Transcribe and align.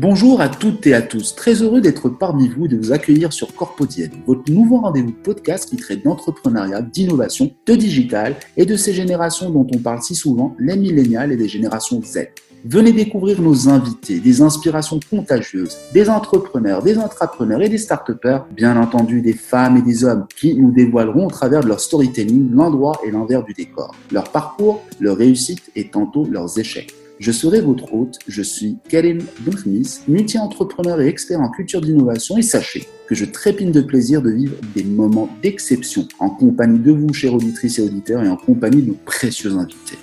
Bonjour 0.00 0.40
à 0.40 0.48
toutes 0.48 0.86
et 0.86 0.94
à 0.94 1.02
tous, 1.02 1.34
très 1.34 1.54
heureux 1.54 1.80
d'être 1.80 2.08
parmi 2.08 2.46
vous 2.46 2.66
et 2.66 2.68
de 2.68 2.76
vous 2.76 2.92
accueillir 2.92 3.32
sur 3.32 3.52
Corpodienne, 3.52 4.12
votre 4.28 4.48
nouveau 4.48 4.76
rendez-vous 4.76 5.10
podcast 5.10 5.68
qui 5.68 5.74
traite 5.74 6.04
d'entrepreneuriat, 6.04 6.82
d'innovation, 6.82 7.50
de 7.66 7.74
digital 7.74 8.36
et 8.56 8.64
de 8.64 8.76
ces 8.76 8.92
générations 8.92 9.50
dont 9.50 9.66
on 9.74 9.78
parle 9.78 10.00
si 10.00 10.14
souvent, 10.14 10.54
les 10.60 10.76
millénials 10.76 11.32
et 11.32 11.36
des 11.36 11.48
générations 11.48 12.00
Z. 12.00 12.28
Venez 12.64 12.92
découvrir 12.92 13.42
nos 13.42 13.68
invités, 13.68 14.20
des 14.20 14.40
inspirations 14.40 15.00
contagieuses, 15.10 15.76
des 15.92 16.08
entrepreneurs, 16.08 16.84
des 16.84 16.96
intrapreneurs 16.96 17.62
et 17.62 17.68
des 17.68 17.78
start 17.78 18.12
bien 18.54 18.80
entendu 18.80 19.20
des 19.20 19.32
femmes 19.32 19.78
et 19.78 19.82
des 19.82 20.04
hommes 20.04 20.26
qui 20.36 20.54
nous 20.54 20.70
dévoileront 20.70 21.26
au 21.26 21.30
travers 21.30 21.62
de 21.62 21.66
leur 21.66 21.80
storytelling 21.80 22.52
l'endroit 22.52 23.00
et 23.04 23.10
l'envers 23.10 23.42
du 23.42 23.52
décor, 23.52 23.96
leur 24.12 24.30
parcours, 24.30 24.80
leur 25.00 25.16
réussite 25.16 25.72
et 25.74 25.90
tantôt 25.90 26.24
leurs 26.24 26.56
échecs. 26.56 26.94
Je 27.20 27.32
serai 27.32 27.60
votre 27.60 27.92
hôte, 27.92 28.16
je 28.28 28.42
suis 28.42 28.78
Karim 28.88 29.18
Boukhmis, 29.40 30.00
multi-entrepreneur 30.06 31.00
et 31.00 31.08
expert 31.08 31.40
en 31.40 31.50
culture 31.50 31.80
d'innovation 31.80 32.36
et 32.38 32.42
sachez 32.42 32.86
que 33.08 33.16
je 33.16 33.24
trépine 33.24 33.72
de 33.72 33.80
plaisir 33.80 34.22
de 34.22 34.30
vivre 34.30 34.54
des 34.76 34.84
moments 34.84 35.28
d'exception 35.42 36.06
en 36.20 36.30
compagnie 36.30 36.78
de 36.78 36.92
vous, 36.92 37.12
chers 37.12 37.34
auditrices 37.34 37.80
et 37.80 37.82
auditeurs, 37.82 38.22
et 38.22 38.28
en 38.28 38.36
compagnie 38.36 38.82
de 38.82 38.88
nos 38.88 38.98
précieux 39.04 39.52
invités. 39.52 39.98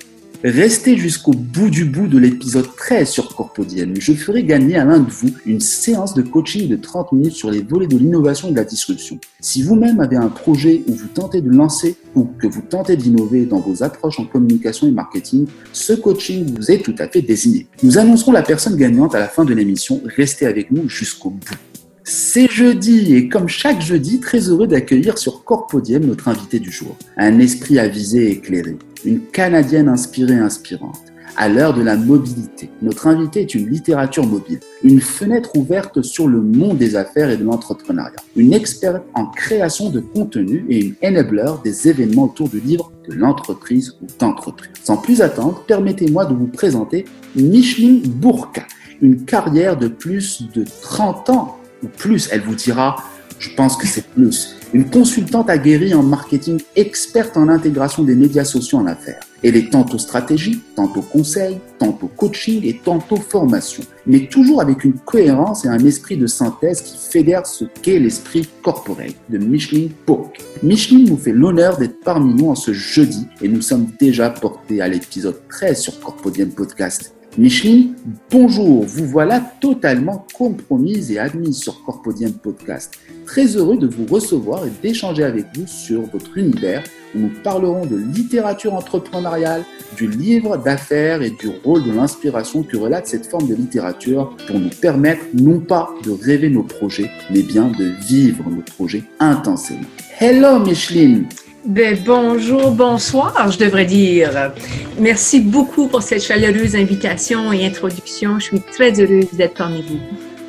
Restez 0.48 0.96
jusqu'au 0.96 1.32
bout 1.32 1.72
du 1.72 1.86
bout 1.86 2.06
de 2.06 2.20
l'épisode 2.20 2.68
13 2.78 3.10
sur 3.10 3.36
Corpodienne. 3.36 3.96
Je 4.00 4.14
ferai 4.14 4.44
gagner 4.44 4.76
à 4.76 4.86
l'un 4.86 5.00
de 5.00 5.10
vous 5.10 5.32
une 5.48 5.60
séance 5.60 6.14
de 6.14 6.22
coaching 6.22 6.70
de 6.70 6.76
30 6.76 7.14
minutes 7.14 7.34
sur 7.34 7.50
les 7.50 7.64
volets 7.64 7.88
de 7.88 7.98
l'innovation 7.98 8.50
et 8.50 8.52
de 8.52 8.58
la 8.58 8.64
disruption. 8.64 9.18
Si 9.40 9.64
vous-même 9.64 10.00
avez 10.00 10.18
un 10.18 10.28
projet 10.28 10.84
où 10.86 10.94
vous 10.94 11.08
tentez 11.08 11.42
de 11.42 11.50
lancer 11.50 11.96
ou 12.14 12.26
que 12.26 12.46
vous 12.46 12.62
tentez 12.62 12.96
d'innover 12.96 13.48
dans 13.48 13.60
vos 13.60 13.82
approches 13.82 14.20
en 14.20 14.26
communication 14.26 14.86
et 14.88 14.92
marketing, 14.92 15.48
ce 15.74 15.94
coaching 15.94 16.46
vous 16.56 16.70
est 16.70 16.84
tout 16.84 16.94
à 17.00 17.08
fait 17.08 17.24
désigné. 17.24 17.66
Nous 17.82 17.98
annoncerons 17.98 18.32
la 18.32 18.44
personne 18.44 18.76
gagnante 18.76 19.16
à 19.16 19.20
la 19.20 19.28
fin 19.28 19.46
de 19.46 19.54
l'émission. 19.56 20.00
Restez 20.16 20.46
avec 20.46 20.70
nous 20.70 20.88
jusqu'au 20.88 21.32
bout. 21.32 21.58
C'est 22.04 22.52
jeudi 22.52 23.16
et 23.16 23.30
comme 23.30 23.48
chaque 23.48 23.82
jeudi, 23.82 24.20
très 24.20 24.42
heureux 24.42 24.68
d'accueillir 24.68 25.18
sur 25.18 25.44
Corpodium 25.44 26.06
notre 26.06 26.28
invité 26.28 26.60
du 26.60 26.72
jour. 26.72 26.96
Un 27.18 27.40
esprit 27.40 27.80
avisé 27.80 28.28
et 28.28 28.32
éclairé, 28.34 28.78
une 29.06 29.22
Canadienne 29.22 29.88
inspirée 29.88 30.34
et 30.34 30.40
inspirante. 30.40 31.04
À 31.38 31.50
l'heure 31.50 31.74
de 31.74 31.82
la 31.82 31.98
mobilité, 31.98 32.70
notre 32.82 33.08
invité 33.08 33.42
est 33.42 33.56
une 33.56 33.70
littérature 33.70 34.26
mobile, 34.26 34.62
une 34.84 35.02
fenêtre 35.02 35.58
ouverte 35.58 36.02
sur 36.02 36.28
le 36.28 36.42
monde 36.42 36.78
des 36.78 36.96
affaires 36.96 37.30
et 37.30 37.36
de 37.36 37.44
l'entrepreneuriat, 37.44 38.16
une 38.38 38.54
experte 38.54 39.04
en 39.14 39.26
création 39.26 39.90
de 39.90 40.00
contenu 40.00 40.66
et 40.70 40.80
une 40.80 40.96
enabler 41.04 41.52
des 41.64 41.90
événements 41.90 42.26
autour 42.26 42.48
du 42.48 42.62
livre 42.62 42.90
de 43.10 43.16
l'entreprise 43.16 43.98
ou 44.02 44.06
d'entreprise. 44.18 44.72
Sans 44.82 44.96
plus 44.96 45.22
attendre, 45.22 45.62
permettez-moi 45.68 46.26
de 46.26 46.34
vous 46.34 46.48
présenter 46.48 47.04
Micheline 47.36 48.02
Bourka, 48.02 48.64
une 49.02 49.26
carrière 49.26 49.76
de 49.76 49.90
plus 49.90 50.42
de 50.54 50.64
30 50.82 51.30
ans 51.32 51.58
ou 51.84 51.88
plus, 51.88 52.30
elle 52.32 52.42
vous 52.42 52.56
dira, 52.56 52.96
je 53.40 53.50
pense 53.56 53.76
que 53.76 53.88
c'est 53.88 54.08
plus. 54.08 54.56
Une 54.76 54.90
consultante 54.90 55.50
aguerrie 55.50 55.94
en 55.94 56.04
marketing, 56.04 56.60
experte 56.76 57.38
en 57.38 57.48
intégration 57.48 58.04
des 58.04 58.14
médias 58.14 58.44
sociaux 58.44 58.80
en 58.80 58.88
affaires. 58.88 59.22
Elle 59.42 59.56
est 59.56 59.72
tantôt 59.72 59.98
stratégie, 59.98 60.64
tantôt 60.76 61.02
conseil, 61.02 61.60
tantôt 61.80 62.10
coaching 62.10 62.60
et 62.66 62.82
tantôt 62.84 63.16
formation, 63.16 63.84
mais 64.06 64.28
toujours 64.28 64.60
avec 64.60 64.84
une 64.84 64.96
cohérence 64.96 65.64
et 65.64 65.70
un 65.70 65.80
esprit 65.86 66.18
de 66.18 66.28
synthèse 66.28 66.82
qui 66.82 66.98
fédère 66.98 67.48
ce 67.48 67.64
qu'est 67.64 68.00
l'esprit 68.00 68.50
corporel 68.64 69.14
de 69.30 69.38
Micheline 69.38 69.92
Pauque. 70.06 70.40
Micheline 70.62 71.08
nous 71.08 71.18
fait 71.18 71.32
l'honneur 71.32 71.78
d'être 71.78 72.02
parmi 72.02 72.34
nous 72.34 72.50
en 72.50 72.56
ce 72.56 72.74
jeudi 72.74 73.28
et 73.42 73.48
nous 73.48 73.62
sommes 73.62 73.88
déjà 73.98 74.30
portés 74.30 74.82
à 74.82 74.90
l'épisode 74.90 75.40
13 75.48 75.80
sur 75.80 76.02
Corpodium 76.02 76.50
Podcast. 76.50 77.16
Micheline, 77.38 77.96
bonjour, 78.32 78.86
vous 78.86 79.08
voilà 79.08 79.42
totalement 79.60 80.26
compromise 80.34 81.12
et 81.12 81.20
admise 81.20 81.58
sur 81.58 81.84
Corpodium 81.84 82.32
Podcast. 82.32 82.98
Très 83.26 83.58
heureux 83.58 83.78
de 83.78 83.88
vous 83.88 84.06
recevoir 84.06 84.66
et 84.66 84.72
d'échanger 84.82 85.26
avec 85.26 85.48
vous 85.54 85.68
sur 85.68 86.04
votre 86.04 86.38
univers 86.38 86.82
où 87.14 87.20
nous 87.20 87.32
parlerons 87.44 87.86
de 87.86 87.98
littérature 87.98 88.74
entrepreneuriale, 88.74 89.66
du 89.98 90.08
livre 90.08 90.56
d'affaires 90.56 91.22
et 91.24 91.32
du 91.32 91.50
rôle 91.66 91.84
de 91.84 91.92
l'inspiration 91.92 92.64
que 92.64 92.78
relate 92.78 93.08
cette 93.08 93.26
forme 93.26 93.50
de 93.50 93.56
littérature 93.56 94.34
pour 94.48 94.58
nous 94.58 94.70
permettre 94.70 95.26
non 95.34 95.60
pas 95.60 95.90
de 96.06 96.12
rêver 96.12 96.50
nos 96.50 96.64
projets, 96.64 97.12
mais 97.32 97.42
bien 97.42 97.68
de 97.68 97.92
vivre 98.08 98.50
nos 98.50 98.62
projets 98.62 99.04
intensément. 99.20 99.82
Hello 100.22 100.60
Micheline 100.60 101.26
ben, 101.66 101.98
bonjour, 102.06 102.72
bonsoir, 102.72 103.52
je 103.52 103.58
devrais 103.58 103.86
dire. 103.86 104.54
Merci 105.00 105.40
beaucoup 105.40 105.88
pour 105.88 106.02
cette 106.02 106.24
chaleureuse 106.24 106.76
invitation 106.76 107.52
et 107.52 107.66
introduction. 107.66 108.40
Je 108.40 108.46
suis 108.46 108.62
très 108.62 109.00
heureuse 109.00 109.32
d'être 109.34 109.56
parmi 109.56 109.82
vous. 109.82 110.00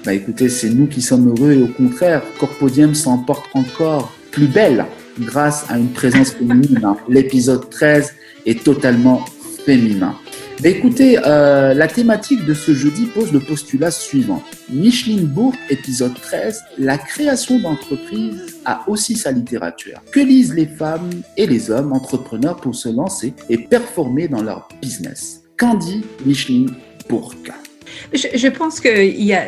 Bah 0.05 0.15
écoutez, 0.15 0.49
c'est 0.49 0.71
nous 0.71 0.87
qui 0.87 1.03
sommes 1.03 1.29
heureux 1.29 1.53
et 1.53 1.63
au 1.63 1.69
contraire, 1.69 2.23
Corpodium 2.39 2.95
s'emporte 2.95 3.47
encore 3.55 4.13
plus 4.31 4.47
belle 4.47 4.85
grâce 5.19 5.65
à 5.69 5.79
une 5.79 5.91
présence 5.93 6.33
féminine. 6.33 6.81
L'épisode 7.09 7.69
13 7.71 8.15
est 8.45 8.63
totalement 8.63 9.25
féminin. 9.65 10.15
Bah, 10.63 10.71
écoutez, 10.71 11.19
euh, 11.19 11.75
la 11.75 11.87
thématique 11.87 12.47
de 12.47 12.55
ce 12.55 12.73
jeudi 12.73 13.05
pose 13.07 13.31
le 13.31 13.41
postulat 13.41 13.91
suivant. 13.91 14.43
Micheline 14.71 15.27
Bourg, 15.27 15.55
épisode 15.69 16.15
13, 16.15 16.65
la 16.79 16.97
création 16.97 17.61
d'entreprise 17.61 18.59
a 18.65 18.83
aussi 18.89 19.17
sa 19.17 19.33
littérature. 19.33 20.01
Que 20.11 20.21
lisent 20.21 20.55
les 20.55 20.67
femmes 20.67 21.11
et 21.37 21.47
les 21.47 21.71
hommes 21.71 21.93
entrepreneurs 21.93 22.57
pour 22.57 22.75
se 22.75 22.89
lancer 22.89 23.35
et 23.51 23.59
performer 23.59 24.29
dans 24.29 24.43
leur 24.43 24.69
business? 24.81 25.43
Dit 25.79 26.05
Micheline 26.25 26.71
Bourg? 27.07 27.35
Je, 28.15 28.29
je, 28.35 28.49
pense 28.49 28.81
que 28.81 28.89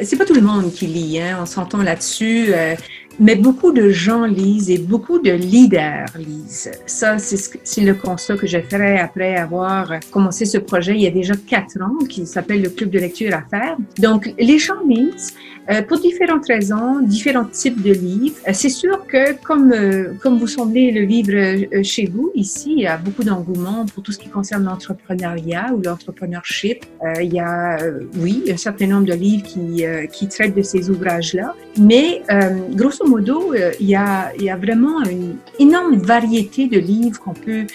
c'est 0.04 0.16
pas 0.16 0.26
tout 0.26 0.34
le 0.34 0.42
monde 0.42 0.72
qui 0.72 0.86
lit, 0.86 1.20
hein, 1.20 1.38
on 1.40 1.46
s'entend 1.46 1.82
là-dessus. 1.82 2.48
Euh, 2.52 2.74
mais 3.20 3.34
beaucoup 3.34 3.72
de 3.72 3.90
gens 3.90 4.24
lisent 4.24 4.70
et 4.70 4.78
beaucoup 4.78 5.18
de 5.18 5.32
leaders 5.32 6.06
lisent. 6.18 6.70
Ça, 6.86 7.18
c'est 7.18 7.80
le 7.80 7.94
constat 7.94 8.36
que 8.36 8.46
j'ai 8.46 8.62
fait 8.62 8.98
après 8.98 9.36
avoir 9.36 9.92
commencé 10.10 10.44
ce 10.44 10.58
projet 10.58 10.94
il 10.94 11.02
y 11.02 11.06
a 11.06 11.10
déjà 11.10 11.34
quatre 11.34 11.80
ans, 11.82 12.04
qui 12.08 12.26
s'appelle 12.26 12.62
le 12.62 12.70
Club 12.70 12.90
de 12.90 12.98
lecture 12.98 13.34
à 13.34 13.42
faire. 13.42 13.76
Donc, 13.98 14.32
les 14.38 14.58
gens 14.58 14.82
lisent, 14.86 15.34
euh, 15.70 15.82
pour 15.82 15.98
différentes 15.98 16.46
raisons, 16.46 17.00
différents 17.00 17.44
types 17.44 17.82
de 17.82 17.92
livres. 17.92 18.36
Euh, 18.48 18.52
c'est 18.54 18.70
sûr 18.70 19.06
que 19.06 19.34
comme 19.42 19.70
euh, 19.72 20.14
comme 20.22 20.38
vous 20.38 20.46
semblez 20.46 20.90
le 20.90 21.04
vivre 21.04 21.82
chez 21.82 22.06
vous 22.06 22.32
ici, 22.34 22.72
il 22.74 22.82
y 22.84 22.86
a 22.86 22.96
beaucoup 22.96 23.22
d'engouement 23.22 23.84
pour 23.84 24.02
tout 24.02 24.12
ce 24.12 24.18
qui 24.18 24.30
concerne 24.30 24.64
l'entrepreneuriat 24.64 25.74
ou 25.74 25.82
l'entrepreneurship. 25.82 26.86
il 27.20 27.32
y 27.34 27.40
a 27.40 27.78
oui 28.16 28.44
un 28.50 28.56
certain 28.56 28.86
nombre 28.86 29.06
de 29.06 29.12
livres 29.12 29.44
qui 29.44 29.84
qui 30.12 30.28
traitent 30.28 30.54
de 30.54 30.62
ces 30.62 30.90
ouvrages-là, 30.90 31.54
mais 31.78 32.22
grosso 32.70 33.04
modo, 33.08 33.54
il 33.54 33.88
y 33.88 33.96
il 34.36 34.42
y 34.44 34.50
a 34.50 34.56
vraiment 34.56 35.02
une 35.04 35.36
énorme 35.58 35.96
variété 35.96 36.68
de 36.68 36.78
livres 36.78 37.20
qu'on 37.20 37.34
peut 37.34 37.66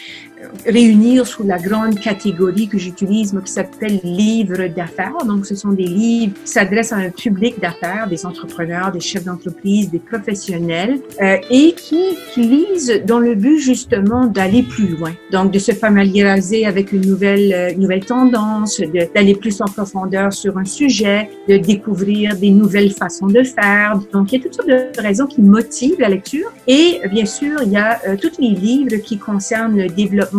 réunir 0.66 1.28
sous 1.28 1.44
la 1.44 1.58
grande 1.58 2.00
catégorie 2.00 2.68
que 2.68 2.78
j'utilise, 2.78 3.34
qui 3.44 3.52
s'appelle 3.52 4.00
livres 4.04 4.68
d'affaires. 4.68 5.18
Donc, 5.26 5.46
ce 5.46 5.56
sont 5.56 5.72
des 5.72 5.84
livres 5.84 6.34
qui 6.44 6.52
s'adressent 6.52 6.94
à 6.94 6.98
un 6.98 7.10
public 7.10 7.60
d'affaires, 7.60 8.08
des 8.10 8.26
entrepreneurs, 8.26 8.92
des 8.92 9.00
chefs 9.00 9.26
d'entreprise, 9.26 9.90
des 9.90 10.00
professionnels, 10.00 11.00
euh, 11.22 11.38
et 11.50 11.74
qui, 11.74 12.18
qui 12.34 12.42
lisent 12.42 13.02
dans 13.06 13.20
le 13.20 13.36
but 13.36 13.60
justement 13.60 14.26
d'aller 14.26 14.64
plus 14.64 14.88
loin. 14.88 15.12
Donc, 15.32 15.52
de 15.52 15.60
se 15.60 15.72
familiariser 15.72 16.66
avec 16.66 16.92
une 16.92 17.06
nouvelle, 17.06 17.54
euh, 17.54 17.74
nouvelle 17.76 18.06
tendance, 18.06 18.82
d'aller 19.16 19.36
plus 19.36 19.62
en 19.62 19.66
profondeur 19.66 20.32
sur 20.34 20.58
un 20.58 20.66
sujet, 20.66 21.30
de 21.48 21.58
découvrir 21.58 22.36
des 22.38 22.52
nouvelles 22.52 22.92
façons 22.92 23.28
de 23.28 23.44
faire. 23.44 24.00
Donc, 24.12 24.32
il 24.32 24.38
y 24.38 24.40
a 24.40 24.44
toutes 24.44 24.56
sortes 24.56 24.70
de 24.70 25.02
raisons 25.02 25.28
qui 25.28 25.42
motivent 25.42 26.00
la 26.00 26.10
lecture. 26.10 26.52
Et 26.68 27.02
bien 27.12 27.26
sûr, 27.26 27.62
il 27.64 27.72
y 27.72 27.78
a 27.78 28.00
euh, 28.08 28.16
tous 28.20 28.40
les 28.40 28.50
livres 28.50 28.98
qui 28.98 29.18
concernent 29.18 29.78
le 29.78 29.88
développement 29.88 30.33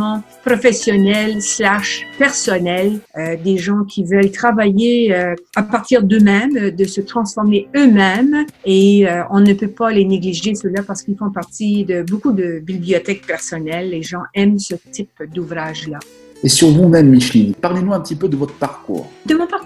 professionnel 0.45 1.41
slash 1.41 2.07
personnel, 2.19 3.01
euh, 3.17 3.37
des 3.43 3.57
gens 3.57 3.85
qui 3.85 4.05
veulent 4.05 4.31
travailler 4.31 5.15
euh, 5.15 5.35
à 5.57 5.63
partir 5.63 6.03
d'eux-mêmes, 6.03 6.57
euh, 6.57 6.71
de 6.71 6.85
se 6.85 7.01
transformer 7.01 7.69
eux-mêmes 7.77 8.47
et 8.65 9.07
on 9.31 9.41
ne 9.41 9.53
peut 9.53 9.69
pas 9.69 9.91
les 9.91 10.05
négliger 10.05 10.55
ceux-là 10.55 10.83
parce 10.87 11.03
qu'ils 11.03 11.17
font 11.17 11.31
partie 11.31 11.85
de 11.85 12.03
beaucoup 12.03 12.33
de 12.33 12.61
bibliothèques 12.61 13.27
personnelles. 13.27 13.91
Les 13.91 14.03
gens 14.03 14.23
aiment 14.35 14.59
ce 14.59 14.75
type 14.91 15.11
d'ouvrage-là. 15.33 15.99
Et 16.43 16.49
sur 16.49 16.69
vous-même, 16.69 17.09
Micheline, 17.09 17.55
parlez-nous 17.55 17.95
un 17.95 18.01
petit 18.01 18.17
peu 18.17 18.29
de 18.29 18.37
votre 18.37 18.55
parcours. 18.55 19.09
De 19.25 19.35
mon 19.35 19.47
parcours 19.47 19.64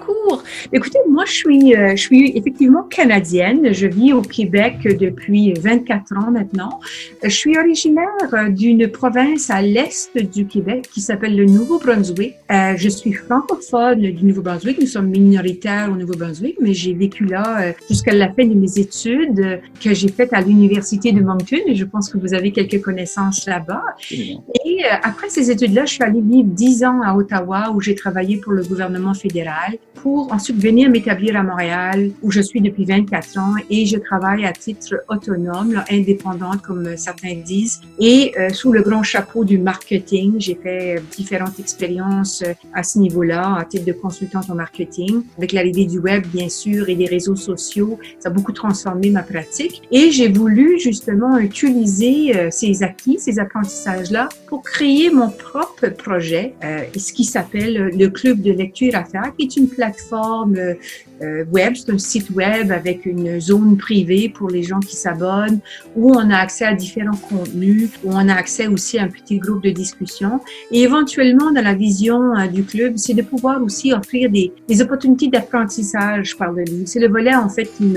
Écoutez, 0.72 0.98
moi, 1.08 1.24
je 1.26 1.32
suis, 1.32 1.74
euh, 1.74 1.90
je 1.90 2.02
suis 2.02 2.36
effectivement 2.36 2.82
canadienne. 2.82 3.72
Je 3.72 3.86
vis 3.86 4.12
au 4.12 4.22
Québec 4.22 4.76
depuis 4.82 5.52
24 5.54 6.16
ans 6.16 6.30
maintenant. 6.30 6.80
Je 7.22 7.28
suis 7.28 7.56
originaire 7.58 8.06
d'une 8.50 8.88
province 8.88 9.50
à 9.50 9.62
l'est 9.62 10.10
du 10.16 10.46
Québec 10.46 10.88
qui 10.92 11.00
s'appelle 11.00 11.36
le 11.36 11.46
Nouveau-Brunswick. 11.46 12.34
Euh, 12.50 12.74
je 12.76 12.88
suis 12.88 13.12
francophone 13.12 14.00
du 14.00 14.24
Nouveau-Brunswick. 14.24 14.80
Nous 14.80 14.86
sommes 14.86 15.08
minoritaires 15.08 15.90
au 15.92 15.96
Nouveau-Brunswick, 15.96 16.56
mais 16.60 16.74
j'ai 16.74 16.94
vécu 16.94 17.24
là 17.24 17.60
euh, 17.60 17.72
jusqu'à 17.88 18.12
la 18.12 18.32
fin 18.32 18.46
de 18.46 18.54
mes 18.54 18.78
études 18.78 19.60
que 19.82 19.94
j'ai 19.94 20.08
faites 20.08 20.32
à 20.32 20.40
l'Université 20.40 21.12
de 21.12 21.20
Moncton. 21.20 21.58
Et 21.66 21.74
je 21.74 21.84
pense 21.84 22.10
que 22.10 22.18
vous 22.18 22.34
avez 22.34 22.52
quelques 22.52 22.82
connaissances 22.82 23.46
là-bas. 23.46 23.82
Et 24.10 24.84
après 25.02 25.28
ces 25.28 25.50
études-là, 25.50 25.84
je 25.86 25.94
suis 25.94 26.04
allée 26.04 26.20
vivre 26.20 26.48
10 26.48 26.84
ans 26.84 27.00
à 27.02 27.16
Ottawa 27.16 27.72
où 27.74 27.80
j'ai 27.80 27.94
travaillé 27.94 28.36
pour 28.36 28.52
le 28.52 28.62
gouvernement 28.62 29.14
fédéral 29.14 29.78
pour 29.94 30.17
pour 30.18 30.32
ensuite 30.32 30.56
venir 30.56 30.90
m'établir 30.90 31.36
à 31.36 31.44
Montréal, 31.44 32.10
où 32.22 32.32
je 32.32 32.40
suis 32.40 32.60
depuis 32.60 32.84
24 32.84 33.38
ans 33.38 33.54
et 33.70 33.86
je 33.86 33.96
travaille 33.98 34.44
à 34.44 34.52
titre 34.52 34.96
autonome, 35.08 35.74
là, 35.74 35.84
indépendante, 35.92 36.60
comme 36.60 36.96
certains 36.96 37.36
disent, 37.36 37.82
et 38.00 38.34
euh, 38.36 38.48
sous 38.48 38.72
le 38.72 38.82
grand 38.82 39.04
chapeau 39.04 39.44
du 39.44 39.58
marketing. 39.58 40.34
J'ai 40.40 40.56
fait 40.60 41.00
différentes 41.16 41.60
expériences 41.60 42.42
euh, 42.44 42.52
à 42.74 42.82
ce 42.82 42.98
niveau-là, 42.98 43.58
à 43.60 43.64
titre 43.64 43.84
de 43.84 43.92
consultante 43.92 44.50
en 44.50 44.56
marketing. 44.56 45.22
Avec 45.36 45.52
l'arrivée 45.52 45.84
du 45.84 46.00
web, 46.00 46.26
bien 46.26 46.48
sûr, 46.48 46.88
et 46.88 46.96
des 46.96 47.06
réseaux 47.06 47.36
sociaux, 47.36 47.96
ça 48.18 48.28
a 48.28 48.32
beaucoup 48.32 48.50
transformé 48.50 49.10
ma 49.10 49.22
pratique. 49.22 49.82
Et 49.92 50.10
j'ai 50.10 50.32
voulu 50.32 50.80
justement 50.80 51.38
utiliser 51.38 52.36
euh, 52.36 52.48
ces 52.50 52.82
acquis, 52.82 53.20
ces 53.20 53.38
apprentissages-là, 53.38 54.30
pour 54.48 54.64
créer 54.64 55.10
mon 55.10 55.30
propre 55.30 55.86
projet, 55.90 56.54
euh, 56.64 56.80
ce 56.96 57.12
qui 57.12 57.22
s'appelle 57.22 57.92
le 57.96 58.08
Club 58.08 58.40
de 58.40 58.50
lecture 58.50 58.96
à 58.96 59.04
faire, 59.04 59.32
qui 59.38 59.44
est 59.44 59.56
une 59.56 59.68
plateforme 59.68 60.07
euh, 60.14 61.44
web, 61.52 61.74
c'est 61.74 61.90
un 61.90 61.98
site 61.98 62.30
web 62.30 62.70
avec 62.70 63.06
une 63.06 63.40
zone 63.40 63.76
privée 63.76 64.28
pour 64.28 64.48
les 64.48 64.62
gens 64.62 64.80
qui 64.80 64.96
s'abonnent, 64.96 65.60
où 65.96 66.12
on 66.12 66.30
a 66.30 66.36
accès 66.36 66.64
à 66.64 66.74
différents 66.74 67.16
contenus, 67.16 67.90
où 68.04 68.10
on 68.12 68.28
a 68.28 68.34
accès 68.34 68.66
aussi 68.66 68.98
à 68.98 69.04
un 69.04 69.08
petit 69.08 69.38
groupe 69.38 69.62
de 69.62 69.70
discussion. 69.70 70.40
Et 70.70 70.82
éventuellement, 70.82 71.50
dans 71.50 71.64
la 71.64 71.74
vision 71.74 72.36
euh, 72.36 72.46
du 72.46 72.64
club, 72.64 72.94
c'est 72.96 73.14
de 73.14 73.22
pouvoir 73.22 73.62
aussi 73.62 73.92
offrir 73.92 74.30
des, 74.30 74.52
des 74.68 74.82
opportunités 74.82 75.28
d'apprentissage 75.28 76.36
par 76.36 76.52
le 76.52 76.62
livre. 76.62 76.86
C'est 76.86 77.00
le 77.00 77.08
volet, 77.08 77.34
en 77.34 77.48
fait, 77.48 77.64
qui 77.64 77.94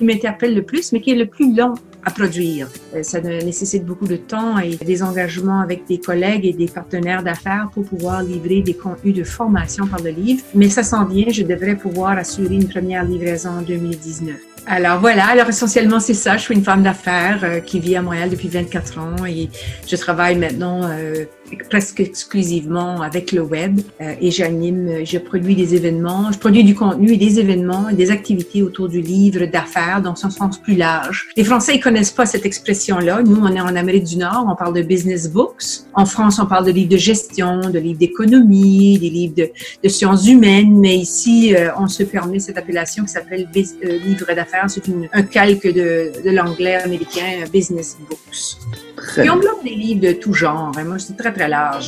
m'interpelle 0.00 0.54
le 0.54 0.62
plus, 0.62 0.92
mais 0.92 1.00
qui 1.00 1.10
est 1.10 1.16
le 1.16 1.26
plus 1.26 1.54
long 1.54 1.74
à 2.06 2.10
produire. 2.10 2.68
Euh, 2.94 3.02
ça 3.02 3.20
nécessite 3.20 3.84
beaucoup 3.84 4.06
de 4.06 4.16
temps 4.16 4.58
et 4.58 4.76
des 4.76 5.02
engagements 5.02 5.60
avec 5.60 5.86
des 5.86 5.98
collègues 5.98 6.46
et 6.46 6.52
des 6.52 6.68
partenaires 6.68 7.22
d'affaires 7.22 7.68
pour 7.74 7.84
pouvoir 7.84 8.22
livrer 8.22 8.62
des 8.62 8.74
contenus 8.74 9.14
de 9.14 9.24
formation 9.24 9.86
par 9.86 10.00
le 10.00 10.10
livre. 10.10 10.42
Mais 10.54 10.70
ça 10.70 10.84
s'en 10.84 11.04
vient, 11.04 11.26
je 11.30 11.42
devrais 11.42 11.74
pouvoir 11.74 12.16
assurer 12.16 12.54
une 12.54 12.68
première 12.68 13.04
livraison 13.04 13.50
en 13.50 13.62
2019. 13.62 14.36
Alors 14.68 14.98
voilà, 15.00 15.26
alors 15.26 15.48
essentiellement 15.48 16.00
c'est 16.00 16.14
ça. 16.14 16.36
Je 16.36 16.42
suis 16.42 16.54
une 16.54 16.64
femme 16.64 16.82
d'affaires 16.82 17.40
euh, 17.42 17.60
qui 17.60 17.78
vit 17.78 17.96
à 17.96 18.02
Montréal 18.02 18.30
depuis 18.30 18.48
24 18.48 18.98
ans 18.98 19.24
et 19.24 19.48
je 19.86 19.96
travaille 19.96 20.36
maintenant 20.36 20.80
euh, 20.84 21.24
presque 21.68 22.00
exclusivement 22.00 23.02
avec 23.02 23.32
le 23.32 23.42
web 23.42 23.80
euh, 24.00 24.14
et 24.20 24.30
j'anime, 24.30 25.04
je 25.04 25.18
produis 25.18 25.54
des 25.54 25.74
événements, 25.74 26.32
je 26.32 26.38
produis 26.38 26.64
du 26.64 26.74
contenu 26.74 27.12
et 27.12 27.16
des 27.16 27.38
événements 27.38 27.88
et 27.88 27.94
des 27.94 28.10
activités 28.10 28.62
autour 28.62 28.88
du 28.88 29.00
livre 29.00 29.46
d'affaires 29.46 30.00
dans 30.02 30.16
son 30.16 30.30
sens 30.30 30.58
plus 30.58 30.74
large. 30.74 31.28
Les 31.36 31.44
Français 31.44 31.76
ils 31.76 31.80
connaissent 31.80 32.10
pas 32.10 32.26
cette 32.26 32.46
expression-là. 32.46 33.22
Nous, 33.22 33.40
on 33.40 33.54
est 33.54 33.60
en 33.60 33.76
Amérique 33.76 34.04
du 34.04 34.16
Nord, 34.16 34.46
on 34.48 34.56
parle 34.56 34.74
de 34.74 34.82
business 34.82 35.30
books. 35.30 35.84
En 35.94 36.06
France, 36.06 36.38
on 36.38 36.46
parle 36.46 36.66
de 36.66 36.72
livres 36.72 36.90
de 36.90 36.96
gestion, 36.96 37.70
de 37.70 37.78
livres 37.78 37.98
d'économie, 37.98 38.98
des 38.98 39.10
livres 39.10 39.34
de, 39.34 39.50
de, 39.82 39.88
sciences 39.88 40.26
humaines, 40.26 40.78
mais 40.78 40.96
ici, 40.96 41.54
euh, 41.54 41.70
on 41.78 41.88
se 41.88 42.02
permet 42.02 42.38
cette 42.38 42.58
appellation 42.58 43.04
qui 43.04 43.10
s'appelle 43.10 43.48
euh, 43.56 43.98
livre 43.98 44.26
d'affaires. 44.34 44.66
C'est 44.68 44.82
un 45.12 45.22
calque 45.22 45.66
de, 45.66 46.12
de 46.24 46.30
l'anglais 46.30 46.76
américain 46.76 47.44
business 47.52 47.96
books. 48.08 48.56
Très 48.96 49.28
on 49.28 49.34
englobe 49.34 49.62
des 49.62 49.74
livres 49.74 50.00
de 50.00 50.12
tout 50.12 50.32
genre. 50.32 50.72
Hein. 50.76 50.84
Moi, 50.84 50.98
c'est 50.98 51.16
très, 51.16 51.32
Là. 51.36 51.78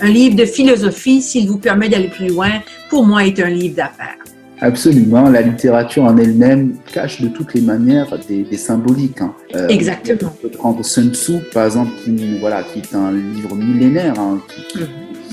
Un 0.00 0.08
livre 0.08 0.36
de 0.36 0.44
philosophie, 0.44 1.22
s'il 1.22 1.48
vous 1.48 1.58
permet 1.58 1.88
d'aller 1.88 2.08
plus 2.08 2.28
loin, 2.28 2.50
pour 2.88 3.04
moi, 3.04 3.24
est 3.24 3.38
un 3.40 3.50
livre 3.50 3.76
d'affaires. 3.76 4.16
Absolument, 4.60 5.28
la 5.28 5.42
littérature 5.42 6.04
en 6.04 6.16
elle-même 6.16 6.76
cache 6.90 7.20
de 7.20 7.28
toutes 7.28 7.52
les 7.52 7.60
manières 7.60 8.18
des, 8.26 8.42
des 8.42 8.56
symboliques. 8.56 9.20
Hein. 9.20 9.34
Euh, 9.54 9.68
Exactement. 9.68 10.32
On 10.32 10.48
peut 10.48 10.56
prendre 10.56 10.84
Sun 10.84 11.12
Tzu, 11.12 11.40
par 11.52 11.66
exemple, 11.66 11.90
qui, 12.02 12.38
voilà, 12.38 12.62
qui 12.62 12.78
est 12.78 12.94
un 12.94 13.12
livre 13.12 13.54
millénaire, 13.54 14.18
hein, 14.18 14.40
qui, 14.48 14.78
mm 14.78 14.86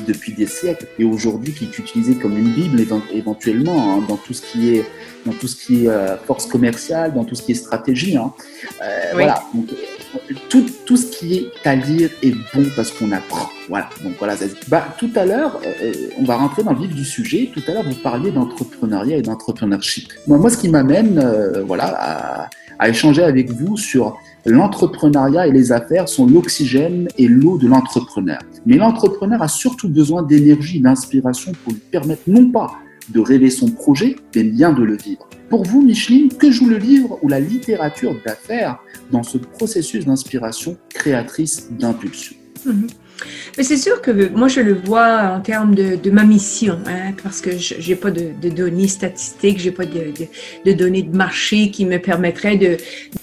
depuis 0.08 0.34
des 0.34 0.48
siècles 0.48 0.88
et 1.00 1.04
aujourd'hui 1.04 1.54
qui 1.54 1.66
est 1.66 1.80
utilisé 1.80 2.16
comme 2.16 2.38
une 2.38 2.54
bible 2.54 2.82
éventuellement 3.12 3.96
hein, 3.96 4.06
dans 4.08 4.18
tout 4.18 4.34
ce 4.34 4.42
qui 4.42 4.76
est 4.76 4.86
dans 5.26 5.32
tout 5.32 5.48
ce 5.48 5.56
qui 5.56 5.86
est 5.86 5.90
euh, 5.90 6.18
force 6.18 6.46
commerciale, 6.46 7.14
dans 7.14 7.24
tout 7.24 7.36
ce 7.36 7.44
qui 7.44 7.54
est 7.54 7.56
stratégie. 7.56 8.18
Hein. 8.18 8.34
Euh, 8.82 9.12
Voilà. 9.14 9.42
Donc, 9.54 9.68
tout, 10.50 10.66
tout, 10.86 10.98
ce 10.98 11.06
qui 11.08 11.36
est 11.36 11.68
à 11.68 11.76
lire 11.76 12.10
est 12.22 12.32
bon 12.54 12.66
parce 12.76 12.92
qu'on 12.92 13.12
apprend. 13.12 13.50
Voilà. 13.70 13.90
Donc 14.04 14.14
voilà. 14.20 14.36
Bah, 14.68 14.88
tout 14.98 15.10
à 15.16 15.26
l'heure, 15.26 15.60
euh, 15.66 15.94
on 16.18 16.24
va 16.24 16.36
rentrer 16.36 16.64
dans 16.64 16.74
le 16.74 16.80
vif 16.80 16.94
du 16.94 17.06
sujet. 17.06 17.50
Tout 17.54 17.62
à 17.68 17.74
l'heure, 17.74 17.84
vous 17.84 17.96
parliez 17.96 18.32
d'entrepreneuriat 18.32 19.18
et 19.18 19.22
d'entrepreneurship. 19.22 20.12
Moi, 20.28 20.38
moi, 20.38 20.50
ce 20.50 20.58
qui 20.58 20.70
m'amène, 20.70 21.20
euh, 21.20 21.64
voilà, 21.64 21.86
à, 21.86 22.50
à 22.80 22.90
échanger 22.90 23.24
avec 23.24 23.52
vous 23.52 23.78
sur 23.78 24.18
L'entrepreneuriat 24.46 25.48
et 25.48 25.52
les 25.52 25.72
affaires 25.72 26.10
sont 26.10 26.26
l'oxygène 26.26 27.08
et 27.18 27.28
l'eau 27.28 27.58
de 27.58 27.66
l'entrepreneur. 27.66 28.40
Mais 28.66 28.76
l'entrepreneur 28.76 29.42
a 29.42 29.48
surtout 29.48 29.88
besoin 29.88 30.22
d'énergie 30.22 30.82
d'inspiration 30.82 31.54
pour 31.64 31.72
lui 31.72 31.80
permettre 31.80 32.24
non 32.28 32.50
pas 32.50 32.74
de 33.10 33.20
rêver 33.20 33.50
son 33.50 33.70
projet, 33.70 34.16
mais 34.36 34.44
bien 34.44 34.74
de 34.74 34.84
le 34.84 34.96
vivre. 34.96 35.28
Pour 35.50 35.64
vous, 35.64 35.82
Micheline, 35.82 36.30
que 36.30 36.52
joue 36.52 36.68
le 36.68 36.78
livre 36.78 37.20
ou 37.22 37.28
la 37.28 37.40
littérature 37.40 38.16
d'affaires 38.26 38.80
dans 39.12 39.24
ce 39.24 39.38
processus 39.38 40.06
d'inspiration 40.06 40.78
créatrice 40.90 41.72
d'impulsion? 41.72 42.36
Mhm. 42.66 42.88
Mais 43.58 43.64
c'est 43.64 43.78
sûr 43.78 44.02
que 44.02 44.30
moi, 44.30 44.48
je 44.48 44.62
le 44.62 44.74
vois 44.74 45.34
en 45.36 45.42
termes 45.42 45.76
de, 45.76 45.96
de 45.96 46.12
ma 46.12 46.24
mission, 46.24 46.80
hein, 46.88 47.14
parce 47.22 47.42
que 47.42 47.58
je 47.58 47.76
n'ai 47.88 47.96
pas 47.96 48.12
de, 48.12 48.32
de, 48.42 48.50
données 48.50 48.88
statistiques, 48.88 49.60
j'ai 49.60 49.72
pas 49.72 49.86
de, 49.86 50.74
données 50.74 51.04
de 51.04 51.16
marché 51.16 51.72
qui 51.72 51.86
me 51.86 51.98
permettraient 51.98 52.58
de, 52.58 52.78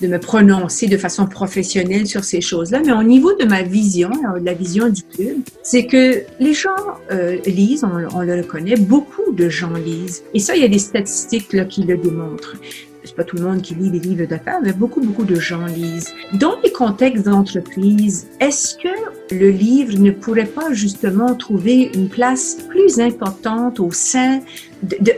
me 0.07 0.19
prononcer 0.19 0.87
de 0.87 0.97
façon 0.97 1.27
professionnelle 1.27 2.07
sur 2.07 2.25
ces 2.25 2.41
choses-là. 2.41 2.81
Mais 2.85 2.93
au 2.93 3.03
niveau 3.03 3.35
de 3.35 3.45
ma 3.45 3.63
vision, 3.63 4.11
de 4.11 4.45
la 4.45 4.55
vision 4.55 4.89
du 4.89 5.03
club, 5.03 5.37
c'est 5.63 5.87
que 5.87 6.23
les 6.39 6.55
gens 6.55 6.71
euh, 7.11 7.39
lisent, 7.47 7.85
on, 7.85 8.21
le 8.21 8.37
reconnaît, 8.37 8.77
beaucoup 8.77 9.33
de 9.33 9.49
gens 9.49 9.73
lisent. 9.75 10.23
Et 10.35 10.39
ça, 10.39 10.57
il 10.57 10.63
y 10.63 10.65
a 10.65 10.69
des 10.69 10.79
statistiques 10.79 11.49
qui 11.69 11.83
le 11.83 11.97
démontrent 11.97 12.57
c'est 13.05 13.15
pas 13.15 13.25
tout 13.25 13.37
le 13.37 13.43
monde 13.43 13.63
qui 13.63 13.75
lit 13.75 13.91
des 13.91 13.99
livres 13.99 14.27
d'affaires, 14.27 14.61
mais 14.63 14.73
beaucoup, 14.73 15.01
beaucoup 15.01 15.25
de 15.25 15.37
gens 15.37 15.65
lisent. 15.67 16.13
Dans 16.35 16.57
les 16.63 16.71
contextes 16.71 17.25
d'entreprise, 17.25 18.29
est-ce 18.41 18.77
que 18.77 19.35
le 19.35 19.51
livre 19.51 19.99
ne 19.99 20.11
pourrait 20.11 20.45
pas 20.45 20.73
justement 20.73 21.35
trouver 21.35 21.91
une 21.95 22.09
place 22.09 22.57
plus 22.69 23.01
importante 23.01 23.81
au 23.81 23.91
sein, 23.91 24.41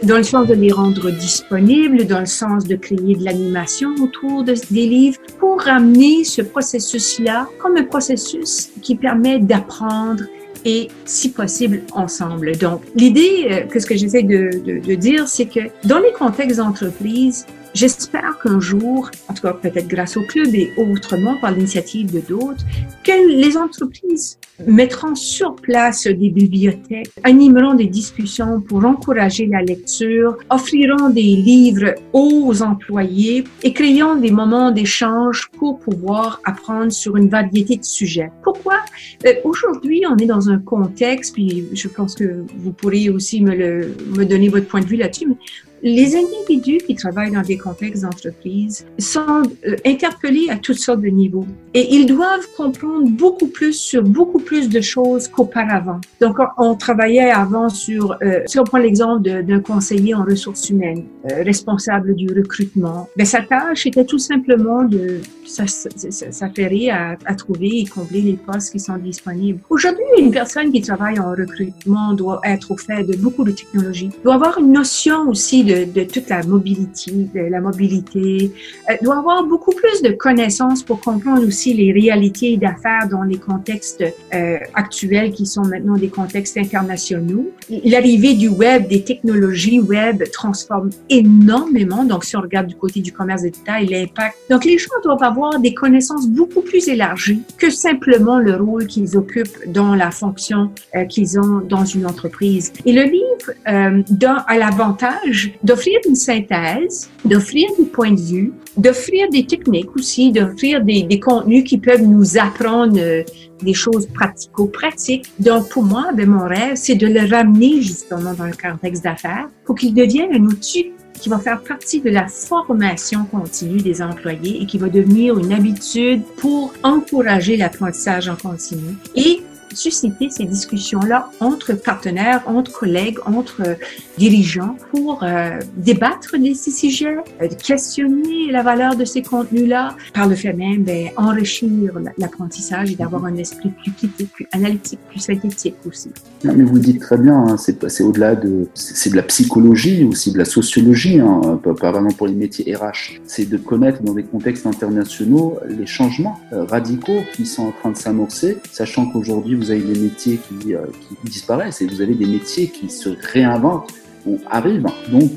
dans 0.03 0.17
le 0.17 0.23
sens 0.23 0.47
de 0.47 0.55
les 0.55 0.73
rendre 0.73 1.11
disponibles, 1.11 2.07
dans 2.07 2.21
le 2.21 2.27
sens 2.27 2.65
de 2.65 2.77
créer 2.77 3.17
de 3.17 3.25
l'animation 3.25 3.95
autour 4.01 4.45
de, 4.45 4.55
des 4.71 4.87
livres, 4.87 5.19
pour 5.39 5.61
ramener 5.61 6.25
ce 6.25 6.43
processus-là 6.43 7.49
comme 7.59 7.77
un 7.77 7.85
processus 7.85 8.71
qui 8.81 8.95
permet 8.95 9.39
d'apprendre 9.39 10.25
et, 10.65 10.89
si 11.05 11.33
possible, 11.33 11.83
ensemble? 11.93 12.57
Donc, 12.57 12.83
l'idée 12.95 13.49
euh, 13.51 13.61
que 13.63 13.81
ce 13.81 13.87
que 13.87 13.97
j'essaie 13.97 14.23
de, 14.23 14.51
de, 14.65 14.79
de 14.79 14.95
dire, 14.95 15.27
c'est 15.27 15.47
que 15.47 15.61
dans 15.85 15.99
les 15.99 16.13
contextes 16.13 16.59
d'entreprise, 16.59 17.47
J'espère 17.75 18.39
qu'un 18.43 18.61
jour, 18.61 19.11
en 19.29 19.35
tout 19.35 19.43
cas 19.43 19.55
peut-être 19.55 19.89
grâce 19.89 20.19
au 20.19 20.23
club 20.23 20.55
et 20.55 20.73
autrement 20.77 21.37
par 21.41 21.53
l'initiative 21.53 22.13
de 22.13 22.21
d'autres, 22.21 22.65
que 23.03 23.41
les 23.41 23.57
entreprises 23.57 24.39
mettront 24.67 25.15
sur 25.15 25.57
place 25.57 26.07
des 26.07 26.29
bibliothèques, 26.29 27.11
animeront 27.25 27.73
des 27.73 27.87
discussions 27.87 28.61
pour 28.61 28.85
encourager 28.85 29.47
la 29.47 29.63
lecture, 29.63 30.37
offriront 30.51 31.09
des 31.09 31.23
livres 31.23 31.95
aux 32.13 32.63
employés 32.63 33.45
et 33.63 33.73
créeront 33.73 34.17
des 34.17 34.31
moments 34.31 34.71
d'échange 34.71 35.49
pour 35.57 35.79
pouvoir 35.79 36.41
apprendre 36.45 36.93
sur 36.93 37.17
une 37.17 37.29
variété 37.29 37.79
de 37.79 37.85
sujets. 37.85 38.31
Pourquoi? 38.45 38.81
Euh, 39.27 39.33
aujourd'hui, 39.45 40.03
on 40.09 40.17
est 40.19 40.27
dans 40.27 40.51
un 40.51 40.59
contexte, 40.59 41.33
puis 41.35 41.65
je 41.73 41.89
pense 41.89 42.15
que 42.15 42.45
vous 42.59 42.73
pourriez 42.73 43.09
aussi 43.09 43.41
me, 43.41 43.55
le, 43.55 43.95
me 44.15 44.25
donner 44.25 44.51
votre 44.51 44.67
point 44.67 44.81
de 44.81 44.87
vue 44.87 44.97
là-dessus, 44.97 45.27
mais 45.27 45.37
les 45.83 46.15
individus 46.17 46.79
qui 46.79 46.95
travaillent 46.95 47.33
dans 47.33 47.43
des 47.43 47.59
contextes 47.59 48.03
d'entreprise 48.03 48.87
sont 48.99 49.43
euh, 49.67 49.77
interpellés 49.85 50.49
à 50.49 50.57
toutes 50.57 50.79
sortes 50.79 51.01
de 51.01 51.09
niveaux 51.09 51.47
et 51.75 51.95
ils 51.95 52.07
doivent 52.07 52.47
comprendre 52.57 53.09
beaucoup 53.09 53.49
plus 53.49 53.73
sur 53.73 54.03
beaucoup 54.03 54.39
plus 54.39 54.69
de 54.69 54.81
choses 54.81 55.29
qu'auparavant. 55.29 56.01
Donc, 56.21 56.37
on 56.57 56.75
travaillait 56.77 57.31
avant 57.31 57.69
sur, 57.69 58.17
euh, 58.23 58.41
si 58.47 58.59
on 58.59 58.65
prend 58.65 58.79
l'exemple 58.79 59.23
d'un 59.23 59.61
conseiller 59.61 60.15
en 60.15 60.25
ressources 60.25 60.71
humaines, 60.71 61.05
euh, 61.31 61.43
responsable 61.43 62.15
du 62.15 62.29
recrutement, 62.29 63.09
mais 63.17 63.25
ben, 63.25 63.27
sa 63.27 63.43
tâche 63.43 63.87
était 63.87 64.05
tout 64.05 64.19
simplement 64.19 64.85
de 64.85 65.21
s'affairer 65.53 66.91
à, 66.91 67.17
à 67.25 67.35
trouver 67.35 67.81
et 67.81 67.87
combler 67.87 68.21
les 68.21 68.35
postes 68.35 68.73
qui 68.73 68.81
sont 68.81 68.97
disponibles. 68.97 69.61
Aujourd'hui, 69.71 70.05
une 70.19 70.31
personne 70.31 70.73
qui 70.73 70.81
travaille 70.81 71.19
en 71.19 71.31
recrutement 71.31 72.13
doit 72.13 72.41
être 72.45 72.71
au 72.71 72.77
fait 72.77 73.05
de 73.05 73.17
beaucoup 73.17 73.45
de 73.45 73.53
technologies, 73.53 74.11
doit 74.25 74.35
avoir 74.35 74.59
une 74.59 74.73
notion 74.73 75.29
aussi 75.29 75.65
de, 75.65 75.85
de, 75.85 76.05
toute 76.05 76.29
la 76.29 76.43
mobilité, 76.43 77.13
de 77.35 77.41
la 77.41 77.61
mobilité, 77.61 78.53
euh, 78.91 78.95
doit 79.03 79.19
avoir 79.19 79.45
beaucoup 79.45 79.73
plus 79.73 80.03
de 80.03 80.13
connaissances 80.13 80.83
pour 80.83 81.01
comprendre 81.01 81.47
aussi 81.47 81.75
les 81.75 81.93
réalités 81.93 82.57
d'affaires 82.57 83.09
dans 83.11 83.23
les 83.23 83.39
contextes 83.39 84.05
euh, 84.35 84.59
actuels 84.75 85.33
qui 85.33 85.47
sont 85.47 85.65
maintenant 85.65 85.97
des 85.97 86.09
contextes 86.09 86.57
internationaux. 86.57 87.51
L'arrivée 87.85 88.35
du 88.35 88.49
web, 88.49 88.89
des 88.89 89.03
technologies 89.03 89.81
web 89.81 90.23
transforme 90.33 90.91
énormément. 91.09 92.05
Donc, 92.05 92.25
si 92.25 92.37
on 92.37 92.41
regarde 92.41 92.67
du 92.67 92.77
côté 92.77 93.01
du 93.01 93.13
commerce 93.13 93.43
de 93.43 93.49
détail, 93.49 93.87
l'impact. 93.87 94.37
Donc, 94.51 94.65
les 94.65 94.79
gens 94.79 94.91
doivent 95.03 95.23
avoir 95.23 95.42
des 95.51 95.75
connaissances 95.75 96.29
beaucoup 96.29 96.63
plus 96.63 96.89
élargies 96.89 97.43
que 97.59 97.71
simplement 97.71 98.39
le 98.39 98.57
rôle 98.57 98.87
qu'ils 98.87 99.17
occupent 99.17 99.59
dans 99.67 99.95
la 99.95 100.11
fonction 100.11 100.71
euh, 100.95 101.05
qu'ils 101.05 101.39
ont 101.39 101.61
dans 101.61 101.85
une 101.85 102.07
entreprise. 102.07 102.73
Et 102.85 102.93
le 102.93 103.03
livre 103.03 103.53
euh, 103.69 104.03
a 104.47 104.59
l'avantage 104.59 105.53
d'offrir 105.63 105.99
une 106.09 106.15
synthèse, 106.15 107.11
d'offrir 107.25 107.69
des 107.79 107.85
points 107.85 108.13
de 108.13 108.21
vue, 108.21 108.53
d'offrir 108.77 109.29
des 109.31 109.45
techniques 109.45 109.95
aussi, 109.97 110.33
d'offrir 110.33 110.83
des, 110.83 111.03
des, 111.03 111.21
contenus 111.21 111.65
qui 111.65 111.79
peuvent 111.79 112.03
nous 112.03 112.39
apprendre 112.39 112.99
euh, 112.99 113.23
des 113.63 113.75
choses 113.75 114.07
pratico-pratiques. 114.07 115.31
Donc, 115.39 115.69
pour 115.69 115.83
moi, 115.83 116.11
ben, 116.15 116.29
mon 116.29 116.47
rêve, 116.47 116.75
c'est 116.75 116.95
de 116.95 117.07
le 117.07 117.29
ramener 117.31 117.81
justement 117.81 118.35
dans 118.35 118.47
le 118.47 118.53
contexte 118.53 119.05
d'affaires 119.05 119.49
pour 119.65 119.77
qu'il 119.77 119.95
devienne 119.95 120.33
un 120.33 120.45
outil 120.45 120.93
qui 121.23 121.29
va 121.29 121.39
faire 121.39 121.63
partie 121.63 122.01
de 122.01 122.11
la 122.11 122.27
formation 122.27 123.25
continue 123.27 123.81
des 123.81 124.03
employés 124.03 124.61
et 124.61 124.67
qui 124.67 124.77
va 124.77 124.89
devenir 124.89 125.39
une 125.39 125.53
habitude 125.53 126.25
pour 126.37 126.75
encourager 126.83 127.57
l'apprentissage 127.57 128.29
en 128.29 128.35
continu 128.35 128.97
et 129.15 129.41
susciter 129.77 130.31
ces 130.31 130.45
discussions-là 130.45 131.31
entre 131.41 131.75
partenaires, 131.75 132.43
entre 132.47 132.73
collègues, 132.73 133.19
entre 133.27 133.63
euh, 133.67 133.75
dirigeants 134.19 134.77
pour 134.91 135.23
euh, 135.23 135.59
débattre 135.77 136.39
de 136.39 136.55
ces 136.55 136.71
sujets, 136.71 137.17
euh, 137.41 137.49
questionner 137.49 138.51
la 138.51 138.63
valeur 138.63 138.97
de 138.97 139.05
ces 139.05 139.23
contenus-là, 139.23 139.97
par 140.15 140.29
le 140.29 140.35
fait 140.35 140.53
même 140.53 140.83
ben, 140.83 141.09
enrichir 141.17 141.93
l'apprentissage 142.19 142.93
et 142.93 142.97
d'avoir 142.97 143.25
un 143.25 143.37
esprit 143.37 143.71
plus 143.71 143.93
critique, 143.93 144.33
plus 144.33 144.47
analytique, 144.53 145.01
plus 145.09 145.21
synthétique 145.21 145.77
aussi. 145.87 146.11
Non, 146.45 146.55
mais 146.57 146.65
vous 146.65 146.79
dites 146.79 147.01
très 147.01 147.19
bien, 147.19 147.37
hein, 147.37 147.57
c'est 147.57 148.03
au-delà 148.03 148.35
de, 148.35 148.69
c'est 148.75 149.11
de 149.11 149.17
la 149.17 149.23
psychologie 149.23 150.05
aussi, 150.05 150.33
de 150.33 150.39
la 150.39 150.45
sociologie, 150.45 151.21
hein, 151.21 151.61
vraiment 151.65 152.11
pour 152.11 152.27
les 152.27 152.35
métiers 152.35 152.75
RH, 152.75 153.21
c'est 153.25 153.49
de 153.49 153.57
connaître 153.57 154.03
dans 154.03 154.15
des 154.15 154.25
contextes 154.25 154.67
internationaux 154.67 155.59
les 155.69 155.87
changements 155.87 156.39
radicaux 156.51 157.21
qui 157.35 157.47
sont 157.47 157.65
en 157.65 157.73
train 157.73 157.91
de 157.91 157.97
s'amorcer, 157.97 158.59
sachant 158.73 159.07
qu'aujourd'hui 159.07 159.55
vous 159.63 159.71
avez 159.71 159.81
des 159.81 159.99
métiers 159.99 160.39
qui, 160.39 160.75
euh, 160.75 160.81
qui, 161.01 161.17
disparaissent 161.31 161.81
et 161.81 161.87
vous 161.87 162.01
avez 162.01 162.15
des 162.15 162.27
métiers 162.27 162.69
qui 162.69 162.91
se 162.91 163.11
réinventent 163.33 163.93
ou 164.27 164.39
arrivent. 164.51 164.87
Donc, 165.11 165.33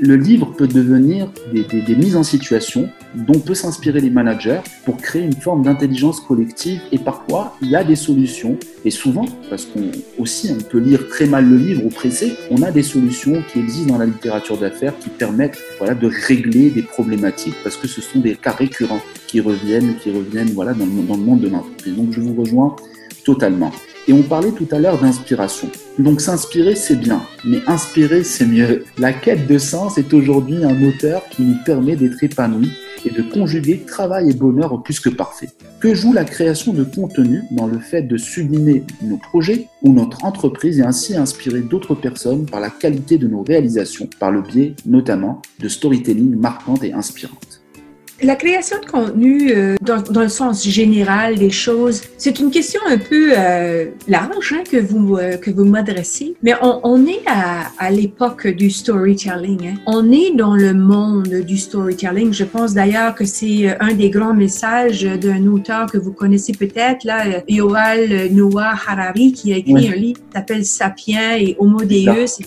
le 0.00 0.16
livre 0.16 0.54
peut 0.56 0.66
devenir 0.66 1.30
des, 1.52 1.96
mises 1.96 2.16
en 2.16 2.22
situation 2.22 2.88
dont 3.14 3.38
peut 3.38 3.54
s'inspirer 3.54 4.00
les 4.00 4.08
managers 4.08 4.60
pour 4.86 4.96
créer 4.96 5.22
une 5.22 5.34
forme 5.34 5.62
d'intelligence 5.62 6.20
collective. 6.20 6.80
Et 6.90 6.98
parfois, 6.98 7.54
il 7.60 7.68
y 7.68 7.76
a 7.76 7.84
des 7.84 7.96
solutions. 7.96 8.56
Et 8.86 8.90
souvent, 8.90 9.26
parce 9.50 9.66
qu'on 9.66 9.90
aussi, 10.18 10.50
on 10.58 10.62
peut 10.62 10.78
lire 10.78 11.08
très 11.08 11.26
mal 11.26 11.46
le 11.46 11.56
livre 11.58 11.84
ou 11.84 11.90
pressé, 11.90 12.32
on 12.50 12.62
a 12.62 12.70
des 12.70 12.82
solutions 12.82 13.42
qui 13.52 13.58
existent 13.58 13.92
dans 13.92 13.98
la 13.98 14.06
littérature 14.06 14.56
d'affaires 14.56 14.98
qui 14.98 15.10
permettent 15.10 15.58
voilà, 15.78 15.94
de 15.94 16.10
régler 16.26 16.70
des 16.70 16.82
problématiques 16.82 17.56
parce 17.62 17.76
que 17.76 17.86
ce 17.86 18.00
sont 18.00 18.20
des 18.20 18.36
cas 18.36 18.52
récurrents 18.52 19.02
qui 19.26 19.40
reviennent, 19.40 19.96
qui 19.96 20.10
reviennent 20.10 20.52
voilà, 20.52 20.72
dans 20.72 20.86
le 20.86 21.22
monde 21.22 21.40
de 21.40 21.48
l'entreprise. 21.48 21.94
Donc, 21.94 22.12
je 22.12 22.20
vous 22.20 22.34
rejoins 22.34 22.74
totalement. 23.24 23.72
Et 24.08 24.12
on 24.12 24.22
parlait 24.22 24.52
tout 24.52 24.66
à 24.72 24.78
l'heure 24.78 24.98
d'inspiration. 24.98 25.68
Donc 25.98 26.20
s'inspirer, 26.20 26.74
c'est 26.74 26.96
bien, 26.96 27.22
mais 27.44 27.60
inspirer, 27.66 28.24
c'est 28.24 28.46
mieux. 28.46 28.84
La 28.98 29.12
quête 29.12 29.46
de 29.46 29.58
sens 29.58 29.98
est 29.98 30.12
aujourd'hui 30.12 30.64
un 30.64 30.74
moteur 30.74 31.22
qui 31.30 31.42
nous 31.42 31.56
permet 31.64 31.96
d'être 31.96 32.22
épanoui 32.24 32.70
et 33.04 33.10
de 33.10 33.22
conjuguer 33.22 33.84
travail 33.86 34.30
et 34.30 34.34
bonheur 34.34 34.82
plus 34.82 35.00
que 35.00 35.08
parfait. 35.08 35.50
Que 35.80 35.94
joue 35.94 36.12
la 36.12 36.24
création 36.24 36.72
de 36.72 36.84
contenu 36.84 37.42
dans 37.50 37.66
le 37.66 37.78
fait 37.78 38.02
de 38.02 38.16
sublimer 38.16 38.84
nos 39.02 39.16
projets 39.16 39.68
ou 39.82 39.92
notre 39.92 40.24
entreprise 40.24 40.80
et 40.80 40.82
ainsi 40.82 41.16
inspirer 41.16 41.60
d'autres 41.60 41.94
personnes 41.94 42.46
par 42.46 42.60
la 42.60 42.70
qualité 42.70 43.18
de 43.18 43.28
nos 43.28 43.42
réalisations, 43.42 44.08
par 44.18 44.30
le 44.30 44.42
biais 44.42 44.74
notamment 44.86 45.40
de 45.60 45.68
storytelling 45.68 46.36
marquantes 46.36 46.84
et 46.84 46.92
inspirantes 46.92 47.59
la 48.22 48.36
création 48.36 48.76
de 48.80 48.86
contenu, 48.86 49.50
euh, 49.50 49.76
dans, 49.80 50.02
dans, 50.02 50.22
le 50.22 50.28
sens 50.28 50.66
général 50.66 51.38
des 51.38 51.50
choses, 51.50 52.02
c'est 52.18 52.38
une 52.38 52.50
question 52.50 52.80
un 52.86 52.98
peu 52.98 53.32
euh, 53.36 53.86
large 54.08 54.54
hein, 54.56 54.62
que 54.70 54.76
vous 54.76 55.16
euh, 55.16 55.36
que 55.36 55.50
vous 55.50 55.64
m'adressez. 55.64 56.34
Mais 56.42 56.54
on, 56.62 56.80
on, 56.84 57.06
est 57.06 57.22
à, 57.26 57.70
à 57.78 57.90
l'époque 57.90 58.46
du 58.46 58.70
storytelling. 58.70 59.68
Hein. 59.68 59.74
On 59.86 60.12
est 60.12 60.34
dans 60.34 60.54
le 60.54 60.74
monde 60.74 61.28
du 61.28 61.56
storytelling. 61.56 62.32
Je 62.32 62.44
pense 62.44 62.74
d'ailleurs 62.74 63.14
que 63.14 63.24
c'est 63.24 63.70
euh, 63.70 63.74
un 63.80 63.94
des 63.94 64.10
grands 64.10 64.34
messages 64.34 65.02
d'un 65.02 65.46
auteur 65.46 65.90
que 65.90 65.98
vous 65.98 66.12
connaissez 66.12 66.52
peut-être, 66.52 67.04
là, 67.04 67.26
euh, 67.26 67.40
Yoval 67.48 68.28
Noah 68.32 68.74
Harari, 68.86 69.32
qui 69.32 69.52
a 69.52 69.56
écrit 69.56 69.74
oui. 69.74 69.88
un 69.88 69.96
livre 69.96 70.20
qui 70.20 70.32
s'appelle 70.34 70.64
Sapiens 70.64 71.36
et 71.36 71.56
Homo 71.58 71.84
Deus, 71.84 72.38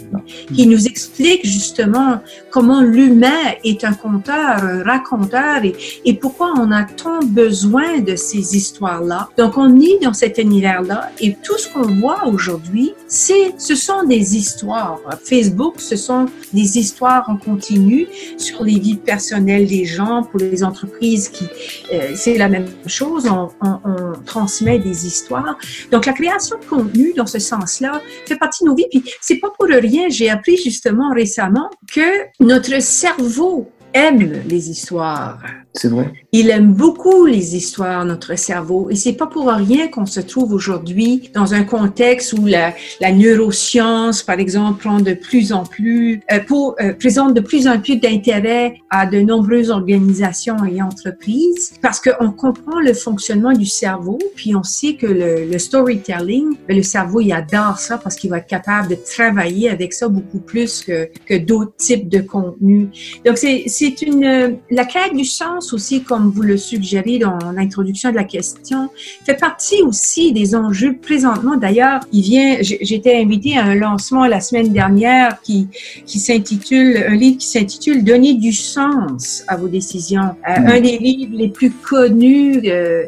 qui 0.53 0.67
nous 0.67 0.85
explique 0.85 1.45
justement 1.45 2.19
comment 2.51 2.81
l'humain 2.81 3.53
est 3.63 3.83
un 3.83 3.93
conteur, 3.93 4.63
un 4.63 4.83
raconteur 4.83 5.62
et, 5.65 6.13
pourquoi 6.13 6.53
on 6.57 6.71
a 6.71 6.83
tant 6.83 7.19
besoin 7.19 7.99
de 7.99 8.15
ces 8.15 8.55
histoires-là? 8.55 9.29
Donc, 9.37 9.57
on 9.57 9.79
est 9.79 9.99
dans 10.01 10.13
cet 10.13 10.37
univers-là 10.37 11.11
et 11.19 11.35
tout 11.43 11.57
ce 11.57 11.67
qu'on 11.67 11.99
voit 11.99 12.27
aujourd'hui, 12.27 12.93
c'est, 13.07 13.53
ce 13.57 13.75
sont 13.75 14.03
des 14.03 14.37
histoires. 14.37 14.99
Facebook, 15.23 15.75
ce 15.79 15.95
sont 15.95 16.27
des 16.53 16.77
histoires 16.77 17.29
en 17.29 17.37
continu 17.37 18.07
sur 18.37 18.63
les 18.63 18.79
vies 18.79 18.95
personnelles 18.95 19.67
des 19.67 19.85
gens, 19.85 20.23
pour 20.23 20.39
les 20.39 20.63
entreprises 20.63 21.29
qui, 21.29 21.45
euh, 21.91 22.13
c'est 22.15 22.37
la 22.37 22.49
même 22.49 22.67
chose. 22.87 23.27
On, 23.27 23.49
on, 23.61 23.79
on, 23.85 24.13
transmet 24.25 24.79
des 24.79 25.05
histoires. 25.05 25.57
Donc, 25.91 26.05
la 26.05 26.13
création 26.13 26.57
de 26.57 26.65
contenu, 26.65 27.13
dans 27.15 27.25
ce 27.25 27.39
sens-là, 27.39 28.01
fait 28.25 28.37
partie 28.37 28.63
de 28.63 28.69
nos 28.69 28.75
vies. 28.75 28.87
Puis, 28.89 29.03
c'est 29.21 29.37
pas 29.37 29.49
pour 29.49 29.67
rien. 29.67 30.09
J'ai 30.09 30.29
appris 30.29 30.57
justement 30.57 31.13
récemment 31.13 31.69
que 31.91 32.01
notre 32.39 32.81
cerveau 32.81 33.69
aime 33.93 34.43
les 34.47 34.69
histoires. 34.69 35.39
C'est 35.75 35.87
vrai. 35.87 36.13
Il 36.31 36.51
aime 36.51 36.73
beaucoup 36.73 37.25
les 37.25 37.55
histoires, 37.55 38.05
notre 38.05 38.37
cerveau. 38.37 38.89
Et 38.91 38.95
c'est 38.95 39.13
pas 39.13 39.25
pour 39.25 39.49
rien 39.49 39.87
qu'on 39.87 40.05
se 40.05 40.19
trouve 40.19 40.53
aujourd'hui 40.53 41.31
dans 41.33 41.55
un 41.55 41.63
contexte 41.63 42.33
où 42.33 42.45
la, 42.45 42.75
la, 43.01 43.11
neuroscience, 43.11 44.21
par 44.21 44.39
exemple, 44.39 44.81
prend 44.81 44.99
de 44.99 45.13
plus 45.13 45.51
en 45.51 45.63
plus, 45.63 46.21
euh, 46.31 46.39
pour, 46.47 46.75
euh, 46.79 46.93
présente 46.93 47.33
de 47.33 47.41
plus 47.41 47.67
en 47.67 47.79
plus 47.79 47.95
d'intérêt 47.97 48.75
à 48.91 49.07
de 49.07 49.19
nombreuses 49.19 49.71
organisations 49.71 50.63
et 50.63 50.79
entreprises 50.79 51.73
parce 51.81 51.99
qu'on 51.99 52.31
comprend 52.31 52.79
le 52.79 52.93
fonctionnement 52.93 53.53
du 53.53 53.65
cerveau, 53.65 54.19
puis 54.35 54.55
on 54.55 54.63
sait 54.63 54.93
que 54.93 55.07
le, 55.07 55.45
le 55.51 55.59
storytelling, 55.59 56.55
ben, 56.67 56.77
le 56.77 56.83
cerveau, 56.83 57.19
il 57.21 57.33
adore 57.33 57.79
ça 57.79 57.97
parce 57.97 58.15
qu'il 58.15 58.29
va 58.29 58.37
être 58.37 58.47
capable 58.47 58.89
de 58.89 58.95
travailler 58.95 59.69
avec 59.69 59.93
ça 59.93 60.07
beaucoup 60.07 60.39
plus 60.39 60.83
que, 60.83 61.09
que 61.25 61.35
d'autres 61.35 61.75
types 61.77 62.09
de 62.09 62.19
contenus. 62.19 63.19
Donc, 63.25 63.37
c'est 63.37 64.01
une, 64.03 64.59
la 64.69 64.85
quête 64.85 65.13
du 65.15 65.25
sens 65.25 65.62
aussi, 65.71 66.03
comme 66.03 66.29
vous 66.29 66.41
le 66.41 66.57
suggérez 66.57 67.19
dans 67.19 67.37
l'introduction 67.55 68.09
de 68.11 68.15
la 68.15 68.23
question, 68.25 68.89
fait 69.25 69.39
partie 69.39 69.81
aussi 69.83 70.33
des 70.33 70.55
enjeux 70.55 70.97
présentement. 70.97 71.55
D'ailleurs, 71.55 72.01
il 72.11 72.21
vient, 72.21 72.57
j'étais 72.61 73.15
invitée 73.21 73.57
à 73.57 73.63
un 73.63 73.75
lancement 73.75 74.25
la 74.25 74.41
semaine 74.41 74.73
dernière 74.73 75.39
qui, 75.41 75.67
qui 76.05 76.19
s'intitule, 76.19 76.97
un 77.07 77.15
livre 77.15 77.37
qui 77.37 77.47
s'intitule 77.47 78.03
Donner 78.03 78.33
du 78.33 78.51
sens 78.51 79.43
à 79.47 79.55
vos 79.55 79.67
décisions. 79.67 80.35
Euh. 80.49 80.53
Un 80.75 80.81
des 80.81 80.97
livres 80.97 81.35
les 81.35 81.49
plus 81.49 81.71
connus, 81.71 82.61
euh, 82.65 83.03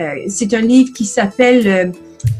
euh, 0.00 0.14
c'est 0.28 0.54
un 0.54 0.60
livre 0.60 0.92
qui 0.94 1.04
s'appelle 1.04 1.92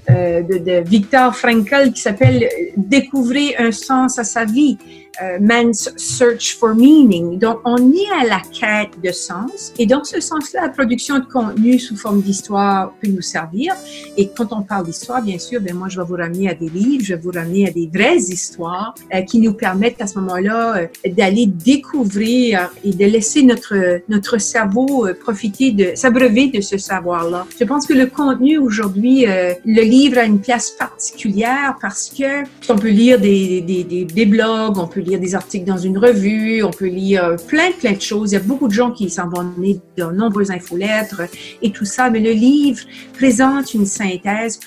de, 0.09 0.59
de, 0.59 0.89
Victor 0.89 1.37
Frankl 1.37 1.93
qui 1.93 2.01
s'appelle 2.01 2.49
Découvrir 2.77 3.55
un 3.59 3.73
sens 3.73 4.19
à 4.19 4.25
sa 4.25 4.45
vie. 4.45 4.79
Euh, 5.21 5.39
Man's 5.41 5.91
Search 5.97 6.57
for 6.59 6.75
Meaning. 6.75 7.39
Donc, 7.39 7.61
on 7.65 7.93
est 7.93 8.09
à 8.21 8.25
la 8.25 8.41
quête 8.41 9.01
de 9.03 9.11
sens. 9.11 9.73
Et 9.79 9.87
dans 9.87 10.05
ce 10.05 10.21
sens-là, 10.21 10.63
la 10.63 10.69
production 10.69 11.19
de 11.19 11.25
contenu 11.25 11.79
sous 11.79 11.97
forme 11.97 12.21
d'histoire 12.21 12.93
peut 13.03 13.09
nous 13.09 13.23
servir. 13.23 13.75
Et 14.17 14.29
quand 14.29 14.53
on 14.53 14.63
parle 14.63 14.87
d'histoire, 14.87 15.21
bien 15.23 15.39
sûr, 15.39 15.61
ben 15.61 15.75
moi, 15.75 15.89
je 15.89 16.01
vais 16.01 16.07
vous 16.07 16.15
ramener 16.15 16.49
à 16.49 16.55
des 16.55 16.69
livres, 16.69 17.05
je 17.05 17.15
vais 17.15 17.21
vous 17.21 17.33
ramener 17.33 17.69
à 17.69 17.73
des 17.73 17.91
vraies 17.93 18.17
histoires 18.17 18.95
euh, 19.13 19.23
qui 19.23 19.41
nous 19.41 19.55
permettent 19.55 20.01
à 20.01 20.07
ce 20.07 20.19
moment-là 20.21 20.77
euh, 20.77 20.87
d'aller 21.09 21.47
découvrir 21.47 22.71
et 22.85 22.91
de 22.91 23.05
laisser 23.05 23.43
notre, 23.43 24.01
notre 24.09 24.39
cerveau 24.39 25.09
profiter 25.21 25.73
de, 25.73 25.93
s'abreuver 25.97 26.47
de 26.49 26.61
ce 26.61 26.79
savoir-là. 26.79 27.47
Je 27.59 27.65
pense 27.65 27.87
que 27.87 27.95
le 27.95 28.07
contenu 28.07 28.59
aujourd'hui, 28.59 29.25
le 29.27 29.83
livre 29.83 30.19
a 30.19 30.25
une 30.25 30.41
place 30.41 30.71
particulière 30.71 31.77
parce 31.81 32.09
que 32.09 32.45
on 32.69 32.77
peut 32.77 32.89
lire 32.89 33.19
des, 33.21 33.61
des, 33.61 33.85
des, 33.85 34.05
des 34.05 34.27
blogs, 34.27 34.79
on 34.79 34.87
peut 34.87 35.01
lire 35.09 35.21
des 35.21 35.35
articles 35.35 35.65
dans 35.65 35.79
une 35.79 35.99
revue, 35.99 36.63
on 36.63 36.71
peut 36.71 36.87
lire 36.87 37.37
plein, 37.49 37.73
plein 37.73 37.93
de 37.93 38.01
choses. 38.01 38.33
Il 38.33 38.35
y 38.35 38.39
a 38.39 38.41
beaucoup 38.41 38.69
de 38.69 38.73
gens 38.73 38.91
qui 38.91 39.11
s'en 39.11 39.29
vont 39.29 39.45
donner 39.45 39.81
de 39.97 40.05
nombreuses 40.05 40.51
infolettres 40.51 41.23
et 41.63 41.71
tout 41.71 41.85
ça, 41.85 42.11
mais 42.11 42.21
le 42.21 42.33
livre 42.33 42.81
présente 43.15 43.75
une 43.75 43.87
synthèse, 43.87 44.59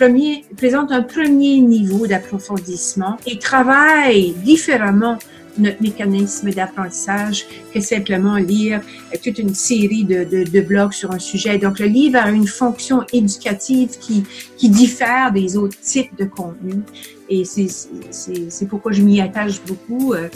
présente 0.57 0.91
un 0.91 1.03
premier 1.03 1.59
niveau 1.59 2.07
d'approfondissement 2.07 3.17
et 3.25 3.37
travaille 3.37 4.33
différemment 4.43 5.17
notre 5.61 5.81
mécanisme 5.81 6.51
d'apprentissage 6.51 7.45
que 7.73 7.79
simplement 7.79 8.35
lire 8.37 8.81
toute 9.23 9.39
une 9.39 9.53
série 9.53 10.03
de, 10.03 10.23
de, 10.23 10.61
blogs 10.61 10.93
sur 10.93 11.11
un 11.11 11.19
sujet. 11.19 11.57
Donc, 11.57 11.79
le 11.79 11.87
livre 11.87 12.17
a 12.17 12.29
une 12.29 12.47
fonction 12.47 13.03
éducative 13.13 13.97
qui, 13.99 14.23
qui 14.57 14.69
diffère 14.69 15.31
des 15.31 15.57
autres 15.57 15.79
types 15.79 16.15
de 16.17 16.25
contenus. 16.25 16.83
Et 17.29 17.45
c'est 17.45 18.67
pourquoi 18.67 18.91
je 18.91 19.01
m'y 19.01 19.21
attache 19.21 19.61
beaucoup. 19.65 20.13
Euh, 20.13 20.27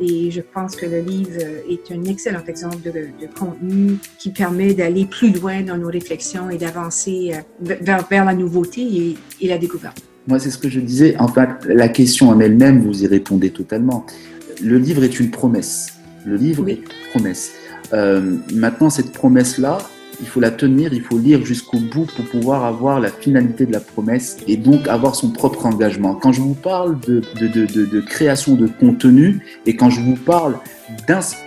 et 0.00 0.30
je 0.30 0.40
pense 0.40 0.74
que 0.74 0.86
le 0.86 1.00
livre 1.00 1.38
est 1.68 1.92
un 1.92 2.02
excellent 2.04 2.42
exemple 2.48 2.78
de, 2.82 3.26
contenu 3.38 3.98
qui 4.18 4.30
permet 4.30 4.72
d'aller 4.72 5.04
plus 5.04 5.32
loin 5.32 5.60
dans 5.60 5.76
nos 5.76 5.88
réflexions 5.88 6.48
et 6.48 6.56
d'avancer 6.56 7.32
euh, 7.34 7.74
vers, 7.82 8.24
la 8.24 8.34
nouveauté 8.34 9.16
et 9.40 9.48
la 9.48 9.58
découverte. 9.58 10.02
Moi, 10.26 10.38
c'est 10.38 10.50
ce 10.50 10.58
que 10.58 10.68
je 10.68 10.80
disais. 10.80 11.16
En 11.18 11.28
fait, 11.28 11.48
la 11.66 11.88
question 11.88 12.28
en 12.28 12.40
elle-même, 12.40 12.80
vous 12.82 13.02
y 13.02 13.06
répondez 13.06 13.50
totalement. 13.50 14.06
Le 14.62 14.78
livre 14.78 15.04
est 15.04 15.18
une 15.18 15.30
promesse. 15.30 15.94
Le 16.24 16.36
livre 16.36 16.68
est 16.68 16.74
une 16.74 17.10
promesse. 17.10 17.52
Euh, 17.92 18.36
maintenant, 18.52 18.90
cette 18.90 19.12
promesse-là, 19.12 19.78
il 20.20 20.26
faut 20.26 20.40
la 20.40 20.50
tenir, 20.50 20.92
il 20.92 21.00
faut 21.00 21.18
lire 21.18 21.44
jusqu'au 21.46 21.78
bout 21.78 22.06
pour 22.14 22.26
pouvoir 22.26 22.64
avoir 22.64 23.00
la 23.00 23.08
finalité 23.08 23.64
de 23.64 23.72
la 23.72 23.80
promesse 23.80 24.36
et 24.46 24.58
donc 24.58 24.86
avoir 24.86 25.14
son 25.14 25.30
propre 25.30 25.64
engagement. 25.64 26.14
Quand 26.14 26.32
je 26.32 26.42
vous 26.42 26.54
parle 26.54 27.00
de, 27.00 27.22
de, 27.40 27.48
de, 27.48 27.86
de 27.86 28.00
création 28.00 28.54
de 28.54 28.66
contenu 28.66 29.40
et 29.64 29.76
quand 29.76 29.88
je 29.88 30.00
vous 30.00 30.16
parle 30.16 30.58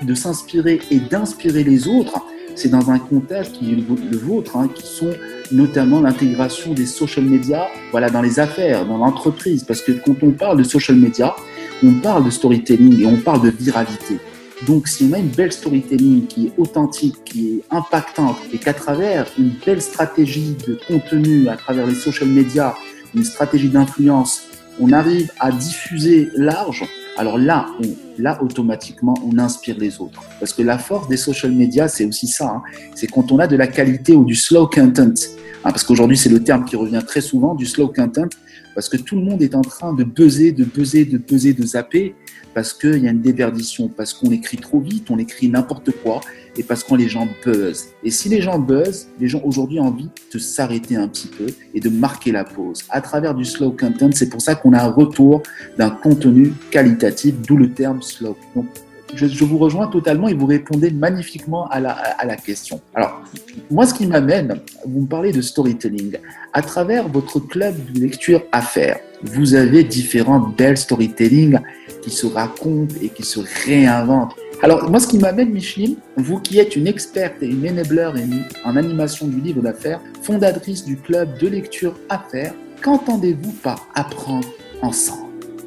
de 0.02 0.14
s'inspirer 0.16 0.80
et 0.90 1.00
d'inspirer 1.00 1.64
les 1.64 1.88
autres, 1.88 2.20
c'est 2.56 2.70
dans 2.70 2.90
un 2.90 3.00
contexte 3.00 3.54
qui 3.54 3.74
est 3.74 3.76
le 3.76 4.18
vôtre, 4.18 4.58
hein, 4.58 4.70
qui 4.74 4.86
sont 4.86 5.12
notamment 5.52 6.02
l'intégration 6.02 6.74
des 6.74 6.86
social 6.86 7.26
media 7.26 7.68
voilà, 7.92 8.10
dans 8.10 8.22
les 8.22 8.40
affaires, 8.40 8.86
dans 8.86 8.98
l'entreprise. 8.98 9.64
Parce 9.64 9.82
que 9.82 9.92
quand 9.92 10.16
on 10.24 10.32
parle 10.32 10.58
de 10.58 10.64
social 10.64 10.98
media, 10.98 11.36
on 11.84 11.94
parle 11.96 12.26
de 12.26 12.30
storytelling 12.30 13.02
et 13.02 13.06
on 13.06 13.18
parle 13.18 13.42
de 13.42 13.50
viralité. 13.50 14.18
Donc, 14.66 14.88
si 14.88 15.04
on 15.10 15.14
a 15.14 15.20
une 15.20 15.28
belle 15.28 15.52
storytelling 15.52 16.26
qui 16.28 16.48
est 16.48 16.54
authentique, 16.58 17.24
qui 17.26 17.56
est 17.56 17.64
impactante, 17.70 18.38
et 18.54 18.58
qu'à 18.58 18.74
travers 18.74 19.28
une 19.38 19.52
belle 19.66 19.82
stratégie 19.82 20.56
de 20.66 20.80
contenu, 20.88 21.50
à 21.50 21.58
travers 21.58 21.86
les 21.86 21.96
social 21.96 22.30
media, 22.30 22.74
une 23.14 23.26
stratégie 23.26 23.70
d'influence, 23.70 24.44
on 24.80 24.94
arrive 24.94 25.32
à 25.40 25.52
diffuser 25.52 26.30
large, 26.36 26.86
alors 27.18 27.38
là, 27.38 27.68
on, 27.80 28.22
là, 28.22 28.42
automatiquement, 28.42 29.14
on 29.26 29.38
inspire 29.38 29.78
les 29.78 30.00
autres. 30.00 30.24
Parce 30.40 30.54
que 30.54 30.62
la 30.62 30.78
force 30.78 31.08
des 31.08 31.18
social 31.18 31.52
media, 31.52 31.88
c'est 31.88 32.06
aussi 32.06 32.28
ça. 32.28 32.50
Hein. 32.50 32.64
C'est 32.96 33.08
quand 33.08 33.32
on 33.32 33.40
a 33.40 33.48
de 33.48 33.56
la 33.56 33.68
qualité 33.68 34.16
ou 34.16 34.26
du 34.26 34.36
slow 34.36 34.68
content. 34.68 35.14
Hein, 35.66 35.70
parce 35.72 35.84
qu'aujourd'hui, 35.84 36.18
c'est 36.18 36.30
le 36.30 36.44
terme 36.44 36.66
qui 36.66 36.76
revient 36.76 37.02
très 37.06 37.22
souvent, 37.22 37.54
du 37.56 37.66
slow 37.66 37.88
content. 37.88 38.30
Parce 38.74 38.90
que 38.90 38.98
tout 38.98 39.16
le 39.16 39.22
monde 39.22 39.44
est 39.44 39.54
en 39.54 39.62
train 39.62 39.94
de 39.94 40.04
buzzer, 40.04 40.52
de 40.52 40.64
buzzer, 40.64 41.06
de 41.06 41.18
buzzer, 41.18 41.54
de 41.54 41.64
zapper 41.64 42.16
parce 42.54 42.74
qu'il 42.74 42.98
y 42.98 43.08
a 43.08 43.12
une 43.12 43.22
déverdition, 43.22 43.88
parce 43.90 44.14
qu'on 44.14 44.32
écrit 44.32 44.58
trop 44.58 44.80
vite, 44.80 45.10
on 45.10 45.18
écrit 45.18 45.50
n'importe 45.50 45.92
quoi, 46.04 46.22
et 46.56 46.64
parce 46.64 46.84
que 46.84 46.96
les 46.96 47.10
gens 47.10 47.28
buzzent. 47.44 47.90
Et 48.04 48.12
si 48.12 48.30
les 48.30 48.42
gens 48.42 48.60
buzzent, 48.60 49.08
les 49.20 49.28
gens 49.28 49.42
aujourd'hui 49.44 49.80
ont 49.80 49.88
envie 49.88 50.10
de 50.32 50.40
s'arrêter 50.40 50.96
un 50.96 51.08
petit 51.08 51.28
peu 51.28 51.48
et 51.74 51.80
de 51.80 51.90
marquer 51.90 52.32
la 52.32 52.44
pause. 52.44 52.84
À 52.90 53.02
travers 53.02 53.34
du 53.34 53.46
slow 53.46 53.72
content, 53.72 54.10
c'est 54.14 54.30
pour 54.30 54.42
ça 54.42 54.56
qu'on 54.56 54.74
a 54.74 54.84
un 54.84 54.92
retour 54.92 55.42
d'un 55.78 55.90
contenu 55.90 56.54
qualitatif, 56.70 57.03
d'où 57.46 57.58
le 57.58 57.72
terme 57.72 58.02
slow. 58.02 58.38
Donc, 58.56 58.66
je, 59.16 59.44
vous 59.44 59.58
rejoins 59.58 59.88
totalement 59.88 60.28
et 60.28 60.34
vous 60.34 60.46
répondez 60.46 60.92
magnifiquement 60.92 61.68
à 61.70 61.80
la, 61.80 62.36
question. 62.36 62.82
Alors, 62.96 63.22
moi, 63.70 63.86
ce 63.86 63.94
qui 63.94 64.08
m'amène, 64.08 64.60
vous 64.86 65.02
me 65.02 65.08
parlez 65.08 65.32
de 65.32 65.42
storytelling. 65.42 66.18
À 66.52 66.62
travers 66.62 67.08
votre 67.08 67.40
club 67.40 67.76
de 67.94 68.00
lecture 68.00 68.42
à 68.52 68.62
faire, 68.62 69.00
vous 69.22 69.54
avez 69.56 69.84
différentes 69.84 70.56
belles 70.58 70.78
storytelling 70.78 71.60
qui 72.02 72.10
se 72.10 72.26
racontent 72.26 72.96
et 73.02 73.10
qui 73.10 73.24
se 73.24 73.40
réinventent. 73.66 74.36
Alors, 74.62 74.90
moi, 74.90 75.00
ce 75.00 75.08
qui 75.08 75.20
m'amène, 75.20 75.52
Micheline, 75.52 75.98
vous 76.18 76.40
qui 76.40 76.60
êtes 76.60 76.76
une 76.76 76.88
experte 76.88 77.42
et 77.42 77.48
une 77.48 77.68
enabler 77.68 78.10
en 78.64 78.76
animation 78.78 79.28
du 79.28 79.42
livre 79.42 79.62
d'affaires, 79.62 80.00
fondatrice 80.22 80.86
du 80.86 80.98
club 80.98 81.38
de 81.38 81.48
lecture 81.48 81.96
Affaires, 82.10 82.54
qu'entendez-vous 82.82 83.52
par 83.52 83.88
apprendre 83.94 84.48
ensemble? 84.82 85.23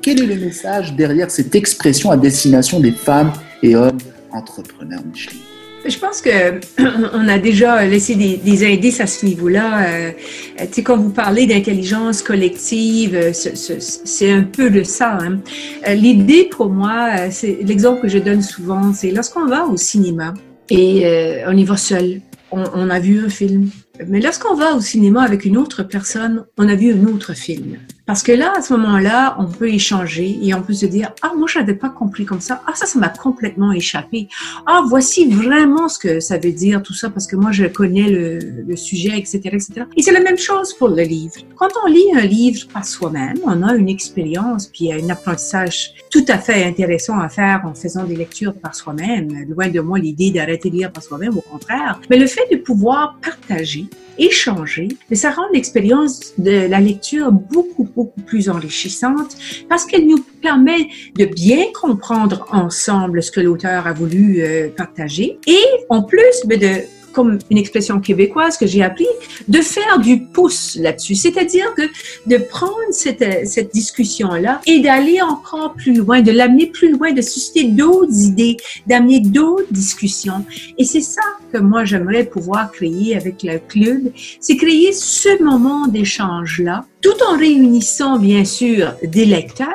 Quel 0.07 0.23
est 0.23 0.37
le 0.37 0.37
message 0.37 0.95
derrière 0.95 1.33
cette 1.33 1.53
expression 1.57 2.13
à 2.13 2.17
destination 2.17 2.79
des 2.79 2.93
femmes 2.93 3.33
et 3.61 3.75
hommes 3.75 3.99
entrepreneurs, 4.31 5.03
Micheline 5.05 5.41
je 5.85 5.99
pense 5.99 6.21
que 6.21 6.61
on 7.13 7.29
a 7.29 7.39
déjà 7.39 7.85
laissé 7.85 8.17
des, 8.17 8.37
des 8.37 8.67
indices 8.67 9.01
à 9.01 9.07
ce 9.07 9.25
niveau-là. 9.25 9.87
Euh, 9.87 10.11
tu 10.59 10.67
sais, 10.73 10.83
quand 10.83 10.97
vous 10.97 11.11
parlez 11.11 11.47
d'intelligence 11.47 12.23
collective, 12.23 13.15
euh, 13.15 13.33
c'est 13.33 14.31
un 14.33 14.43
peu 14.43 14.69
de 14.69 14.83
ça. 14.83 15.19
Hein. 15.21 15.39
Euh, 15.87 15.95
l'idée 15.95 16.45
pour 16.45 16.71
moi, 16.71 17.31
c'est 17.31 17.59
l'exemple 17.63 18.03
que 18.03 18.09
je 18.09 18.19
donne 18.19 18.43
souvent, 18.43 18.93
c'est 18.93 19.13
lorsqu'on 19.13 19.47
va 19.47 19.67
au 19.67 19.77
cinéma 19.77 20.35
et 20.71 21.05
on 21.47 21.57
y 21.57 21.65
va 21.65 21.77
seul, 21.77 22.21
on 22.51 22.91
a 22.91 22.99
vu 22.99 23.25
un 23.25 23.29
film. 23.29 23.71
Mais 24.09 24.21
lorsqu'on 24.21 24.55
va 24.55 24.75
au 24.75 24.81
cinéma 24.81 25.23
avec 25.23 25.45
une 25.45 25.57
autre 25.57 25.85
personne, 25.85 26.45
on 26.59 26.69
a 26.69 26.75
vu 26.75 26.93
un 26.93 27.07
autre 27.07 27.33
film. 27.35 27.77
Parce 28.07 28.23
que 28.23 28.31
là, 28.31 28.53
à 28.57 28.63
ce 28.63 28.73
moment-là, 28.75 29.37
on 29.41 29.47
peut 29.47 29.69
échanger 29.69 30.39
et 30.41 30.55
on 30.55 30.63
peut 30.63 30.75
se 30.75 30.87
dire, 30.87 31.13
ah, 31.23 31.33
moi, 31.37 31.49
je 31.49 31.59
n'avais 31.59 31.75
pas 31.75 31.89
compris 31.89 32.25
comme 32.25 32.41
ça. 32.41 32.63
Ah, 32.67 32.73
ça, 32.75 32.87
ça 32.87 32.99
m'a 33.01 33.09
complètement 33.09 33.73
échappé. 33.73 34.29
Ah, 34.65 34.85
voici 34.89 35.29
vraiment 35.29 35.89
ce 35.89 35.99
que 35.99 36.21
ça 36.21 36.39
veut 36.39 36.53
dire, 36.53 36.83
tout 36.85 36.95
ça, 36.95 37.11
parce 37.11 37.27
que 37.27 37.35
moi, 37.35 37.51
je 37.51 37.65
connais 37.67 38.09
le, 38.09 38.39
le 38.39 38.77
sujet, 38.77 39.19
etc., 39.19 39.41
etc. 39.45 39.83
Et 39.97 40.03
c'est 40.03 40.13
la 40.13 40.21
même 40.21 40.39
chose 40.39 40.73
pour 40.75 40.89
le 40.89 41.03
livre. 41.03 41.35
Quand 41.57 41.69
on 41.85 41.89
lit 41.89 42.07
un 42.15 42.27
livre 42.27 42.69
par 42.73 42.85
soi-même, 42.85 43.39
on 43.45 43.61
a 43.65 43.75
une 43.75 43.89
expérience, 43.89 44.69
puis 44.69 44.93
un 44.93 45.11
apprentissage 45.11 45.95
tout 46.11 46.25
à 46.29 46.39
fait 46.39 46.65
intéressant 46.65 47.19
à 47.19 47.29
faire 47.29 47.63
en 47.65 47.75
faisant 47.75 48.05
des 48.05 48.15
lectures 48.15 48.55
par 48.55 48.77
soi-même. 48.77 49.47
Loin 49.49 49.69
de 49.69 49.81
moi 49.81 49.99
l'idée 49.99 50.31
d'arrêter 50.31 50.71
de 50.71 50.77
lire 50.77 50.93
par 50.93 51.03
soi-même, 51.03 51.37
au 51.37 51.41
contraire. 51.41 52.01
Mais 52.09 52.19
le 52.19 52.29
fait 52.29 52.47
de 52.53 52.57
pouvoir 52.59 53.17
partager, 53.21 53.87
échanger, 54.19 54.89
mais 55.11 55.17
ça 55.17 55.31
rend 55.31 55.47
l'expérience 55.53 56.33
de 56.39 56.67
la 56.69 56.81
lecture 56.81 57.33
beaucoup, 57.33 57.85
beaucoup 57.85 58.21
plus 58.21 58.49
enrichissante 58.49 59.37
parce 59.69 59.85
qu'elle 59.85 60.07
nous 60.07 60.25
permet 60.43 60.89
de 61.17 61.25
bien 61.25 61.67
comprendre 61.73 62.47
ensemble 62.51 63.23
ce 63.23 63.31
que 63.31 63.41
l'auteur 63.41 63.87
a 63.87 63.93
voulu 63.93 64.41
euh, 64.41 64.69
partager 64.69 65.39
et 65.47 65.65
en 65.89 66.03
plus 66.03 66.43
ben, 66.47 66.59
de 66.59 66.83
comme 67.17 67.39
une 67.51 67.57
expression 67.57 67.99
québécoise 67.99 68.59
que 68.59 68.67
j'ai 68.67 68.83
appris, 68.83 69.07
de 69.49 69.63
faire 69.63 69.99
du 70.01 70.21
pouce 70.21 70.77
là-dessus. 70.77 71.15
C'est-à-dire 71.15 71.73
que 71.75 71.83
de 72.27 72.37
prendre 72.37 72.75
cette, 72.91 73.49
cette 73.49 73.73
discussion-là 73.73 74.61
et 74.67 74.81
d'aller 74.81 75.23
encore 75.23 75.73
plus 75.73 75.95
loin, 75.95 76.21
de 76.21 76.31
l'amener 76.31 76.67
plus 76.67 76.93
loin, 76.93 77.13
de 77.13 77.23
susciter 77.23 77.65
d'autres 77.65 78.21
idées, 78.21 78.59
d'amener 78.87 79.21
d'autres 79.21 79.73
discussions. 79.73 80.45
Et 80.77 80.85
c'est 80.85 81.01
ça 81.01 81.23
que 81.51 81.57
moi 81.57 81.87
j'aimerais 81.87 82.25
pouvoir 82.25 82.71
créer 82.71 83.17
avec 83.17 83.43
le 83.43 83.61
club, 83.61 84.13
c'est 84.39 84.59
créer 84.59 84.93
ce 84.93 85.43
moment 85.43 85.87
d'échange-là 85.87 86.85
tout 87.07 87.23
en 87.31 87.39
réunissant 87.39 88.19
bien 88.19 88.45
sûr 88.45 88.95
des 89.05 89.27
lecteurs 89.27 89.69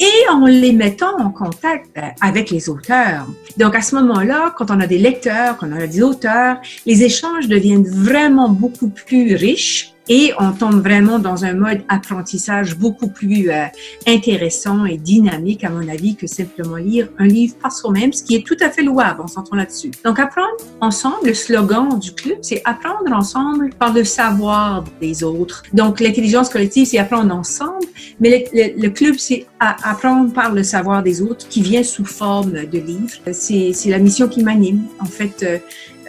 et 0.00 0.28
en 0.32 0.46
les 0.46 0.72
mettant 0.72 1.16
en 1.16 1.30
contact 1.30 1.96
euh, 1.96 2.00
avec 2.20 2.50
les 2.50 2.68
auteurs. 2.68 3.26
Donc 3.56 3.76
à 3.76 3.82
ce 3.82 3.94
moment-là, 3.96 4.52
quand 4.58 4.70
on 4.70 4.80
a 4.80 4.86
des 4.88 4.98
lecteurs, 4.98 5.56
quand 5.58 5.68
on 5.70 5.76
a 5.76 5.86
des 5.86 6.02
auteurs, 6.02 6.56
les 6.86 7.02
échanges 7.02 7.48
deviennent 7.48 7.88
vraiment 7.88 8.48
beaucoup 8.48 8.88
plus 8.88 9.34
riches 9.34 9.92
et 10.08 10.32
on 10.38 10.52
tombe 10.52 10.82
vraiment 10.82 11.18
dans 11.18 11.44
un 11.44 11.54
mode 11.54 11.82
apprentissage 11.88 12.76
beaucoup 12.76 13.08
plus 13.08 13.50
euh, 13.50 13.66
intéressant 14.06 14.84
et 14.84 14.96
dynamique, 14.96 15.62
à 15.62 15.70
mon 15.70 15.86
avis, 15.88 16.16
que 16.16 16.26
simplement 16.26 16.76
lire 16.76 17.08
un 17.18 17.26
livre 17.26 17.54
par 17.62 17.70
soi-même, 17.70 18.12
ce 18.12 18.22
qui 18.22 18.34
est 18.34 18.46
tout 18.46 18.56
à 18.60 18.70
fait 18.70 18.82
louable, 18.82 19.20
on 19.22 19.28
s'entend 19.28 19.56
là-dessus. 19.56 19.92
Donc, 20.04 20.18
apprendre 20.18 20.56
ensemble, 20.80 21.28
le 21.28 21.34
slogan 21.34 21.98
du 22.00 22.12
club, 22.12 22.38
c'est 22.42 22.62
apprendre 22.64 23.12
ensemble 23.12 23.70
par 23.78 23.92
le 23.92 24.02
savoir 24.02 24.84
des 25.00 25.22
autres. 25.22 25.62
Donc, 25.72 26.00
l'intelligence 26.00 26.48
collective, 26.48 26.86
c'est 26.86 26.98
apprendre 26.98 27.34
ensemble, 27.34 27.86
mais 28.18 28.46
le, 28.52 28.82
le, 28.82 28.90
club, 28.90 29.14
c'est 29.18 29.46
apprendre 29.60 30.32
par 30.32 30.52
le 30.52 30.64
savoir 30.64 31.04
des 31.04 31.22
autres 31.22 31.48
qui 31.48 31.62
vient 31.62 31.84
sous 31.84 32.04
forme 32.04 32.52
de 32.52 32.78
livres. 32.78 33.32
C'est 33.32 33.72
la 33.86 33.98
mission 33.98 34.26
qui 34.26 34.42
m'anime. 34.42 34.82
En 35.00 35.06
fait, 35.06 35.42
euh, 35.44 35.58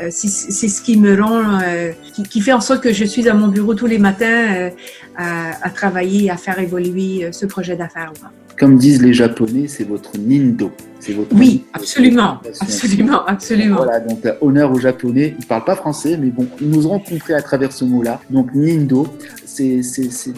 euh, 0.01 0.09
c'est 0.11 0.67
ce 0.67 0.81
qui 0.81 0.97
me 0.97 1.21
rend, 1.21 1.59
euh, 1.61 1.91
qui, 2.13 2.23
qui, 2.23 2.41
fait 2.41 2.53
en 2.53 2.61
sorte 2.61 2.81
que 2.81 2.93
je 2.93 3.05
suis 3.05 3.27
à 3.29 3.33
mon 3.33 3.47
bureau 3.47 3.75
tous 3.75 3.85
les 3.85 3.99
matins 3.99 4.55
euh, 4.55 4.69
à, 5.15 5.65
à, 5.65 5.69
travailler, 5.69 6.29
à 6.31 6.37
faire 6.37 6.59
évoluer 6.59 7.31
ce 7.31 7.45
projet 7.45 7.75
d'affaires-là. 7.75 8.31
Comme 8.57 8.77
disent 8.77 9.01
les 9.01 9.13
Japonais, 9.13 9.67
c'est 9.67 9.83
votre 9.83 10.17
nindo. 10.17 10.71
Votre 11.11 11.35
oui, 11.35 11.65
absolument, 11.73 12.39
absolument, 12.61 13.25
absolument. 13.25 13.75
Voilà, 13.75 13.99
donc 13.99 14.25
honneur 14.39 14.71
aux 14.71 14.79
Japonais. 14.79 15.35
Ils 15.37 15.45
parlent 15.45 15.65
pas 15.65 15.75
français, 15.75 16.17
mais 16.17 16.29
bon, 16.29 16.47
ils 16.61 16.69
nous 16.69 16.85
auront 16.85 16.99
compris 16.99 17.33
à 17.33 17.41
travers 17.41 17.73
ce 17.73 17.83
mot-là. 17.83 18.21
Donc 18.29 18.53
nindo, 18.55 19.07
c'est 19.45 19.81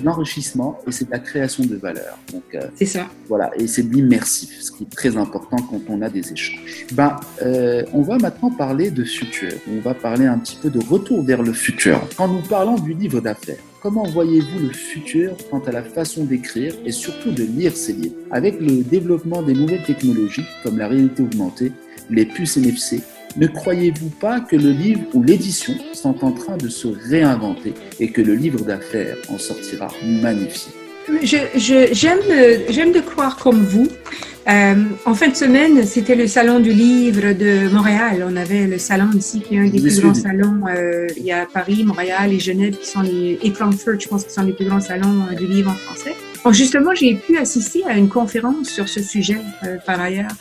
l'enrichissement 0.04 0.80
et 0.88 0.91
c'est 0.91 1.10
la 1.10 1.19
création 1.19 1.63
de 1.65 1.75
valeur. 1.75 2.17
Donc 2.34 2.43
c'est 2.75 2.88
ça. 2.88 3.06
Voilà, 3.28 3.51
et 3.58 3.67
c'est 3.67 3.84
de 3.84 3.93
l'immersif, 3.93 4.60
ce 4.60 4.71
qui 4.71 4.84
est 4.84 4.91
très 4.91 5.17
important 5.17 5.58
quand 5.58 5.82
on 5.88 6.01
a 6.01 6.10
des 6.10 6.32
échanges. 6.32 6.86
Ben, 6.93 7.15
euh, 7.43 7.84
on 7.93 8.01
va 8.01 8.17
maintenant 8.17 8.49
parler 8.49 8.89
de 8.89 9.04
futur. 9.04 9.51
On 9.71 9.82
va 9.82 9.93
parler 9.93 10.25
un 10.25 10.39
petit 10.39 10.58
peu 10.60 10.69
de 10.69 10.80
retour 10.80 11.23
vers 11.23 11.43
le 11.43 11.54
futur. 11.54 12.01
Quand 12.17 12.28
nous 12.28 12.41
parlons 12.41 12.75
du 12.75 12.93
livre 12.93 13.21
d'affaires, 13.21 13.58
comment 13.86 14.02
voyez-vous 14.02 14.58
le 14.62 14.74
futur 14.74 15.38
quant 15.52 15.60
à 15.60 15.71
la 15.71 15.84
façon 15.84 16.26
d'écrire 16.26 16.74
et 16.88 16.91
surtout 16.91 17.30
de 17.30 17.43
lire 17.43 17.78
ces 17.78 17.93
livres? 17.93 18.15
Avec 18.32 18.60
le 18.60 18.82
développement 18.82 19.43
des 19.43 19.54
nouvelles 19.54 19.84
technologies 19.84 20.48
comme 20.63 20.80
la 20.80 20.88
réalité 20.88 21.21
augmentée, 21.21 21.71
les 22.10 22.26
puces 22.26 22.58
NFC, 22.58 23.04
ne 23.38 23.45
croyez-vous 23.45 24.10
pas 24.10 24.39
que 24.39 24.56
le 24.56 24.71
livre 24.71 25.02
ou 25.13 25.21
l'édition 25.21 25.76
sont 25.93 26.26
en 26.26 26.32
train 26.32 26.58
de 26.58 26.67
se 26.67 26.88
réinventer 26.88 27.76
et 28.00 28.10
que 28.10 28.24
le 28.24 28.34
livre 28.34 28.65
d'affaires 28.65 29.17
en 29.30 29.38
sortira 29.38 29.89
magnifique? 30.04 30.85
J'aime 31.21 31.47
je, 31.55 32.69
j'aime 32.69 32.91
de 32.91 32.99
croire 32.99 33.37
comme 33.37 33.63
vous. 33.63 33.87
Euh, 34.47 34.75
en 35.05 35.15
fin 35.15 35.27
de 35.29 35.35
semaine, 35.35 35.85
c'était 35.85 36.15
le 36.15 36.27
salon 36.27 36.59
du 36.59 36.71
livre 36.71 37.33
de 37.33 37.67
Montréal. 37.73 38.23
On 38.29 38.35
avait 38.35 38.67
le 38.67 38.77
salon 38.77 39.09
ici, 39.15 39.41
qui 39.41 39.55
est 39.55 39.59
un 39.59 39.67
des 39.67 39.81
plus 39.81 39.99
grands 40.01 40.13
salons. 40.13 40.61
Euh, 40.67 41.07
il 41.17 41.23
y 41.23 41.31
a 41.31 41.47
Paris, 41.51 41.83
Montréal 41.83 42.31
et 42.31 42.39
Genève 42.39 42.77
qui 42.77 42.87
sont 42.87 43.01
les 43.01 43.39
et 43.41 43.51
Frankfurt, 43.51 43.99
je 43.99 44.07
pense, 44.07 44.23
qui 44.23 44.31
sont 44.31 44.43
les 44.43 44.53
plus 44.53 44.65
grands 44.65 44.81
salons 44.81 45.25
euh, 45.31 45.35
du 45.35 45.47
livre 45.47 45.71
en 45.71 45.75
français. 45.75 46.13
Donc 46.43 46.53
justement, 46.53 46.93
j'ai 46.93 47.15
pu 47.15 47.37
assister 47.37 47.83
à 47.85 47.97
une 47.97 48.07
conférence 48.07 48.69
sur 48.69 48.87
ce 48.87 49.01
sujet 49.01 49.37
euh, 49.63 49.77
par 49.83 49.99
ailleurs. 49.99 50.31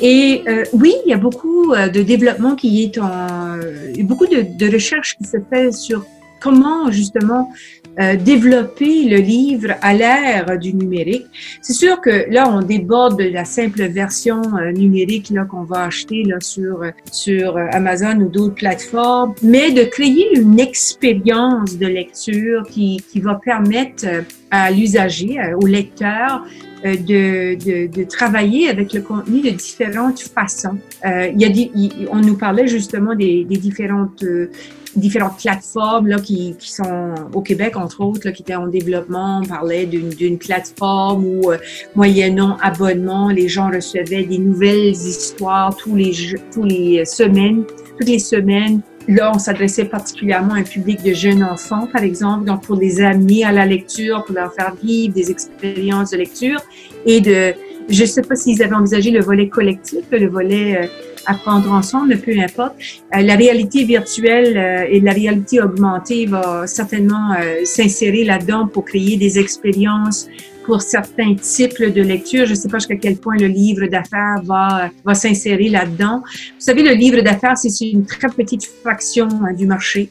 Et 0.00 0.42
euh, 0.46 0.64
oui, 0.74 0.92
il 1.06 1.10
y 1.10 1.14
a 1.14 1.16
beaucoup 1.16 1.72
euh, 1.72 1.88
de 1.88 2.02
développement 2.02 2.54
qui 2.54 2.84
est 2.84 2.98
en, 2.98 3.58
beaucoup 4.00 4.26
de, 4.26 4.44
de 4.56 4.72
recherches 4.72 5.16
qui 5.16 5.24
se 5.24 5.38
fait 5.50 5.72
sur 5.72 6.04
comment 6.40 6.90
justement 6.90 7.52
euh, 8.00 8.16
développer 8.16 9.04
le 9.04 9.16
livre 9.16 9.72
à 9.82 9.92
l'ère 9.92 10.58
du 10.58 10.72
numérique. 10.72 11.26
C'est 11.62 11.72
sûr 11.72 12.00
que 12.00 12.30
là, 12.30 12.48
on 12.48 12.62
déborde 12.62 13.18
de 13.18 13.28
la 13.28 13.44
simple 13.44 13.82
version 13.86 14.40
euh, 14.56 14.70
numérique 14.70 15.30
là 15.30 15.44
qu'on 15.44 15.64
va 15.64 15.84
acheter 15.84 16.22
là 16.22 16.36
sur 16.40 16.82
sur 17.10 17.56
Amazon 17.56 18.16
ou 18.20 18.28
d'autres 18.28 18.54
plateformes, 18.54 19.34
mais 19.42 19.72
de 19.72 19.82
créer 19.82 20.38
une 20.38 20.60
expérience 20.60 21.76
de 21.76 21.86
lecture 21.86 22.62
qui 22.70 23.02
qui 23.10 23.20
va 23.20 23.34
permettre 23.34 24.06
à 24.50 24.70
l'usager, 24.70 25.38
au 25.60 25.66
lecteur, 25.66 26.44
euh, 26.84 26.94
de, 26.94 27.56
de, 27.56 27.86
de, 27.88 28.04
travailler 28.04 28.68
avec 28.68 28.92
le 28.92 29.00
contenu 29.00 29.40
de 29.40 29.50
différentes 29.50 30.20
façons. 30.20 30.78
Euh, 31.04 31.28
il 31.34 31.40
y 31.40 31.44
a 31.44 32.08
on 32.12 32.20
nous 32.20 32.36
parlait 32.36 32.68
justement 32.68 33.16
des, 33.16 33.42
des 33.44 33.56
différentes 33.56 34.22
euh, 34.22 34.48
différentes 34.96 35.38
plateformes 35.38 36.08
là, 36.08 36.18
qui, 36.18 36.54
qui 36.58 36.72
sont 36.72 37.14
au 37.34 37.40
Québec, 37.40 37.76
entre 37.76 38.00
autres, 38.02 38.20
là, 38.24 38.32
qui 38.32 38.42
étaient 38.42 38.54
en 38.54 38.66
développement. 38.66 39.40
On 39.44 39.46
parlait 39.46 39.86
d'une 39.86 40.38
plateforme 40.38 41.24
où, 41.24 41.50
euh, 41.50 41.58
moyennant 41.94 42.56
abonnement, 42.62 43.28
les 43.28 43.48
gens 43.48 43.70
recevaient 43.70 44.24
des 44.24 44.38
nouvelles 44.38 44.90
histoires 44.90 45.76
tous 45.76 45.94
les, 45.94 46.12
tous 46.52 46.64
les 46.64 47.04
semaines, 47.04 47.64
toutes 47.98 48.08
les 48.08 48.18
semaines 48.18 48.82
Là, 49.08 49.32
on 49.34 49.38
s'adressait 49.38 49.86
particulièrement 49.86 50.52
à 50.52 50.58
un 50.58 50.62
public 50.64 51.02
de 51.02 51.14
jeunes 51.14 51.42
enfants, 51.42 51.88
par 51.90 52.02
exemple, 52.02 52.44
donc 52.44 52.62
pour 52.64 52.76
les 52.76 53.00
amener 53.00 53.42
à 53.42 53.52
la 53.52 53.64
lecture, 53.64 54.22
pour 54.26 54.34
leur 54.34 54.52
faire 54.52 54.74
vivre 54.82 55.14
des 55.14 55.30
expériences 55.30 56.10
de 56.10 56.18
lecture 56.18 56.60
et 57.06 57.22
de, 57.22 57.54
je 57.88 58.02
ne 58.02 58.06
sais 58.06 58.20
pas 58.20 58.36
s'ils 58.36 58.62
avaient 58.62 58.74
envisagé 58.74 59.10
le 59.10 59.22
volet 59.22 59.48
collectif, 59.48 60.04
le 60.12 60.28
volet 60.28 60.82
euh, 60.82 60.86
apprendre 61.28 61.70
ensemble, 61.72 62.18
peu 62.18 62.32
importe. 62.38 62.74
Euh, 63.14 63.20
la 63.22 63.36
réalité 63.36 63.84
virtuelle 63.84 64.56
euh, 64.56 64.86
et 64.90 65.00
la 65.00 65.12
réalité 65.12 65.60
augmentée 65.60 66.26
va 66.26 66.66
certainement 66.66 67.36
s'insérer 67.64 68.24
là-dedans 68.24 68.66
pour 68.66 68.84
créer 68.84 69.16
des 69.16 69.38
expériences 69.38 70.28
pour 70.68 70.82
certains 70.82 71.34
types 71.34 71.82
de 71.82 72.02
lecture. 72.02 72.44
Je 72.44 72.50
ne 72.50 72.54
sais 72.54 72.68
pas 72.68 72.78
jusqu'à 72.78 72.96
quel 72.96 73.16
point 73.16 73.36
le 73.36 73.46
livre 73.46 73.86
d'affaires 73.86 74.42
va, 74.44 74.90
va 75.02 75.14
s'insérer 75.14 75.70
là-dedans. 75.70 76.22
Vous 76.22 76.60
savez, 76.68 76.82
le 76.82 76.92
livre 76.92 77.22
d'affaires, 77.22 77.56
c'est 77.56 77.86
une 77.86 78.04
très 78.04 78.28
petite 78.28 78.66
fraction 78.82 79.28
hein, 79.42 79.54
du 79.54 79.66
marché. 79.66 80.10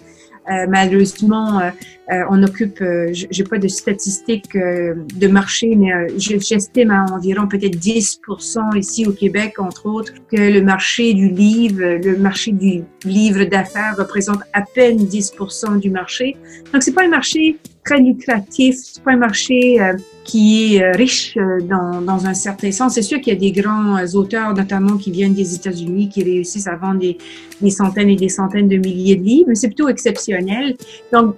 Euh, 0.49 0.65
malheureusement, 0.67 1.59
euh, 1.59 1.69
euh, 2.11 2.23
on 2.29 2.41
occupe, 2.43 2.81
j'ai 3.11 3.43
pas 3.43 3.57
de 3.57 3.67
statistiques 3.67 4.55
de 4.55 5.27
marché, 5.27 5.75
mais 5.75 5.91
j'estime 6.17 6.91
à 6.91 7.05
environ 7.11 7.47
peut-être 7.47 7.77
10% 7.77 8.77
ici 8.77 9.05
au 9.05 9.11
Québec, 9.11 9.59
entre 9.59 9.87
autres, 9.87 10.13
que 10.31 10.37
le 10.37 10.61
marché 10.61 11.13
du 11.13 11.27
livre, 11.27 11.81
le 11.81 12.17
marché 12.17 12.53
du 12.53 12.83
livre 13.03 13.43
d'affaires 13.43 13.95
représente 13.97 14.39
à 14.53 14.61
peine 14.61 14.99
10% 14.99 15.79
du 15.79 15.89
marché. 15.89 16.37
Donc 16.71 16.81
c'est 16.81 16.93
pas 16.93 17.03
un 17.03 17.09
marché 17.09 17.57
très 17.87 17.99
lucratif, 17.99 18.75
c'est 18.75 19.01
pas 19.01 19.13
un 19.13 19.17
marché 19.17 19.79
qui 20.25 20.75
est 20.75 20.91
riche 20.91 21.37
dans, 21.61 22.01
dans 22.01 22.25
un 22.25 22.33
certain 22.33 22.71
sens. 22.71 22.95
C'est 22.95 23.01
sûr 23.01 23.21
qu'il 23.21 23.33
y 23.33 23.35
a 23.35 23.39
des 23.39 23.53
grands 23.53 24.03
auteurs, 24.13 24.53
notamment 24.53 24.97
qui 24.97 25.09
viennent 25.09 25.33
des 25.33 25.55
États-Unis, 25.55 26.09
qui 26.09 26.21
réussissent 26.21 26.67
à 26.67 26.75
vendre 26.75 26.99
des, 26.99 27.17
des 27.61 27.69
centaines 27.69 28.09
et 28.09 28.15
des 28.15 28.29
centaines 28.29 28.67
de 28.67 28.77
milliers 28.77 29.15
de 29.15 29.23
livres, 29.23 29.45
mais 29.49 29.55
c'est 29.55 29.67
plutôt 29.67 29.89
exceptionnel. 29.89 30.75
Donc, 31.11 31.35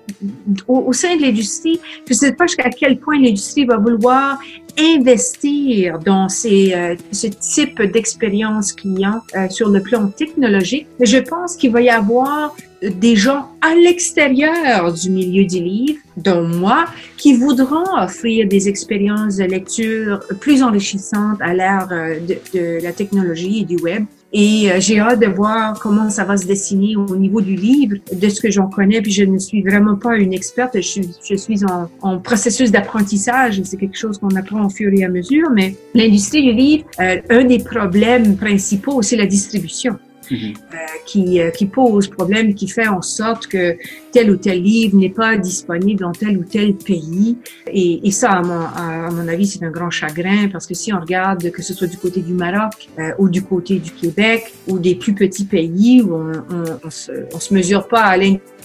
au, 0.67 0.91
sein 0.93 1.15
de 1.15 1.21
l'industrie, 1.21 1.79
je 2.07 2.13
ne 2.13 2.17
sais 2.17 2.31
pas 2.33 2.47
jusqu'à 2.47 2.69
quel 2.69 2.97
point 2.97 3.19
l'industrie 3.19 3.65
va 3.65 3.77
vouloir 3.77 4.39
investir 4.77 5.99
dans 5.99 6.29
ces, 6.29 6.73
euh, 6.73 6.95
ce 7.11 7.27
type 7.27 7.81
d'expérience 7.81 8.73
client 8.73 9.21
euh, 9.35 9.49
sur 9.49 9.69
le 9.69 9.81
plan 9.81 10.07
technologique. 10.07 10.87
Mais 10.99 11.05
je 11.05 11.17
pense 11.17 11.55
qu'il 11.55 11.71
va 11.71 11.81
y 11.81 11.89
avoir 11.89 12.55
des 12.81 13.15
gens 13.15 13.47
à 13.61 13.75
l'extérieur 13.75 14.93
du 14.93 15.09
milieu 15.09 15.45
du 15.45 15.61
livre, 15.61 15.99
dont 16.17 16.47
moi, 16.47 16.85
qui 17.17 17.33
voudront 17.33 17.83
offrir 17.97 18.47
des 18.47 18.69
expériences 18.69 19.37
de 19.37 19.43
lecture 19.43 20.19
plus 20.39 20.63
enrichissantes 20.63 21.41
à 21.41 21.53
l'ère 21.53 21.87
euh, 21.91 22.19
de, 22.53 22.81
la 22.81 22.91
technologie 22.91 23.61
et 23.61 23.65
du 23.65 23.77
web. 23.77 24.05
Et 24.31 24.71
euh, 24.71 24.79
j'ai 24.79 24.99
hâte 24.99 25.19
de 25.19 25.25
voir 25.25 25.79
comment 25.79 26.09
ça 26.09 26.23
va 26.23 26.37
se 26.37 26.45
dessiner 26.45 26.95
au 26.95 27.15
niveau 27.15 27.41
du 27.41 27.55
livre, 27.55 27.97
de 28.13 28.29
ce 28.29 28.39
que 28.39 28.51
j'en 28.51 28.67
connais. 28.67 29.01
Puis 29.01 29.11
je 29.11 29.23
ne 29.23 29.39
suis 29.39 29.63
vraiment 29.63 29.95
pas 29.95 30.17
une 30.17 30.33
experte. 30.33 30.75
Je 30.75 31.35
suis, 31.35 31.61
en 32.01 32.19
processus 32.19 32.71
d'apprentissage. 32.71 33.61
C'est 33.63 33.77
quelque 33.77 33.97
chose 33.97 34.19
qu'on 34.19 34.35
apprend 34.35 34.65
au 34.65 34.69
fur 34.69 34.91
et 34.93 35.03
à 35.03 35.09
mesure. 35.09 35.49
Mais 35.53 35.75
l'industrie 35.95 36.43
du 36.43 36.53
livre, 36.53 36.85
euh, 36.99 37.17
un 37.29 37.43
des 37.43 37.59
problèmes 37.59 38.37
principaux, 38.37 39.01
c'est 39.01 39.17
la 39.17 39.25
distribution. 39.25 39.97
Mhm. 40.31 40.53
Euh, 40.73 40.77
qui, 41.05 41.41
euh, 41.41 41.49
qui 41.49 41.65
pose 41.65 42.07
problème, 42.07 42.53
qui 42.53 42.67
fait 42.67 42.87
en 42.87 43.01
sorte 43.01 43.47
que 43.47 43.77
tel 44.11 44.29
ou 44.31 44.37
tel 44.37 44.61
livre 44.61 44.97
n'est 44.97 45.09
pas 45.09 45.37
disponible 45.37 46.01
dans 46.01 46.11
tel 46.11 46.37
ou 46.37 46.43
tel 46.43 46.75
pays. 46.75 47.37
Et, 47.67 48.07
et 48.07 48.11
ça, 48.11 48.31
à 48.31 48.41
mon, 48.41 48.59
à 48.59 49.09
mon 49.11 49.27
avis, 49.27 49.47
c'est 49.47 49.63
un 49.63 49.71
grand 49.71 49.89
chagrin 49.89 50.47
parce 50.49 50.67
que 50.67 50.73
si 50.73 50.93
on 50.93 50.99
regarde 50.99 51.49
que 51.51 51.61
ce 51.61 51.73
soit 51.73 51.87
du 51.87 51.97
côté 51.97 52.21
du 52.21 52.33
Maroc 52.33 52.89
euh, 52.99 53.11
ou 53.17 53.29
du 53.29 53.41
côté 53.41 53.79
du 53.79 53.91
Québec 53.91 54.53
ou 54.67 54.79
des 54.79 54.95
plus 54.95 55.13
petits 55.13 55.45
pays 55.45 56.01
où 56.01 56.15
on, 56.15 56.31
on, 56.31 56.63
on 56.83 56.89
se, 56.89 57.11
on 57.33 57.39
se 57.39 57.53
mesure 57.53 57.87
pas 57.87 58.03
à 58.03 58.17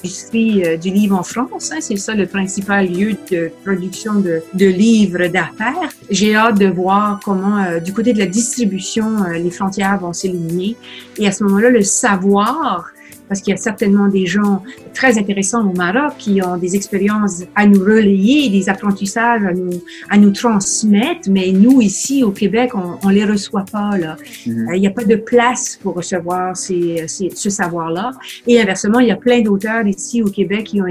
l'industrie 0.04 0.78
du 0.78 0.90
livre 0.90 1.18
en 1.18 1.22
France. 1.22 1.72
Hein, 1.72 1.78
c'est 1.80 1.96
ça 1.96 2.14
le 2.14 2.26
principal 2.26 2.88
lieu 2.88 3.16
de 3.30 3.50
production 3.64 4.14
de, 4.14 4.42
de 4.52 4.66
livres 4.66 5.26
d'affaires. 5.28 5.88
J'ai 6.10 6.36
hâte 6.36 6.58
de 6.58 6.66
voir 6.66 7.20
comment, 7.24 7.78
du 7.82 7.92
côté 7.92 8.12
de 8.12 8.18
la 8.18 8.26
distribution, 8.26 9.24
les 9.32 9.50
frontières 9.50 9.98
vont 9.98 10.12
s'éliminer. 10.12 10.76
Et 11.16 11.26
à 11.26 11.32
ce 11.32 11.42
moment 11.44 11.58
là 11.58 11.70
le 11.70 11.82
savoir, 11.82 12.90
parce 13.34 13.42
qu'il 13.42 13.50
y 13.50 13.54
a 13.54 13.60
certainement 13.60 14.06
des 14.06 14.26
gens 14.26 14.62
très 14.92 15.18
intéressants 15.18 15.68
au 15.68 15.72
Maroc 15.72 16.12
qui 16.18 16.40
ont 16.40 16.56
des 16.56 16.76
expériences 16.76 17.42
à 17.56 17.66
nous 17.66 17.80
relayer, 17.80 18.48
des 18.48 18.68
apprentissages 18.68 19.42
à 19.42 19.52
nous, 19.52 19.82
à 20.08 20.16
nous 20.18 20.30
transmettre, 20.30 21.28
mais 21.28 21.50
nous, 21.50 21.80
ici, 21.80 22.22
au 22.22 22.30
Québec, 22.30 22.76
on, 22.76 22.96
on 23.04 23.08
les 23.08 23.24
reçoit 23.24 23.64
pas, 23.64 23.98
là. 23.98 24.16
Mhm. 24.46 24.68
Euh, 24.68 24.76
il 24.76 24.80
n'y 24.82 24.86
a 24.86 24.92
pas 24.92 25.02
de 25.02 25.16
place 25.16 25.76
pour 25.82 25.96
recevoir 25.96 26.56
ces, 26.56 27.08
ces, 27.08 27.30
ce 27.30 27.50
savoir-là. 27.50 28.12
Et 28.46 28.60
inversement, 28.60 29.00
il 29.00 29.08
y 29.08 29.10
a 29.10 29.16
plein 29.16 29.40
d'auteurs 29.40 29.84
ici 29.84 30.22
au 30.22 30.30
Québec 30.30 30.62
qui 30.66 30.80
ont, 30.80 30.86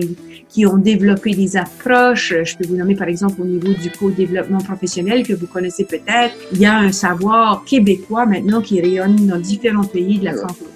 qui 0.50 0.66
ont 0.66 0.76
développé 0.76 1.34
des 1.34 1.56
approches. 1.56 2.34
Je 2.44 2.58
peux 2.58 2.68
vous 2.68 2.76
nommer, 2.76 2.96
par 2.96 3.08
exemple, 3.08 3.42
au 3.42 3.46
niveau 3.46 3.72
du 3.72 3.90
co-développement 3.90 4.60
professionnel 4.60 5.26
que 5.26 5.32
vous 5.32 5.48
connaissez 5.48 5.86
peut-être. 5.86 6.36
Il 6.52 6.60
y 6.60 6.66
a 6.66 6.78
un 6.78 6.92
savoir 6.92 7.64
québécois 7.64 8.26
maintenant 8.26 8.62
qui 8.62 8.82
rayonne 8.82 9.28
dans 9.28 9.40
différents 9.40 9.86
pays 9.86 10.20
de 10.20 10.26
la 10.26 10.34
francophonie 10.34 10.74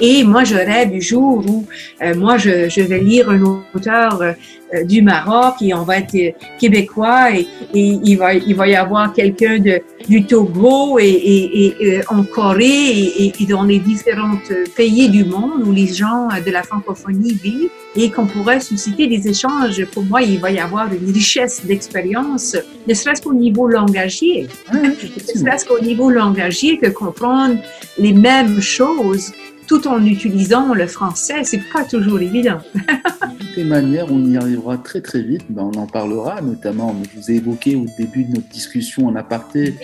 et 0.00 0.24
moi, 0.24 0.44
je 0.44 0.54
rêve 0.54 0.90
du 0.90 1.00
jour 1.00 1.44
où 1.46 1.66
euh, 2.02 2.14
moi, 2.14 2.36
je, 2.36 2.68
je, 2.68 2.80
vais 2.80 3.00
lire 3.00 3.30
un 3.30 3.42
auteur 3.74 4.22
euh, 4.22 4.32
du 4.84 5.02
Maroc 5.02 5.56
et 5.60 5.72
on 5.74 5.82
va 5.82 5.98
être 5.98 6.34
québécois 6.58 7.32
et, 7.32 7.46
et 7.74 7.98
il, 8.02 8.16
va, 8.16 8.34
il 8.34 8.54
va 8.54 8.68
y 8.68 8.76
avoir 8.76 9.12
quelqu'un 9.12 9.58
de, 9.58 9.80
du 10.08 10.24
Togo 10.24 10.98
et, 10.98 11.04
et, 11.06 11.74
et 11.80 12.00
en 12.08 12.24
Corée 12.24 13.32
et, 13.40 13.46
dans 13.48 13.64
les 13.64 13.78
différents 13.78 14.38
pays 14.76 15.08
du 15.08 15.24
monde 15.24 15.66
où 15.66 15.72
les 15.72 15.86
gens 15.86 16.28
de 16.44 16.50
la 16.50 16.62
francophonie 16.62 17.34
vivent 17.34 17.70
et 17.96 18.10
qu'on 18.10 18.26
pourrait 18.26 18.60
susciter 18.60 19.06
des 19.06 19.28
échanges. 19.28 19.84
Pour 19.86 20.04
moi, 20.04 20.22
il 20.22 20.38
va 20.38 20.50
y 20.50 20.58
avoir 20.58 20.92
une 20.92 21.12
richesse 21.12 21.64
d'expérience, 21.64 22.56
ne 22.86 22.94
serait-ce 22.94 23.22
qu'au 23.22 23.34
niveau 23.34 23.68
langagier, 23.68 24.46
ne 24.72 25.38
serait-ce 25.38 25.66
qu'au 25.66 25.80
niveau 25.80 26.10
langagier 26.10 26.78
que 26.78 26.88
comprendre 26.88 27.56
les 27.98 28.12
mêmes 28.12 28.60
choses 28.60 29.32
tout 29.68 29.86
en 29.86 30.04
utilisant 30.04 30.74
le 30.74 30.86
français. 30.86 31.44
C'est 31.44 31.62
pas 31.72 31.84
toujours 31.84 32.20
évident. 32.20 32.58
de 32.74 33.38
toutes 33.38 33.56
les 33.56 33.64
manières, 33.64 34.06
on 34.10 34.24
y 34.24 34.36
arrivera 34.36 34.78
très 34.78 35.02
très 35.02 35.22
vite. 35.22 35.44
Ben, 35.50 35.70
on 35.74 35.78
en 35.78 35.86
parlera, 35.86 36.40
notamment, 36.40 36.96
je 37.04 37.20
vous 37.20 37.30
ai 37.30 37.34
évoqué 37.34 37.76
au 37.76 37.84
début 37.98 38.24
de 38.24 38.36
notre 38.36 38.48
discussion 38.48 39.06
en 39.06 39.14
aparté, 39.14 39.74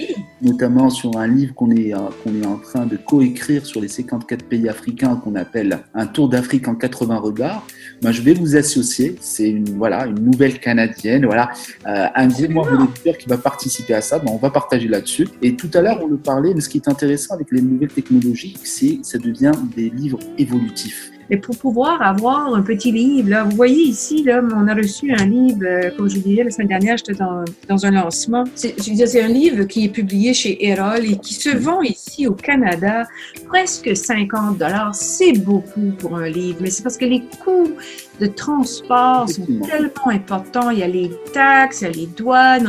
notamment 0.40 0.88
sur 0.88 1.18
un 1.18 1.27
livre 1.27 1.55
qu'on 1.55 1.70
est, 1.70 1.94
euh, 1.94 1.99
qu'on 2.23 2.35
est 2.40 2.47
en 2.47 2.57
train 2.57 2.87
de 2.87 2.97
coécrire 2.97 3.66
sur 3.66 3.81
les 3.81 3.88
54 3.88 4.47
pays 4.47 4.68
africains 4.68 5.16
qu'on 5.16 5.35
appelle 5.35 5.81
Un 5.94 6.07
tour 6.07 6.31
d'Afrique 6.31 6.66
en 6.66 6.75
80 6.75 7.18
regards. 7.18 7.66
Ben, 8.01 8.11
je 8.11 8.23
vais 8.23 8.33
vous 8.33 8.57
associer. 8.57 9.16
C'est 9.20 9.51
une, 9.51 9.77
voilà, 9.77 10.07
une 10.07 10.20
nouvelle 10.20 10.59
canadienne, 10.61 11.27
voilà, 11.27 11.51
euh, 11.87 12.07
un 12.14 12.29
gros 12.29 12.49
membre 12.49 12.88
de 13.05 13.12
qui 13.12 13.29
va 13.29 13.37
participer 13.37 13.92
à 13.92 14.01
ça. 14.01 14.18
Ben, 14.18 14.31
on 14.33 14.38
va 14.38 14.49
partager 14.49 14.88
là-dessus. 14.88 15.29
Et 15.42 15.57
tout 15.57 15.70
à 15.75 15.83
l'heure, 15.83 16.01
on 16.03 16.07
le 16.07 16.16
parlait, 16.16 16.55
mais 16.55 16.62
ce 16.62 16.70
qui 16.70 16.79
est 16.79 16.88
intéressant 16.88 17.35
avec 17.35 17.49
les 17.51 17.61
nouvelles 17.61 17.92
technologies, 17.92 18.57
c'est 18.64 19.01
ça 19.03 19.18
devient 19.18 19.53
des 19.76 19.90
livres 19.90 20.18
évolutifs. 20.38 21.10
Mais 21.30 21.38
pour 21.38 21.56
pouvoir 21.56 22.02
avoir 22.02 22.54
un 22.54 22.62
petit 22.62 22.92
livre, 22.92 23.30
là, 23.30 23.44
vous 23.44 23.56
voyez 23.56 23.82
ici, 23.82 24.22
là, 24.22 24.42
on 24.54 24.68
a 24.68 24.74
reçu 24.74 25.12
un 25.12 25.24
livre, 25.24 25.64
euh, 25.64 25.90
comme 25.96 26.08
je 26.08 26.18
disais 26.18 26.44
la 26.44 26.50
semaine 26.50 26.68
dernière, 26.68 26.96
j'étais 26.98 27.14
dans, 27.14 27.44
dans 27.68 27.87
un 27.87 27.92
lancement. 27.92 28.44
C'est 28.54 29.20
un 29.20 29.28
livre 29.28 29.64
qui 29.64 29.84
est 29.84 29.88
publié 29.88 30.34
chez 30.34 30.66
Erol 30.66 31.04
et 31.04 31.16
qui 31.16 31.34
se 31.34 31.56
vend 31.56 31.82
ici 31.82 32.26
au 32.26 32.34
Canada 32.34 33.04
presque 33.46 33.96
50 33.96 34.58
dollars. 34.58 34.94
C'est 34.94 35.32
beaucoup 35.32 35.92
pour 35.98 36.16
un 36.16 36.28
livre, 36.28 36.58
mais 36.60 36.70
c'est 36.70 36.82
parce 36.82 36.98
que 36.98 37.06
les 37.06 37.22
coûts 37.42 37.72
de 38.20 38.26
transport 38.26 39.28
sont 39.28 39.46
tellement 39.66 40.08
importants. 40.08 40.70
Il 40.70 40.80
y 40.80 40.82
a 40.82 40.88
les 40.88 41.10
taxes, 41.32 41.80
il 41.80 41.84
y 41.84 41.87
a 41.87 41.90
les 41.90 42.06
douanes, 42.06 42.66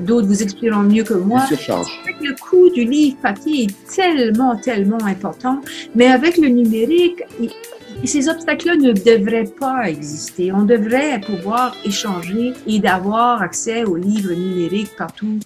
d'autres 0.00 0.26
vous 0.26 0.42
expliqueront 0.42 0.82
mieux 0.82 1.04
que 1.04 1.14
moi. 1.14 1.44
Le 2.20 2.34
coût 2.40 2.70
du 2.70 2.84
livre 2.84 3.16
papier 3.22 3.64
est 3.64 3.94
tellement, 3.94 4.56
tellement 4.56 5.04
important. 5.04 5.60
Mais 5.94 6.06
avec 6.06 6.36
le 6.38 6.48
numérique, 6.48 7.22
ces 8.06 8.28
obstacles-là 8.28 8.76
ne 8.76 8.92
devraient 8.92 9.50
pas 9.58 9.88
exister. 9.88 10.52
On 10.52 10.64
devrait 10.64 11.20
pouvoir 11.20 11.76
échanger 11.84 12.52
et 12.66 12.80
d'avoir 12.80 13.42
accès 13.42 13.84
aux 13.84 13.96
livres 13.96 14.32
numériques 14.32 14.96
partout 14.96 15.38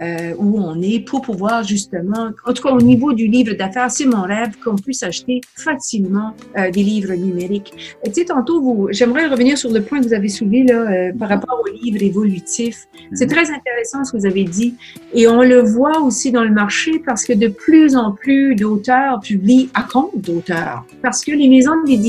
euh, 0.00 0.32
où 0.38 0.60
on 0.60 0.80
est 0.80 1.00
pour 1.00 1.22
pouvoir 1.22 1.64
justement, 1.64 2.30
en 2.46 2.52
tout 2.52 2.62
cas 2.62 2.70
au 2.70 2.80
niveau 2.80 3.12
du 3.12 3.26
livre 3.26 3.54
d'affaires, 3.54 3.90
c'est 3.90 4.06
mon 4.06 4.22
rêve 4.22 4.52
qu'on 4.62 4.76
puisse 4.76 5.02
acheter 5.02 5.40
facilement 5.56 6.34
euh, 6.56 6.70
des 6.70 6.82
livres 6.84 7.14
numériques. 7.14 7.72
Et, 8.04 8.10
tu 8.10 8.20
sais, 8.20 8.26
tantôt, 8.26 8.60
vous, 8.60 8.88
j'aimerais 8.90 9.26
revenir 9.26 9.58
sur 9.58 9.72
le 9.72 9.82
point 9.82 10.00
que 10.00 10.06
vous 10.06 10.14
avez 10.14 10.28
soulevé 10.28 10.62
là, 10.62 10.74
euh, 10.74 11.12
par 11.18 11.28
rapport 11.28 11.60
aux 11.64 11.72
livres 11.82 12.02
évolutifs. 12.02 12.86
C'est 13.12 13.26
mhm. 13.26 13.32
très 13.32 13.50
intéressant 13.50 14.04
ce 14.04 14.12
que 14.12 14.18
vous 14.18 14.26
avez 14.26 14.44
dit 14.44 14.74
et 15.12 15.26
on 15.26 15.42
le 15.42 15.60
voit 15.60 16.00
aussi 16.00 16.30
dans 16.30 16.44
le 16.44 16.52
marché 16.52 17.02
parce 17.04 17.24
que 17.24 17.32
de 17.32 17.48
plus 17.48 17.96
en 17.96 18.12
plus 18.12 18.54
d'auteurs 18.54 19.20
publient 19.20 19.68
à 19.74 19.82
compte 19.82 20.16
d'auteurs 20.16 20.84
parce 21.02 21.24
que 21.24 21.32
les 21.32 21.48
maisons 21.48 21.82
d'édition 21.84 22.03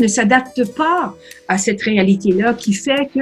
ne 0.00 0.06
s'adaptent 0.06 0.74
pas 0.74 1.14
à 1.48 1.58
cette 1.58 1.80
réalité-là 1.82 2.54
qui 2.54 2.74
fait 2.74 3.08
que 3.14 3.20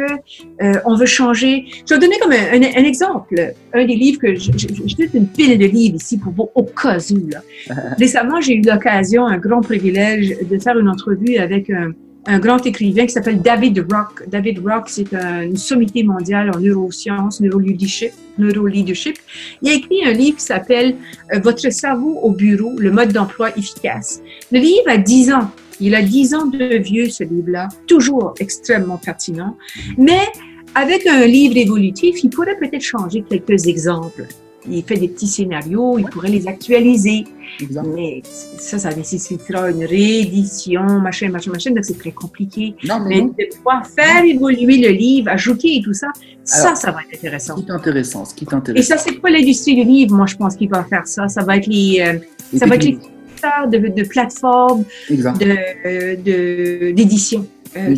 euh, 0.64 0.80
on 0.84 0.96
veut 0.96 1.06
changer. 1.06 1.64
Je 1.88 1.94
vais 1.94 2.00
donner 2.00 2.18
comme 2.18 2.32
un, 2.32 2.52
un, 2.52 2.84
exemple. 2.84 3.54
Un 3.72 3.84
des 3.84 3.94
livres 3.94 4.20
que 4.20 4.34
je, 4.34 4.52
je, 4.52 4.66
je 4.68 5.16
une 5.16 5.28
pile 5.28 5.58
de 5.58 5.66
livres 5.66 5.96
ici 5.96 6.18
pour 6.18 6.32
vous 6.32 6.50
au 6.54 6.64
cas 6.64 6.98
où. 7.10 7.28
Là. 7.28 7.42
Récemment, 7.98 8.40
j'ai 8.40 8.54
eu 8.54 8.62
l'occasion, 8.62 9.26
un 9.26 9.38
grand 9.38 9.60
privilège, 9.60 10.36
de 10.50 10.58
faire 10.58 10.78
une 10.78 10.88
entrevue 10.88 11.36
avec 11.36 11.70
un, 11.70 11.92
un 12.26 12.38
grand 12.38 12.64
écrivain 12.66 13.06
qui 13.06 13.12
s'appelle 13.12 13.40
David 13.40 13.86
Rock. 13.90 14.28
David 14.28 14.58
Rock, 14.66 14.84
c'est 14.88 15.12
une 15.14 15.56
sommité 15.56 16.02
mondiale 16.02 16.50
en 16.54 16.58
neurosciences, 16.58 17.40
neuroleadership, 17.40 18.10
neuroleadership. 18.38 19.16
Il 19.62 19.70
a 19.70 19.74
écrit 19.74 20.04
un 20.04 20.12
livre 20.12 20.36
qui 20.36 20.44
s'appelle 20.44 20.96
euh, 21.32 21.38
Votre 21.38 21.70
cerveau 21.72 22.18
au 22.22 22.32
bureau, 22.32 22.74
le 22.78 22.90
mode 22.90 23.12
d'emploi 23.12 23.56
efficace. 23.56 24.20
Le 24.50 24.58
livre 24.58 24.88
a 24.88 24.98
10 24.98 25.32
ans. 25.32 25.50
Il 25.80 25.94
a 25.94 26.02
10 26.02 26.34
ans 26.34 26.46
de 26.46 26.78
vieux, 26.78 27.08
ce 27.08 27.24
livre-là, 27.24 27.68
toujours 27.86 28.34
extrêmement 28.40 28.98
pertinent. 28.98 29.56
Mais 29.98 30.20
avec 30.74 31.06
un 31.06 31.26
livre 31.26 31.56
évolutif, 31.56 32.22
il 32.22 32.30
pourrait 32.30 32.56
peut-être 32.58 32.82
changer 32.82 33.24
quelques 33.28 33.66
exemples 33.66 34.26
il 34.70 34.82
fait 34.82 34.96
des 34.96 35.08
petits 35.08 35.26
scénarios, 35.26 35.98
il 35.98 36.06
pourrait 36.06 36.28
les 36.28 36.46
actualiser. 36.46 37.24
Mais 37.70 38.22
ça, 38.58 38.78
ça 38.78 38.94
nécessitera 38.94 39.70
une 39.70 39.84
réédition, 39.84 40.82
machin, 41.00 41.28
machin, 41.28 41.52
machin, 41.52 41.70
donc 41.70 41.84
c'est 41.84 41.98
très 41.98 42.12
compliqué. 42.12 42.74
mais, 43.06 43.22
de 43.22 43.56
pouvoir 43.56 43.86
faire 43.86 44.24
évoluer 44.24 44.78
le 44.78 44.90
livre, 44.90 45.28
ajouter 45.30 45.76
et 45.76 45.82
tout 45.82 45.92
ça, 45.92 46.08
ça, 46.44 46.74
ça 46.74 46.90
va 46.90 47.00
être 47.02 47.18
intéressant. 47.18 47.56
Ce 47.56 47.62
qui 47.62 47.68
est 47.68 47.72
intéressant, 47.72 48.24
ce 48.24 48.34
qui 48.34 48.44
est 48.44 48.54
intéressant. 48.54 48.80
Et 48.80 48.82
ça, 48.82 48.98
c'est 48.98 49.20
pas 49.20 49.30
l'industrie 49.30 49.76
du 49.76 49.84
livre, 49.84 50.14
moi, 50.14 50.26
je 50.26 50.36
pense 50.36 50.56
qu'il 50.56 50.68
va 50.68 50.84
faire 50.84 51.06
ça. 51.06 51.28
Ça 51.28 51.42
va 51.42 51.56
être 51.56 51.66
les, 51.66 52.00
euh, 52.00 52.18
ça 52.56 52.66
va 52.66 52.76
être 52.76 52.84
les 52.84 52.98
de, 53.70 53.78
de 53.78 54.02
plateformes, 54.08 54.84
de, 55.10 56.90
d'édition. 56.92 57.46
Euh, 57.76 57.94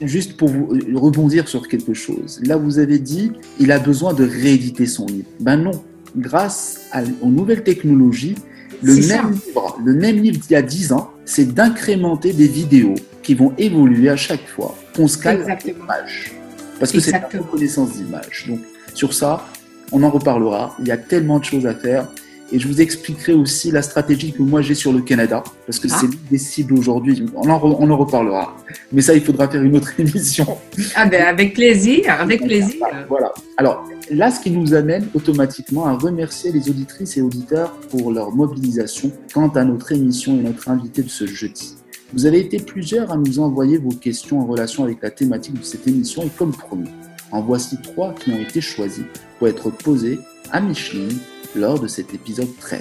juste 0.00 0.36
pour 0.36 0.48
vous 0.48 0.74
euh, 0.74 0.98
rebondir 0.98 1.48
sur 1.48 1.68
quelque 1.68 1.94
chose. 1.94 2.40
Là, 2.44 2.56
vous 2.56 2.78
avez 2.78 2.98
dit, 2.98 3.32
il 3.58 3.72
a 3.72 3.78
besoin 3.78 4.12
de 4.12 4.24
rééditer 4.24 4.86
son 4.86 5.06
livre. 5.06 5.28
Ben 5.40 5.56
non, 5.56 5.82
grâce 6.16 6.80
aux 7.22 7.28
nouvelles 7.28 7.64
technologies, 7.64 8.36
le 8.82 8.94
même, 8.94 9.32
livre, 9.32 9.78
le 9.84 9.94
même 9.94 10.16
livre 10.20 10.38
d'il 10.40 10.52
y 10.52 10.56
a 10.56 10.62
10 10.62 10.92
ans, 10.92 11.10
c'est 11.24 11.54
d'incrémenter 11.54 12.32
des 12.32 12.48
vidéos 12.48 12.96
qui 13.22 13.34
vont 13.34 13.52
évoluer 13.56 14.10
à 14.10 14.16
chaque 14.16 14.46
fois 14.46 14.76
qu'on 14.94 15.08
scale 15.08 15.44
l'image. 15.64 16.32
Parce 16.78 16.92
que 16.92 17.00
c'est 17.00 17.12
la 17.12 17.20
reconnaissance 17.20 17.92
d'image. 17.92 18.46
Donc, 18.48 18.60
sur 18.92 19.14
ça, 19.14 19.46
on 19.92 20.02
en 20.02 20.10
reparlera. 20.10 20.74
Il 20.80 20.88
y 20.88 20.90
a 20.90 20.96
tellement 20.96 21.38
de 21.38 21.44
choses 21.44 21.66
à 21.66 21.74
faire. 21.74 22.08
Et 22.52 22.58
je 22.58 22.68
vous 22.68 22.80
expliquerai 22.80 23.32
aussi 23.32 23.70
la 23.70 23.82
stratégie 23.82 24.32
que 24.32 24.42
moi 24.42 24.60
j'ai 24.62 24.74
sur 24.74 24.92
le 24.92 25.00
Canada, 25.00 25.42
parce 25.66 25.78
que 25.78 25.88
ah. 25.90 25.96
c'est 25.98 26.06
l'une 26.06 26.20
des 26.30 26.38
cibles 26.38 26.74
aujourd'hui. 26.74 27.24
On 27.34 27.48
en, 27.48 27.60
on 27.62 27.90
en 27.90 27.96
reparlera. 27.96 28.56
Mais 28.92 29.00
ça, 29.00 29.14
il 29.14 29.22
faudra 29.22 29.48
faire 29.48 29.62
une 29.62 29.76
autre 29.76 29.92
émission. 29.98 30.58
Ah 30.94 31.06
ben, 31.06 31.22
avec 31.22 31.54
plaisir, 31.54 32.04
avec 32.20 32.44
plaisir. 32.44 32.84
Voilà. 33.08 33.32
Alors, 33.56 33.84
là, 34.10 34.30
ce 34.30 34.40
qui 34.40 34.50
nous 34.50 34.74
amène 34.74 35.08
automatiquement 35.14 35.86
à 35.86 35.94
remercier 35.94 36.52
les 36.52 36.68
auditrices 36.68 37.16
et 37.16 37.22
auditeurs 37.22 37.72
pour 37.90 38.12
leur 38.12 38.30
mobilisation 38.30 39.10
quant 39.32 39.48
à 39.48 39.64
notre 39.64 39.92
émission 39.92 40.38
et 40.38 40.42
notre 40.42 40.68
invité 40.68 41.02
de 41.02 41.08
ce 41.08 41.26
jeudi. 41.26 41.76
Vous 42.12 42.26
avez 42.26 42.40
été 42.40 42.58
plusieurs 42.58 43.10
à 43.10 43.16
nous 43.16 43.40
envoyer 43.40 43.78
vos 43.78 43.90
questions 43.90 44.40
en 44.40 44.46
relation 44.46 44.84
avec 44.84 45.02
la 45.02 45.10
thématique 45.10 45.58
de 45.58 45.64
cette 45.64 45.88
émission 45.88 46.22
et 46.22 46.30
comme 46.38 46.52
promis, 46.52 46.90
en 47.32 47.40
voici 47.40 47.76
trois 47.82 48.14
qui 48.14 48.30
ont 48.30 48.40
été 48.40 48.60
choisis 48.60 49.04
pour 49.38 49.48
être 49.48 49.70
posées 49.70 50.20
à 50.52 50.60
Micheline 50.60 51.18
lors 51.54 51.78
de 51.78 51.86
cet 51.86 52.14
épisode 52.14 52.48
13. 52.60 52.80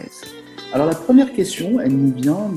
Alors 0.73 0.87
la 0.87 0.95
première 0.95 1.33
question, 1.33 1.79
elle 1.79 1.95
nous 1.95 2.13
vient 2.13 2.51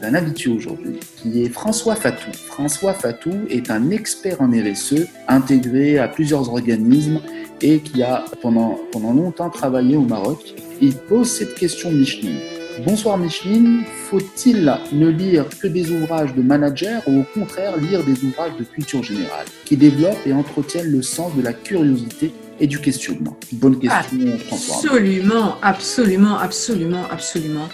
d'un, 0.00 0.14
habitué 0.14 0.50
aujourd'hui, 0.50 1.00
qui 1.16 1.42
est 1.42 1.50
François 1.50 1.94
Fatou. 1.94 2.30
François 2.32 2.94
Fatou 2.94 3.32
est 3.50 3.70
un 3.70 3.90
expert 3.90 4.40
en 4.40 4.50
RSE, 4.50 5.06
intégré 5.28 5.98
à 5.98 6.08
plusieurs 6.08 6.48
organismes 6.48 7.20
et 7.60 7.80
qui 7.80 8.02
a 8.02 8.24
pendant, 8.40 8.78
pendant 8.90 9.12
longtemps 9.12 9.50
travaillé 9.50 9.96
au 9.96 10.02
Maroc. 10.02 10.54
Il 10.80 10.94
pose 10.94 11.28
cette 11.28 11.54
question 11.54 11.90
Micheline. 11.90 12.38
Bonsoir 12.86 13.18
Micheline, 13.18 13.82
faut-il 14.08 14.72
ne 14.92 15.08
lire 15.08 15.46
que 15.60 15.66
des 15.66 15.90
ouvrages 15.90 16.34
de 16.34 16.42
managers 16.42 17.00
ou 17.08 17.20
au 17.20 17.24
contraire 17.34 17.76
lire 17.76 18.04
des 18.04 18.24
ouvrages 18.24 18.56
de 18.56 18.64
culture 18.64 19.02
générale 19.02 19.46
qui 19.64 19.76
développent 19.76 20.26
et 20.26 20.32
entretiennent 20.32 20.90
le 20.90 21.02
sens 21.02 21.34
de 21.34 21.42
la 21.42 21.52
curiosité 21.52 22.32
questionnement 22.66 23.36
Bonne 23.52 23.78
question. 23.78 23.98
Absolument, 24.52 25.56
absolument, 25.62 26.38
absolument, 26.38 27.04
absolument. 27.10 27.68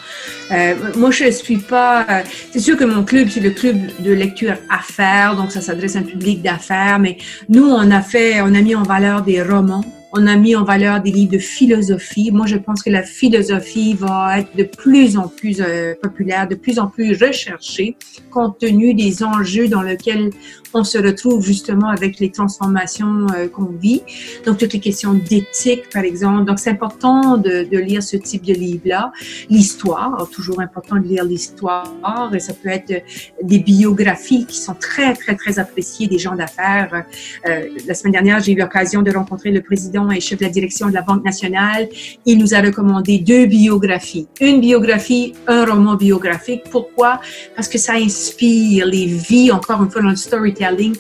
Euh, 0.53 0.75
moi, 0.97 1.11
je 1.11 1.25
ne 1.25 1.31
suis 1.31 1.57
pas. 1.57 2.07
C'est 2.53 2.61
sûr 2.61 2.77
que 2.77 2.85
mon 2.85 3.05
club, 3.05 3.29
c'est 3.29 3.41
le 3.41 3.51
club 3.51 3.77
de 4.01 4.13
lecture 4.13 4.55
affaires, 4.71 5.37
donc 5.37 5.51
ça 5.51 5.61
s'adresse 5.61 5.97
à 5.97 6.01
un 6.01 6.03
public 6.03 6.43
d'affaires, 6.43 6.99
mais 6.99 7.19
nous, 7.49 7.67
on 7.67 7.91
a 7.91 8.03
fait, 8.03 8.41
on 8.41 8.55
a 8.55 8.61
mis 8.61 8.75
en 8.75 8.83
valeur 8.83 9.23
des 9.23 9.43
romans 9.43 9.85
on 10.17 10.29
a 10.29 10.37
mis 10.37 10.55
en 10.55 10.63
valeur 10.63 11.03
des 11.03 11.11
livres 11.11 11.33
de 11.33 11.39
philosophie. 11.39 12.31
Moi, 12.31 12.47
je 12.47 12.57
pense 12.57 12.83
que 12.83 12.91
la 12.91 13.03
philosophie 13.03 13.95
va 13.95 14.39
être 14.39 14.57
de 14.57 14.63
plus 14.63 15.17
en 15.17 15.27
plus 15.27 15.61
euh, 15.61 15.95
populaire, 16.01 16.47
de 16.47 16.55
plus 16.55 16.79
en 16.79 16.87
plus 16.87 17.21
recherchée, 17.21 17.97
compte 18.31 18.59
tenu 18.61 18.95
des 18.95 19.25
enjeux 19.25 19.67
dans 19.67 19.83
lesquels 19.83 20.31
on 20.73 20.85
se 20.85 20.99
retrouve 20.99 21.45
justement 21.45 21.89
avec 21.89 22.21
les 22.21 22.31
transformations 22.31 23.27
euh, 23.35 23.49
qu'on 23.49 23.65
vit. 23.65 24.03
Donc, 24.47 24.59
toutes 24.59 24.73
les 24.73 24.81
questions 24.81 25.15
d'éthique, 25.15 25.89
par 25.93 26.05
exemple. 26.05 26.45
Donc, 26.45 26.61
c'est 26.61 26.71
important 26.71 27.37
de, 27.37 27.65
de, 27.65 27.79
lire 27.79 28.03
ce 28.03 28.17
type 28.17 28.45
de 28.45 28.55
livre-là. 28.55 29.13
L'histoire, 29.51 30.29
toujours 30.31 30.61
important 30.61 30.97
de 30.97 31.07
lire 31.07 31.25
l'histoire. 31.25 31.91
Et 32.33 32.39
ça 32.39 32.55
peut 32.55 32.69
être 32.69 33.03
des 33.43 33.59
biographies 33.59 34.47
qui 34.47 34.59
sont 34.59 34.75
très, 34.75 35.15
très, 35.15 35.35
très 35.35 35.59
appréciées 35.59 36.07
des 36.07 36.19
gens 36.19 36.37
d'affaires. 36.37 37.05
Euh, 37.47 37.69
la 37.87 37.95
semaine 37.95 38.13
dernière, 38.13 38.41
j'ai 38.41 38.53
eu 38.53 38.59
l'occasion 38.59 39.03
de 39.03 39.11
rencontrer 39.11 39.51
le 39.51 39.61
président 39.61 40.04
direction 40.05 40.11
et 40.11 40.21
chef 40.21 40.39
de 40.39 40.45
la 40.45 40.51
direction 40.51 40.89
de 40.89 40.95
la 40.95 41.03
Banque 41.03 41.25
nationale. 41.25 41.89
Il 42.27 42.39
nous 42.39 42.55
a 42.55 42.61
recommandé 42.61 43.19
deux 43.19 43.47
biographies. 43.47 44.27
Une 44.41 44.61
biographie, 44.61 45.35
un 45.47 45.65
roman 45.65 45.97
biographique. 45.97 46.63
Pourquoi? 46.71 47.21
Parce 47.57 47.69
que 47.69 47.79
ça 47.79 47.95
inspire 47.95 48.87
les 48.87 49.07
vies, 49.07 49.51
encore 49.51 49.83
une 49.83 49.91
fois, 49.91 50.03
dans 50.03 50.11
le 50.11 50.17
storytelling, 50.17 50.95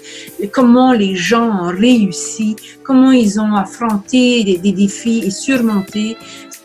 comment 0.52 0.92
les 0.92 1.14
gens 1.16 1.48
ont 1.64 1.72
réussi, 1.76 2.56
comment 2.82 3.12
ils 3.12 3.40
ont 3.40 3.54
affronté 3.54 4.44
des 4.44 4.72
défis 4.72 5.22
et 5.24 5.30
surmonté 5.30 6.16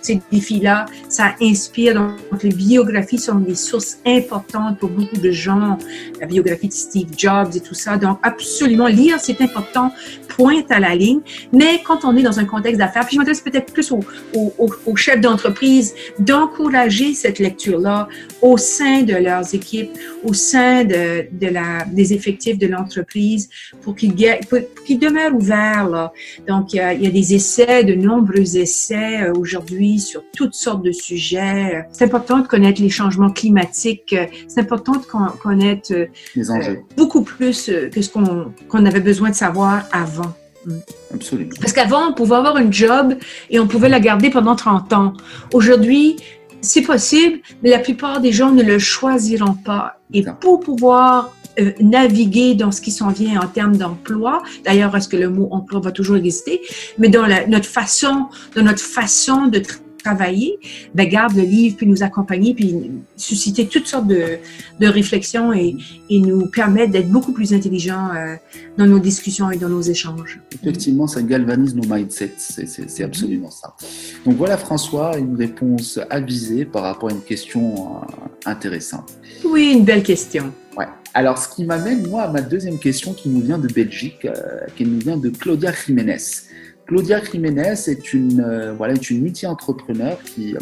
ces 0.10 0.22
défis-là, 0.32 0.86
ça 1.08 1.36
inspire. 1.42 1.94
Donc, 1.94 2.44
les 2.44 2.50
biographies 2.50 3.20
sont 3.20 3.40
des 3.40 3.56
sources 3.56 4.00
importantes 4.06 4.80
pour 4.80 4.90
beaucoup 4.90 5.18
de 5.18 5.32
gens. 5.32 5.78
La 6.20 6.26
biographie 6.26 6.68
de 6.68 6.74
Steve 6.74 7.10
Jobs 7.16 7.56
et 7.56 7.60
tout 7.60 7.76
ça. 7.76 7.98
Donc, 7.98 8.18
absolument, 8.24 8.88
lire, 8.88 9.18
c'est 9.20 9.40
important, 9.42 9.92
pointe 10.30 10.72
à 10.72 10.80
la 10.80 10.96
ligne. 10.96 11.20
Mais 11.54 11.82
quand 11.86 12.06
on 12.06 12.16
est 12.18 12.24
dans 12.24 12.40
un 12.40 12.46
contexte 12.46 12.80
d'affaires, 12.80 13.06
puis 13.06 13.16
je 13.16 13.20
m'adresse 13.20 13.42
peut-être 13.42 13.72
plus 13.72 13.92
aux, 13.92 14.96
chefs 14.96 15.22
d'entreprise, 15.22 15.94
d'encourager 16.18 17.14
cette 17.14 17.40
lecture-là 17.40 18.08
au 18.42 18.58
sein 18.58 19.04
de 19.04 19.14
leurs 19.14 19.54
équipes, 19.54 19.92
au 20.24 20.34
sein 20.34 20.84
de, 20.86 21.28
des 21.92 22.14
effectifs 22.14 22.58
de 22.58 22.68
l'entreprise 22.68 23.50
pour 23.82 23.96
qu'ils 23.96 24.16
qu 24.16 24.96
demeurent 24.96 25.36
ouverts. 25.36 26.12
Donc, 26.48 26.74
il 26.74 26.78
y, 26.78 27.08
a, 27.08 27.12
des 27.12 27.36
essais, 27.36 27.84
de 27.84 27.94
nombreux 27.94 28.58
essais 28.58 29.22
euh, 29.22 29.34
sur 30.00 30.24
toutes 30.36 30.54
sortes 30.54 30.84
de 30.84 30.92
sujets. 30.92 31.86
C'est 31.92 32.06
important 32.06 32.40
de 32.40 32.48
connaître 32.48 32.82
les 32.82 32.90
changements 32.90 33.32
climatiques. 33.32 34.16
C'est 34.48 34.62
important 34.62 34.94
de 34.94 35.38
connaître 35.38 35.94
euh, 35.94 36.08
les 36.36 36.52
enjeux. 36.52 36.72
Euh, 36.72 36.96
beaucoup 36.96 37.24
plus 37.24 37.70
euh, 37.70 37.90
que 37.90 38.02
ce 38.02 38.10
qu'on 38.10 38.86
avait 38.86 39.00
besoin 39.00 39.30
de 39.30 39.36
savoir 39.36 39.84
avant. 39.92 40.34
Mm. 40.66 40.72
Absolument. 41.14 41.52
Parce 41.60 41.74
qu'avant, 41.74 42.10
on 42.10 42.14
pouvait 42.14 42.36
avoir 42.36 42.58
une 42.58 42.74
job 42.74 43.16
et 43.50 43.60
on 43.60 43.68
pouvait 43.68 43.90
la 43.90 44.00
garder 44.00 44.30
pendant 44.30 44.56
30 44.56 44.94
ans. 44.94 45.14
Aujourd'hui, 45.54 46.18
c'est 46.62 46.82
possible, 46.82 47.40
mais 47.64 47.70
la 47.70 47.80
plupart 47.80 48.20
des 48.20 48.32
gens 48.32 48.52
ne 48.52 48.64
le 48.64 48.80
choisiront 48.80 49.54
pas. 49.54 50.00
Et 50.14 50.26
pour 50.42 50.60
pouvoir 50.60 51.34
euh, 51.60 51.72
naviguer 51.80 52.56
dans 52.56 52.72
ce 52.72 52.80
qui 52.80 52.92
s'en 52.92 53.10
vient 53.10 53.42
en 53.42 53.48
termes 53.48 53.76
d'emploi. 53.76 54.44
D'ailleurs, 54.64 54.96
est-ce 54.96 55.10
que 55.10 55.18
le 55.18 55.30
mot 55.30 55.50
emploi 55.52 55.80
va 55.82 55.92
toujours 55.92 56.16
exister? 56.16 56.62
Mais 56.98 57.10
dans 57.10 57.26
la, 57.26 57.48
notre 57.48 57.66
façon, 57.66 58.28
dans 58.56 58.62
notre 58.62 58.82
façon 58.82 59.48
de 59.48 59.62
travailler, 60.10 60.60
ben, 60.94 61.08
garde 61.08 61.36
le 61.36 61.44
livre, 61.44 61.78
puis 61.78 61.88
nous 61.88 62.04
accompagner, 62.04 62.54
puis 62.54 62.92
susciter 63.16 63.68
toutes 63.68 63.88
sortes 63.88 64.08
de, 64.08 64.38
de 64.80 64.88
réflexions 64.88 65.54
et, 65.54 65.76
et, 66.10 66.20
nous 66.20 66.48
permettre 66.48 66.92
d'être 66.92 67.10
beaucoup 67.10 67.32
plus 67.32 67.54
intelligents 67.54 68.10
euh, 68.16 68.36
dans 68.78 68.88
nos 68.88 69.00
discussions 69.00 69.52
et 69.52 69.58
dans 69.58 69.70
nos 69.70 69.82
échanges. 69.82 70.40
Effectivement, 70.54 71.08
ça 71.08 71.22
galvanise 71.22 71.76
nos 71.76 71.88
mindsets, 71.88 72.34
c'est 72.38 73.04
absolument 73.04 73.52
ça. 73.52 73.76
Donc 74.26 74.36
voilà 74.36 74.58
François, 74.58 75.18
une 75.18 75.36
réponse 75.36 76.00
avisée 76.10 76.66
par 76.66 76.84
rapport 76.84 77.10
à 77.10 77.14
une 77.14 77.22
question 77.22 77.64
euh, 77.98 78.50
intéressante. 78.50 79.14
Oui, 79.46 79.74
une 79.74 79.86
belle 79.86 80.04
question. 80.04 80.52
Ouais. 80.78 80.88
Alors, 81.14 81.38
ce 81.38 81.48
qui 81.50 81.66
m'amène, 81.66 82.08
moi, 82.08 82.24
à 82.24 82.32
ma 82.32 82.42
deuxième 82.42 82.80
question 82.80 83.14
qui 83.14 83.30
nous 83.30 83.42
vient 83.42 83.58
de 83.58 83.68
Belgique, 83.68 84.26
euh, 84.26 84.62
qui 84.76 84.86
nous 84.86 85.00
vient 85.00 85.18
de 85.18 85.30
Claudia 85.30 85.72
Jiménez. 85.72 86.49
Claudia 86.90 87.22
Jiménez 87.24 87.76
est 87.86 88.14
une, 88.14 88.42
euh, 88.42 88.74
voilà, 88.74 88.96
multi-entrepreneur 89.12 90.18
qui, 90.24 90.56
euh, 90.56 90.60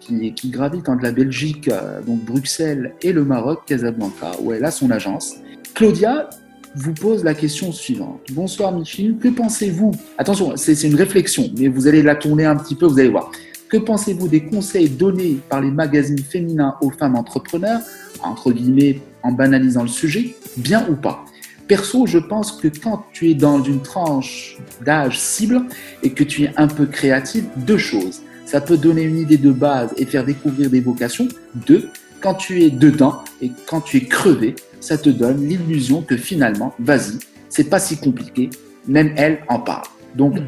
qui, 0.00 0.34
qui, 0.34 0.50
gravite 0.50 0.88
entre 0.88 1.04
la 1.04 1.12
Belgique, 1.12 1.68
euh, 1.68 2.02
donc 2.02 2.24
Bruxelles, 2.24 2.94
et 3.02 3.12
le 3.12 3.24
Maroc, 3.24 3.60
Casablanca, 3.66 4.32
où 4.42 4.52
elle 4.52 4.64
a 4.64 4.72
son 4.72 4.90
agence. 4.90 5.36
Claudia 5.72 6.28
vous 6.74 6.92
pose 6.92 7.22
la 7.22 7.34
question 7.34 7.70
suivante. 7.70 8.20
Bonsoir 8.32 8.72
Michel, 8.72 9.16
que 9.18 9.28
pensez-vous? 9.28 9.92
Attention, 10.18 10.54
c'est 10.56 10.82
une 10.82 10.96
réflexion, 10.96 11.48
mais 11.56 11.68
vous 11.68 11.86
allez 11.86 12.02
la 12.02 12.16
tourner 12.16 12.46
un 12.46 12.56
petit 12.56 12.74
peu, 12.74 12.86
vous 12.86 12.98
allez 12.98 13.08
voir. 13.08 13.30
Que 13.68 13.76
pensez-vous 13.76 14.26
des 14.26 14.46
conseils 14.46 14.88
donnés 14.88 15.38
par 15.48 15.60
les 15.60 15.70
magazines 15.70 16.18
féminins 16.18 16.74
aux 16.82 16.90
femmes 16.90 17.14
entrepreneurs, 17.14 17.80
entre 18.24 18.50
guillemets, 18.50 19.00
en 19.22 19.30
banalisant 19.30 19.82
le 19.82 19.88
sujet, 19.88 20.34
bien 20.56 20.84
ou 20.90 20.96
pas? 20.96 21.24
Perso, 21.70 22.04
je 22.04 22.18
pense 22.18 22.50
que 22.50 22.66
quand 22.66 23.04
tu 23.12 23.30
es 23.30 23.34
dans 23.34 23.62
une 23.62 23.80
tranche 23.80 24.56
d'âge 24.84 25.16
cible 25.20 25.62
et 26.02 26.10
que 26.10 26.24
tu 26.24 26.42
es 26.42 26.52
un 26.56 26.66
peu 26.66 26.84
créatif, 26.84 27.44
deux 27.58 27.78
choses. 27.78 28.22
Ça 28.44 28.60
peut 28.60 28.76
donner 28.76 29.02
une 29.02 29.18
idée 29.18 29.36
de 29.36 29.52
base 29.52 29.94
et 29.96 30.04
faire 30.04 30.24
découvrir 30.24 30.68
des 30.68 30.80
vocations. 30.80 31.28
Deux, 31.54 31.88
quand 32.20 32.34
tu 32.34 32.64
es 32.64 32.70
dedans 32.70 33.22
et 33.40 33.52
quand 33.66 33.82
tu 33.82 33.98
es 33.98 34.04
crevé, 34.04 34.56
ça 34.80 34.98
te 34.98 35.10
donne 35.10 35.46
l'illusion 35.46 36.02
que 36.02 36.16
finalement, 36.16 36.74
vas-y, 36.80 37.20
c'est 37.48 37.70
pas 37.70 37.78
si 37.78 37.98
compliqué. 37.98 38.50
Même 38.88 39.14
elle 39.16 39.38
en 39.46 39.60
parle. 39.60 39.86
Donc, 40.16 40.40
mm 40.40 40.46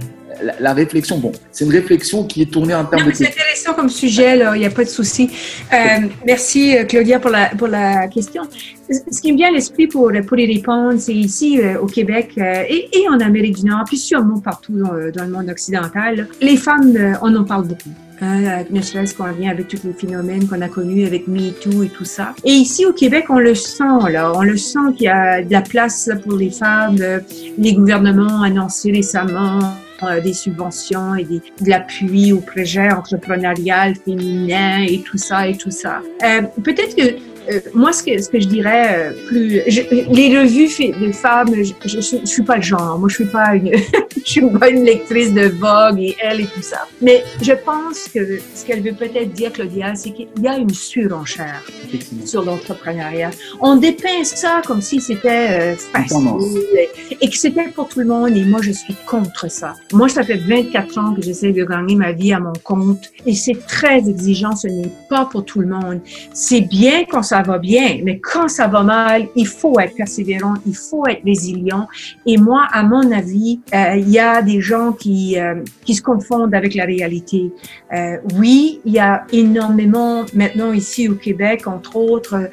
la, 0.61 0.72
réflexion, 0.72 1.18
bon, 1.18 1.32
c'est 1.50 1.64
une 1.64 1.70
réflexion 1.70 2.24
qui 2.24 2.42
est 2.42 2.50
tournée 2.50 2.74
en 2.74 2.85
termes 2.85 3.08
de. 3.08 3.14
C'est 3.14 3.28
intéressant 3.28 3.74
comme 3.74 3.88
sujet, 3.88 4.38
il 4.54 4.58
n'y 4.58 4.66
a 4.66 4.70
pas 4.70 4.85
de 4.85 4.88
souci. 4.88 5.30
Euh, 5.72 5.76
merci, 6.26 6.76
euh, 6.76 6.85
Claudia, 6.85 7.20
pour 7.20 7.30
la, 7.30 7.46
pour 7.50 7.68
la 7.68 8.08
question. 8.08 8.42
Ce 8.92 9.20
qui 9.20 9.33
me 9.33 9.37
vient 9.37 9.48
à 9.48 9.52
l'esprit 9.52 9.87
pour, 9.87 10.11
pour 10.26 10.38
y 10.38 10.46
répondre, 10.46 10.98
c'est 10.98 11.14
ici 11.14 11.61
euh, 11.61 11.81
au 11.81 11.87
Québec 11.87 12.33
et, 12.37 12.88
et, 12.92 13.09
en 13.09 13.20
Amérique 13.20 13.57
du 13.57 13.64
Nord, 13.64 13.85
puis 13.87 13.96
sûrement 13.96 14.40
partout 14.40 14.72
dans, 14.72 15.11
dans 15.11 15.24
le 15.24 15.31
monde 15.31 15.48
occidental, 15.48 16.28
les 16.40 16.57
femmes, 16.57 17.16
on 17.22 17.35
en 17.35 17.44
parle 17.44 17.68
beaucoup. 17.68 17.90
Hein, 18.20 18.62
ne 18.70 18.81
serait-ce 18.81 19.16
qu'on 19.16 19.33
vient 19.33 19.50
avec 19.50 19.66
tous 19.66 19.81
les 19.85 19.92
phénomènes 19.92 20.46
qu'on 20.46 20.61
a 20.61 20.68
connus 20.68 21.05
avec 21.05 21.26
MeToo 21.26 21.83
et 21.83 21.88
tout 21.88 22.05
ça. 22.05 22.35
Et 22.44 22.52
ici 22.52 22.87
au 22.87 22.92
Québec, 22.92 23.24
on 23.31 23.40
le 23.40 23.55
sent, 23.57 23.83
là. 24.11 24.33
On 24.37 24.42
le 24.42 24.57
sent 24.57 24.92
qu'il 24.96 25.07
y 25.07 25.09
a 25.09 25.42
de 25.42 25.50
la 25.50 25.61
place 25.61 26.09
pour 26.22 26.37
les 26.37 26.50
femmes. 26.50 26.98
Les 27.59 27.74
gouvernements 27.74 28.38
ont 28.38 28.42
annoncé 28.42 28.92
récemment 28.92 29.59
euh, 30.05 30.20
des 30.20 30.33
subventions 30.33 31.14
et 31.14 31.24
de 31.24 31.40
l'appui 31.66 32.33
au 32.33 32.40
projet 32.40 32.92
entrepreneurial 32.92 33.94
féminin 33.94 34.85
et 34.88 35.00
tout 35.00 35.18
ça 35.18 35.46
et 35.48 35.57
tout 35.57 35.70
ça. 35.70 36.00
Euh, 36.24 36.42
Peut-être 36.62 36.96
que 36.96 37.16
euh, 37.50 37.61
moi, 37.74 37.92
ce 37.92 38.02
que, 38.02 38.20
ce 38.20 38.28
que 38.28 38.40
je 38.40 38.46
dirais 38.46 39.11
euh, 39.11 39.26
plus, 39.26 39.62
les 40.11 40.38
revues 40.38 40.68
de 41.00 41.12
femmes, 41.12 41.52
je, 41.55 41.72
je, 41.85 42.24
suis 42.24 42.42
pas 42.42 42.57
le 42.57 42.62
genre. 42.62 42.98
Moi, 42.98 43.09
je 43.09 43.14
suis 43.16 43.24
pas 43.24 43.55
une, 43.57 43.72
je 44.24 44.31
suis 44.31 44.50
pas 44.50 44.68
une 44.68 44.85
lectrice 44.85 45.33
de 45.33 45.48
Vogue 45.48 45.98
et 45.98 46.16
elle 46.22 46.42
et 46.42 46.46
tout 46.46 46.62
ça. 46.62 46.87
Mais 47.00 47.24
je 47.40 47.52
pense 47.52 48.09
que 48.09 48.38
ce 48.55 48.64
qu'elle 48.64 48.83
veut 48.83 48.92
peut-être 48.92 49.33
dire, 49.33 49.52
Claudia, 49.52 49.94
c'est 49.94 50.11
qu'il 50.11 50.28
y 50.40 50.48
a 50.48 50.57
une 50.57 50.72
surenchère 50.72 51.64
sur 52.24 52.44
l'entrepreneuriat. 52.44 53.31
On 53.61 53.76
dépeint 53.76 54.24
ça 54.24 54.62
comme 54.66 54.81
si 54.81 55.00
c'était 55.00 55.48
euh, 55.50 55.76
facile 55.76 56.28
et, 57.20 57.28
que 57.28 57.37
c'était 57.37 57.68
pour 57.68 57.88
tout 57.88 58.00
le 58.00 58.07
monde. 58.07 58.37
Et 58.37 58.44
moi, 58.44 58.61
je 58.62 58.72
suis 58.72 58.94
contre 59.07 59.50
ça. 59.50 59.74
Moi, 59.92 60.09
ça 60.09 60.22
fait 60.22 60.37
24 60.37 60.98
ans 60.98 61.14
que 61.14 61.22
j'essaie 61.22 61.52
de 61.52 61.64
gagner 61.64 61.96
ma 61.96 62.12
vie 62.12 62.33
à 62.33 62.40
mon 62.40 62.52
compte 62.62 63.11
et 63.26 63.35
c'est 63.35 63.66
très 63.66 64.09
exigeant. 64.09 64.55
Ce 64.55 64.68
n'est 64.68 64.92
pas 65.09 65.24
pour 65.24 65.44
tout 65.44 65.61
le 65.61 65.66
monde. 65.66 66.00
C'est 66.33 66.61
bien 66.61 67.05
qu'on 67.05 67.22
ça 67.32 67.40
va 67.40 67.56
bien, 67.56 68.00
mais 68.04 68.18
quand 68.18 68.48
ça 68.48 68.66
va 68.66 68.82
mal, 68.82 69.26
il 69.36 69.46
faut 69.46 69.80
être 69.80 69.94
persévérant, 69.94 70.52
il 70.66 70.76
faut 70.76 71.06
être 71.06 71.24
résilient. 71.24 71.88
Et 72.26 72.36
moi, 72.36 72.68
à 72.70 72.82
mon 72.82 73.10
avis, 73.10 73.58
euh, 73.74 73.96
il 73.96 74.10
y 74.10 74.18
a 74.18 74.42
des 74.42 74.60
gens 74.60 74.92
qui, 74.92 75.40
euh, 75.40 75.62
qui 75.86 75.94
se 75.94 76.02
confondent 76.02 76.54
avec 76.54 76.74
la 76.74 76.84
réalité. 76.84 77.50
Euh, 77.94 78.18
oui, 78.38 78.80
il 78.84 78.92
y 78.92 78.98
a 78.98 79.24
énormément, 79.32 80.26
maintenant 80.34 80.74
ici 80.74 81.08
au 81.08 81.14
Québec, 81.14 81.66
entre 81.66 81.96
autres, 81.96 82.50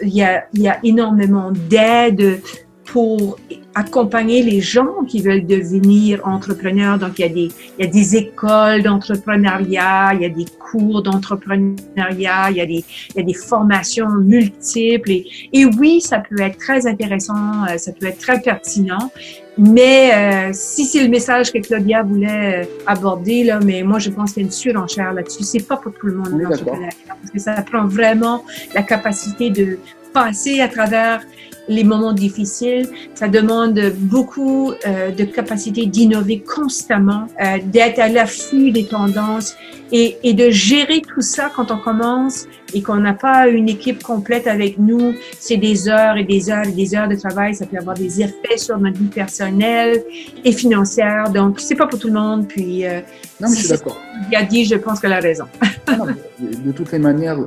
il 0.00 0.14
y 0.14 0.22
a, 0.22 0.44
y 0.54 0.66
a 0.66 0.78
énormément 0.82 1.52
d'aide 1.68 2.40
pour 2.86 3.38
accompagner 3.74 4.42
les 4.42 4.60
gens 4.60 5.04
qui 5.08 5.22
veulent 5.22 5.46
devenir 5.46 6.26
entrepreneurs. 6.26 6.98
Donc, 6.98 7.18
il 7.18 7.22
y 7.22 7.24
a 7.24 7.28
des, 7.28 7.48
il 7.78 7.84
y 7.84 7.88
a 7.88 7.90
des 7.90 8.16
écoles 8.16 8.82
d'entrepreneuriat, 8.82 10.14
il 10.14 10.22
y 10.22 10.24
a 10.26 10.28
des 10.28 10.46
cours 10.58 11.02
d'entrepreneuriat, 11.02 12.50
il 12.50 12.56
y 12.56 12.60
a 12.60 12.66
des, 12.66 12.84
il 13.10 13.16
y 13.16 13.20
a 13.20 13.22
des 13.22 13.34
formations 13.34 14.10
multiples. 14.10 15.10
Et, 15.10 15.26
et 15.52 15.64
oui, 15.64 16.00
ça 16.00 16.18
peut 16.18 16.40
être 16.40 16.58
très 16.58 16.86
intéressant, 16.86 17.64
euh, 17.68 17.78
ça 17.78 17.92
peut 17.92 18.06
être 18.06 18.18
très 18.18 18.40
pertinent. 18.40 19.10
Mais 19.58 20.12
euh, 20.14 20.50
si 20.52 20.86
c'est 20.86 21.02
le 21.02 21.10
message 21.10 21.52
que 21.52 21.58
Claudia 21.58 22.02
voulait 22.02 22.62
euh, 22.62 22.64
aborder, 22.86 23.44
là, 23.44 23.60
mais 23.62 23.82
moi 23.82 23.98
je 23.98 24.08
pense 24.08 24.32
qu'il 24.32 24.42
y 24.42 24.44
a 24.44 24.46
une 24.46 24.52
surenchère 24.52 25.12
là-dessus. 25.12 25.44
C'est 25.44 25.66
pas 25.66 25.76
pour 25.76 25.92
tout 25.92 26.06
le 26.06 26.16
monde 26.16 26.30
oui, 26.32 26.44
parce 26.44 27.30
que 27.30 27.38
ça 27.38 27.52
prend 27.62 27.86
vraiment 27.86 28.44
la 28.74 28.82
capacité 28.82 29.50
de 29.50 29.78
passer 30.14 30.60
à 30.60 30.68
travers 30.68 31.22
les 31.68 31.84
moments 31.84 32.12
difficiles. 32.12 32.88
Ça 33.14 33.28
demande 33.28 33.80
beaucoup 33.98 34.72
euh, 34.86 35.10
de 35.10 35.24
capacité 35.24 35.86
d'innover 35.86 36.40
constamment, 36.40 37.26
euh, 37.40 37.58
d'être 37.64 37.98
à 37.98 38.08
l'affût 38.08 38.70
des 38.70 38.84
tendances 38.84 39.54
et, 39.92 40.16
et, 40.22 40.32
de 40.32 40.50
gérer 40.50 41.02
tout 41.02 41.20
ça 41.20 41.50
quand 41.54 41.70
on 41.70 41.78
commence 41.78 42.46
et 42.74 42.82
qu'on 42.82 42.96
n'a 42.96 43.12
pas 43.12 43.48
une 43.48 43.68
équipe 43.68 44.02
complète 44.02 44.46
avec 44.46 44.78
nous. 44.78 45.14
C'est 45.38 45.58
des 45.58 45.88
heures 45.88 46.16
et 46.16 46.24
des 46.24 46.50
heures 46.50 46.66
et 46.66 46.72
des 46.72 46.94
heures 46.94 47.08
de 47.08 47.16
travail. 47.16 47.54
Ça 47.54 47.66
peut 47.66 47.76
avoir 47.76 47.96
des 47.96 48.22
effets 48.22 48.56
sur 48.56 48.78
notre 48.78 48.98
vie 48.98 49.08
personnelle 49.08 50.02
et 50.44 50.52
financière. 50.52 51.30
Donc, 51.30 51.60
c'est 51.60 51.74
pas 51.74 51.86
pour 51.86 51.98
tout 51.98 52.08
le 52.08 52.14
monde. 52.14 52.48
Puis, 52.48 52.86
euh, 52.86 53.00
non, 53.40 53.48
mais 53.50 53.56
je 53.56 53.60
suis 53.60 53.68
d'accord. 53.68 54.00
Il 54.30 54.36
a 54.36 54.42
dit, 54.44 54.64
je 54.64 54.76
pense 54.76 55.00
qu'elle 55.00 55.12
a 55.12 55.20
raison. 55.20 55.44
non, 55.86 56.06
de 56.40 56.72
toutes 56.72 56.92
les 56.92 56.98
manières, 56.98 57.38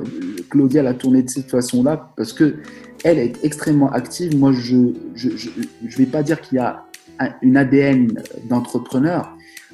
Claudia 0.48 0.82
l'a 0.82 0.94
tourné 0.94 1.22
de 1.22 1.28
cette 1.28 1.50
façon-là 1.50 2.12
parce 2.16 2.32
que 2.32 2.56
elle 3.06 3.20
est 3.20 3.44
extrêmement 3.44 3.90
active. 3.92 4.36
Moi, 4.36 4.50
je 4.52 4.74
ne 4.74 4.92
je, 5.14 5.30
je, 5.36 5.48
je 5.86 5.96
vais 5.96 6.06
pas 6.06 6.24
dire 6.24 6.40
qu'il 6.40 6.56
y 6.56 6.60
a 6.60 6.86
une 7.40 7.56
ADN 7.56 8.20
d'entrepreneur. 8.48 9.32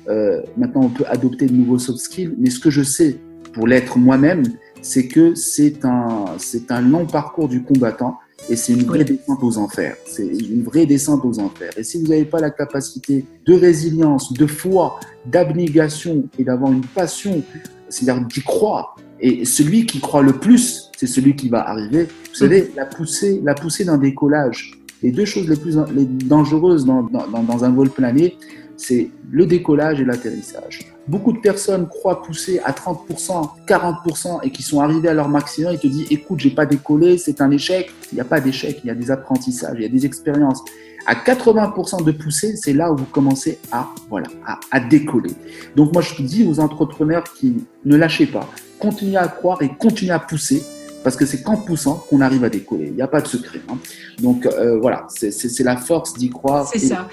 Euh, 0.09 0.42
maintenant, 0.59 0.83
on 0.85 0.90
peut 0.90 1.07
adopter 1.09 1.47
de 1.47 1.55
nouveaux 1.55 1.79
soft 1.79 1.99
skills, 1.99 2.35
mais 2.38 2.51
ce 2.51 2.61
que 2.61 2.68
je 2.68 2.83
sais 2.83 3.16
pour 3.55 3.66
l'être 3.66 3.97
moi-même, 3.99 4.42
c'est 4.83 5.09
que 5.09 5.35
c'est 5.35 5.87
un, 5.87 6.27
c'est 6.37 6.71
un 6.71 6.83
long 6.83 7.07
parcours 7.07 7.49
du 7.49 7.62
combattant 7.62 8.18
et 8.51 8.57
c'est 8.57 8.75
une 8.75 8.85
vraie 8.85 9.05
descente 9.05 9.42
aux 9.42 9.57
enfers. 9.57 9.97
C'est 10.05 10.27
une 10.27 10.63
vraie 10.63 10.85
descente 10.85 11.25
aux 11.25 11.38
enfers. 11.38 11.71
Et 11.79 11.85
si 11.85 12.02
vous 12.02 12.09
n'avez 12.09 12.27
pas 12.27 12.38
la 12.38 12.50
capacité 12.50 13.25
de 13.46 13.54
résilience, 13.54 14.35
de 14.35 14.46
foi, 14.46 15.00
d'abnégation 15.25 16.29
et 16.38 16.44
d'avoir 16.44 16.71
une 16.71 16.85
passion, 16.85 17.42
c'est-à-dire 17.88 18.27
d'y 18.27 18.42
croire, 18.42 18.96
et 19.21 19.46
celui 19.46 19.87
qui 19.87 20.00
croit 20.00 20.23
le 20.23 20.35
plus, 20.35 20.92
c'est 21.03 21.09
celui 21.09 21.35
qui 21.35 21.48
va 21.48 21.69
arriver. 21.69 22.05
Vous 22.05 22.35
savez, 22.37 22.71
la 22.77 22.87
poussée, 22.87 23.40
la 23.42 23.55
poussée 23.55 23.85
d'un 23.85 23.98
décollage, 23.98 24.79
les 25.03 25.11
deux 25.11 25.25
choses 25.25 25.48
les 25.48 25.57
plus 25.57 25.77
les 25.92 26.05
dangereuses 26.05 26.85
dans, 26.85 27.03
dans, 27.03 27.42
dans 27.42 27.65
un 27.65 27.71
vol 27.71 27.90
plané, 27.90 28.38
c'est 28.77 29.11
le 29.29 29.44
décollage 29.46 30.00
et 30.00 30.05
l'atterrissage. 30.05 30.87
Beaucoup 31.09 31.33
de 31.33 31.40
personnes 31.40 31.88
croient 31.88 32.23
pousser 32.23 32.61
à 32.61 32.71
30%, 32.71 33.48
40% 33.67 34.38
et 34.44 34.50
qui 34.50 34.63
sont 34.63 34.81
arrivés 34.81 35.09
à 35.09 35.15
leur 35.15 35.29
maximum 35.29 35.75
et 35.75 35.79
te 35.79 35.88
disent 35.88 36.07
écoute, 36.11 36.38
j'ai 36.38 36.50
pas 36.50 36.67
décollé, 36.67 37.19
c'est 37.19 37.40
un 37.40 37.50
échec. 37.50 37.90
Il 38.13 38.15
n'y 38.15 38.21
a 38.21 38.25
pas 38.25 38.40
d'échec, 38.40 38.79
il 38.85 38.87
y 38.87 38.90
a 38.90 38.94
des 38.94 39.11
apprentissages, 39.11 39.75
il 39.79 39.83
y 39.83 39.87
a 39.87 39.88
des 39.88 40.07
expériences. 40.07 40.63
À 41.05 41.17
80% 41.17 42.05
de 42.05 42.13
pousser, 42.13 42.55
c'est 42.55 42.75
là 42.75 42.92
où 42.92 42.96
vous 42.96 43.07
commencez 43.07 43.59
à, 43.73 43.88
voilà, 44.09 44.29
à, 44.46 44.61
à 44.71 44.79
décoller. 44.79 45.33
Donc 45.75 45.92
moi, 45.92 46.00
je 46.00 46.23
dis 46.23 46.46
aux 46.48 46.61
entrepreneurs 46.61 47.25
qui 47.25 47.65
ne 47.85 47.96
lâchez 47.96 48.27
pas, 48.27 48.48
continuez 48.79 49.17
à 49.17 49.27
croire 49.27 49.61
et 49.63 49.71
continuez 49.81 50.13
à 50.13 50.21
pousser 50.21 50.63
parce 51.03 51.17
que 51.17 51.27
c'est 51.27 51.42
qu'en 51.42 51.57
poussant 51.57 52.05
qu'on 52.09 52.21
arrive 52.21 52.44
à 52.44 52.48
décoller. 52.48 52.87
Il 52.87 52.94
n'y 52.94 53.03
a 53.03 53.09
pas 53.09 53.21
de 53.21 53.27
secret. 53.27 53.61
Hein. 53.69 53.79
Donc 54.21 54.46
euh, 54.46 54.79
voilà, 54.79 55.07
c'est 55.09 55.61
la 55.61 55.77
force 55.77 56.15
d'y 56.15 56.31
croire. 56.31 56.69
C'est 56.73 56.79
ça. 56.79 57.09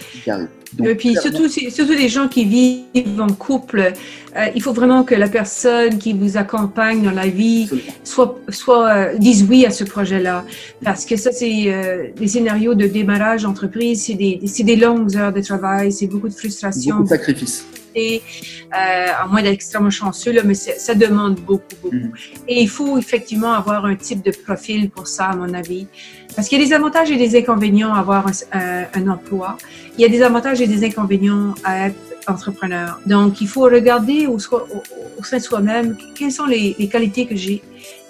et 0.84 0.96
puis 0.96 1.16
surtout, 1.16 1.48
surtout 1.48 1.94
les 1.94 2.10
gens 2.10 2.28
qui 2.28 2.46
vivent 2.46 3.22
en 3.22 3.30
couple, 3.34 3.94
euh, 4.36 4.46
il 4.56 4.62
faut 4.62 4.74
vraiment 4.74 5.04
que 5.04 5.16
la 5.16 5.28
personne 5.28 5.98
qui 5.98 6.14
vous 6.14 6.38
accompagne 6.38 7.02
dans 7.04 7.12
la 7.12 7.28
vie 7.28 7.70
soit, 8.04 8.40
soit 8.50 8.90
euh, 8.90 9.18
dise 9.18 9.46
oui 9.50 9.66
à 9.66 9.72
ce 9.72 9.84
projet-là. 9.84 10.46
Parce 10.84 11.06
que 11.06 11.16
ça, 11.16 11.32
c'est 11.32 12.12
des 12.16 12.28
scénarios 12.28 12.76
de 12.76 12.86
démarrage 12.86 13.44
d'entreprise, 13.44 14.04
c'est 14.06 14.14
des, 14.14 14.40
des 14.40 14.76
longues 14.76 15.16
heures 15.16 15.34
de 15.34 15.42
travail, 15.42 15.92
c'est 15.92 16.08
beaucoup 16.08 16.30
de 16.30 16.34
frustration. 16.34 16.98
Beaucoup 16.98 17.10
de 17.10 17.10
sacrifices 17.10 17.66
euh, 17.96 19.08
à 19.22 19.28
moins 19.28 19.42
d'être 19.42 19.54
extrêmement 19.54 19.90
chanceux, 19.90 20.32
là, 20.32 20.42
mais 20.44 20.54
ça 20.54 20.96
demande 20.96 21.36
beaucoup, 21.36 21.76
beaucoup. 21.82 21.96
Mm. 21.96 22.14
Et 22.48 22.62
il 22.62 22.70
faut 22.70 22.98
effectivement 22.98 23.54
avoir 23.54 23.86
un 23.86 23.96
type 23.96 24.24
de 24.24 24.32
profil 24.32 24.90
pour 24.90 25.08
ça, 25.08 25.26
à 25.26 25.36
mon 25.36 25.54
avis. 25.54 25.88
Parce 26.36 26.48
qu'il 26.48 26.60
y 26.60 26.64
a 26.64 26.66
des 26.66 26.74
avantages 26.74 27.12
et 27.12 27.18
des 27.18 27.38
inconvénients 27.38 27.94
à 27.94 28.00
avoir 28.00 28.28
un, 28.28 28.84
un, 28.94 29.08
emploi. 29.08 29.58
Il 29.98 30.02
y 30.02 30.06
a 30.06 30.10
des 30.10 30.22
avantages 30.22 30.62
et 30.62 30.68
des 30.68 30.86
inconvénients 30.86 31.56
à 31.64 31.88
être 31.88 31.98
entrepreneur. 32.28 33.00
Donc, 33.06 33.42
il 33.42 33.48
faut 33.48 33.64
regarder 33.64 34.28
au, 34.28 34.36
au, 34.36 35.24
sein 35.24 35.38
de 35.38 35.42
soi-même 35.42 35.98
quelles 36.16 36.32
sont 36.32 36.46
les, 36.46 36.76
les 36.78 36.88
qualités 36.88 37.26
que 37.26 37.36
j'ai 37.36 37.62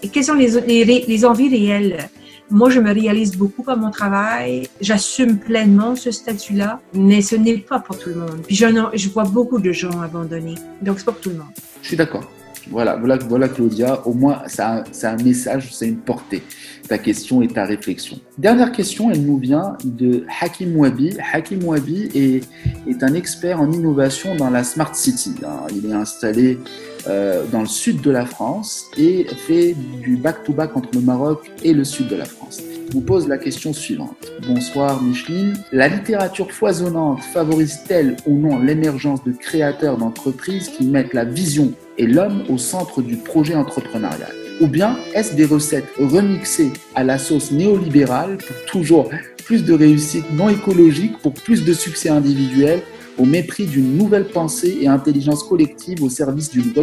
et 0.03 0.09
quelles 0.09 0.25
sont 0.25 0.36
les, 0.36 0.61
les, 0.67 1.05
les 1.07 1.25
envies 1.25 1.49
réelles 1.49 2.09
moi, 2.51 2.69
je 2.69 2.79
me 2.79 2.93
réalise 2.93 3.35
beaucoup 3.35 3.63
par 3.63 3.77
mon 3.77 3.91
travail. 3.91 4.67
J'assume 4.81 5.37
pleinement 5.37 5.95
ce 5.95 6.11
statut-là, 6.11 6.79
mais 6.93 7.21
ce 7.21 7.35
n'est 7.35 7.57
pas 7.57 7.79
pour 7.79 7.97
tout 7.99 8.09
le 8.09 8.15
monde. 8.15 8.41
Puis 8.45 8.55
je, 8.55 9.09
vois 9.09 9.23
beaucoup 9.23 9.59
de 9.59 9.71
gens 9.71 10.01
abandonnés. 10.01 10.55
Donc, 10.81 10.99
c'est 10.99 11.05
pas 11.05 11.11
pour 11.11 11.21
tout 11.21 11.29
le 11.29 11.37
monde. 11.37 11.53
Je 11.81 11.87
suis 11.87 11.97
d'accord. 11.97 12.29
Voilà, 12.70 12.95
voilà, 12.95 13.47
Claudia, 13.47 14.05
au 14.05 14.14
moins 14.14 14.43
ça, 14.47 14.84
a 15.03 15.10
un 15.10 15.24
message, 15.24 15.74
c'est 15.74 15.88
une 15.88 15.97
portée, 15.97 16.43
ta 16.88 16.97
question 16.97 17.41
et 17.41 17.47
ta 17.47 17.66
réflexion. 17.66 18.20
Dernière 18.38 18.72
question, 18.72 19.12
elle 19.12 19.24
nous 19.24 19.38
vient 19.38 19.78
de 19.84 20.26
Hakim 20.41 20.76
Wabi. 20.78 21.18
Hakim 21.34 21.64
Wabi 21.64 22.10
est, 22.14 22.43
est 22.88 23.03
un 23.03 23.14
expert 23.14 23.60
en 23.62 23.72
innovation 23.72 24.36
dans 24.36 24.49
la 24.49 24.64
Smart 24.64 24.95
City. 24.95 25.36
Hein. 25.45 25.68
Il 25.76 25.89
est 25.89 25.93
installé 25.93 26.60
euh, 27.07 27.45
dans 27.51 27.62
le 27.62 27.68
sud 27.68 28.01
de 28.01 28.12
la 28.12 28.26
France 28.26 28.86
et 28.97 29.26
fait 29.47 29.76
du 30.01 30.18
back-to-back 30.18 30.76
entre 30.76 30.89
le 30.93 31.01
Maroc 31.01 31.49
et 31.64 31.74
le 31.74 31.84
sud 31.84 32.07
de 32.07 32.16
la 32.16 32.26
France. 32.26 32.62
Vous 32.91 33.01
pose 33.01 33.27
la 33.27 33.37
question 33.37 33.71
suivante. 33.71 34.31
Bonsoir 34.47 35.01
Micheline. 35.03 35.53
La 35.71 35.87
littérature 35.87 36.51
foisonnante 36.51 37.21
favorise-t-elle 37.21 38.17
ou 38.25 38.35
non 38.35 38.57
l'émergence 38.57 39.23
de 39.23 39.31
créateurs 39.31 39.97
d'entreprises 39.97 40.69
qui 40.69 40.85
mettent 40.85 41.13
la 41.13 41.23
vision 41.23 41.73
et 41.99 42.07
l'homme 42.07 42.43
au 42.49 42.57
centre 42.57 43.03
du 43.03 43.17
projet 43.17 43.53
entrepreneurial? 43.53 44.33
Ou 44.59 44.67
bien 44.67 44.97
est-ce 45.13 45.35
des 45.35 45.45
recettes 45.45 45.89
remixées 45.99 46.71
à 46.95 47.03
la 47.03 47.19
sauce 47.19 47.51
néolibérale 47.51 48.37
pour 48.37 48.55
toujours 48.65 49.09
plus 49.45 49.63
de 49.63 49.73
réussite 49.73 50.25
non 50.33 50.49
écologique, 50.49 51.19
pour 51.19 51.33
plus 51.33 51.63
de 51.63 51.73
succès 51.73 52.09
individuel 52.09 52.81
au 53.19 53.25
mépris 53.25 53.65
d'une 53.65 53.97
nouvelle 53.97 54.25
pensée 54.25 54.79
et 54.81 54.87
intelligence 54.87 55.43
collective 55.43 56.01
au 56.01 56.09
service 56.09 56.49
d'une 56.49 56.73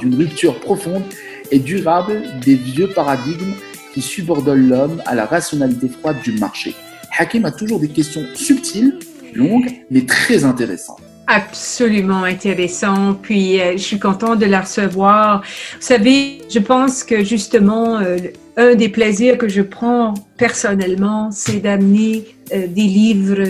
d'une 0.00 0.14
rupture 0.14 0.60
profonde 0.60 1.02
et 1.50 1.58
durable 1.58 2.22
des 2.44 2.56
vieux 2.56 2.88
paradigmes 2.88 3.54
qui 3.92 4.02
subordonnent 4.02 4.68
l'homme 4.68 5.02
à 5.06 5.14
la 5.14 5.26
rationalité 5.26 5.88
froide 5.88 6.16
du 6.22 6.32
marché. 6.32 6.74
Hakim 7.18 7.44
a 7.44 7.50
toujours 7.50 7.80
des 7.80 7.88
questions 7.88 8.22
subtiles, 8.34 8.98
longues, 9.34 9.70
mais 9.90 10.06
très 10.06 10.44
intéressantes. 10.44 11.00
Absolument 11.26 12.24
intéressant. 12.24 13.14
Puis 13.14 13.60
euh, 13.60 13.72
je 13.72 13.82
suis 13.82 13.98
contente 13.98 14.40
de 14.40 14.46
la 14.46 14.62
recevoir. 14.62 15.42
Vous 15.42 15.86
savez, 15.86 16.42
je 16.50 16.58
pense 16.58 17.04
que 17.04 17.22
justement, 17.22 17.98
euh, 17.98 18.16
un 18.56 18.74
des 18.74 18.88
plaisirs 18.88 19.38
que 19.38 19.48
je 19.48 19.62
prends 19.62 20.14
personnellement, 20.36 21.30
c'est 21.30 21.60
d'amener 21.60 22.24
euh, 22.52 22.66
des 22.66 22.82
livres 22.82 23.44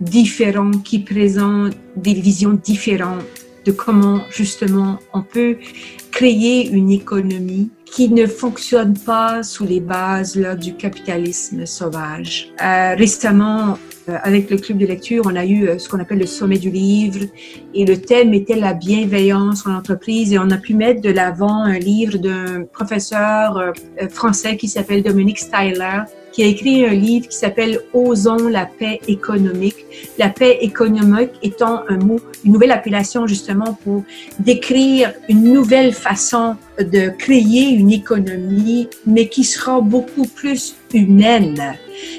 différents 0.00 0.70
qui 0.70 1.00
présentent 1.00 1.76
des 1.96 2.14
visions 2.14 2.52
différentes 2.62 3.24
de 3.66 3.72
comment 3.72 4.20
justement 4.30 4.98
on 5.12 5.22
peut 5.22 5.56
créer 6.12 6.68
une 6.68 6.90
économie 6.90 7.70
qui 7.84 8.08
ne 8.08 8.26
fonctionne 8.26 8.94
pas 8.94 9.42
sous 9.42 9.64
les 9.64 9.80
bases 9.80 10.36
là, 10.36 10.54
du 10.54 10.74
capitalisme 10.74 11.66
sauvage. 11.66 12.52
Euh, 12.62 12.94
récemment, 12.94 13.78
euh, 14.08 14.16
avec 14.22 14.50
le 14.50 14.58
club 14.58 14.78
de 14.78 14.86
lecture, 14.86 15.24
on 15.26 15.36
a 15.36 15.44
eu 15.44 15.68
euh, 15.68 15.78
ce 15.78 15.88
qu'on 15.88 16.00
appelle 16.00 16.18
le 16.18 16.26
sommet 16.26 16.58
du 16.58 16.70
livre 16.70 17.26
et 17.74 17.84
le 17.84 18.00
thème 18.00 18.34
était 18.34 18.56
la 18.56 18.74
bienveillance 18.74 19.66
en 19.66 19.74
entreprise 19.74 20.32
et 20.32 20.38
on 20.38 20.50
a 20.50 20.58
pu 20.58 20.74
mettre 20.74 21.00
de 21.00 21.10
l'avant 21.10 21.62
un 21.62 21.78
livre 21.78 22.18
d'un 22.18 22.64
professeur 22.64 23.72
français 24.10 24.56
qui 24.56 24.68
s'appelle 24.68 25.02
Dominique 25.02 25.38
Styler 25.38 26.02
qui 26.36 26.42
a 26.42 26.48
écrit 26.48 26.84
un 26.84 26.92
livre 26.92 27.28
qui 27.28 27.36
s'appelle 27.38 27.80
Osons 27.94 28.48
la 28.48 28.66
paix 28.66 29.00
économique. 29.08 29.86
La 30.18 30.28
paix 30.28 30.58
économique 30.60 31.30
étant 31.42 31.84
un 31.88 31.96
mot, 31.96 32.20
une 32.44 32.52
nouvelle 32.52 32.72
appellation 32.72 33.26
justement 33.26 33.72
pour 33.82 34.04
décrire 34.38 35.14
une 35.30 35.44
nouvelle 35.54 35.94
façon 35.94 36.56
de 36.78 37.08
créer 37.08 37.70
une 37.70 37.90
économie, 37.90 38.86
mais 39.06 39.30
qui 39.30 39.44
sera 39.44 39.80
beaucoup 39.80 40.26
plus 40.26 40.74
humaine. 40.92 41.78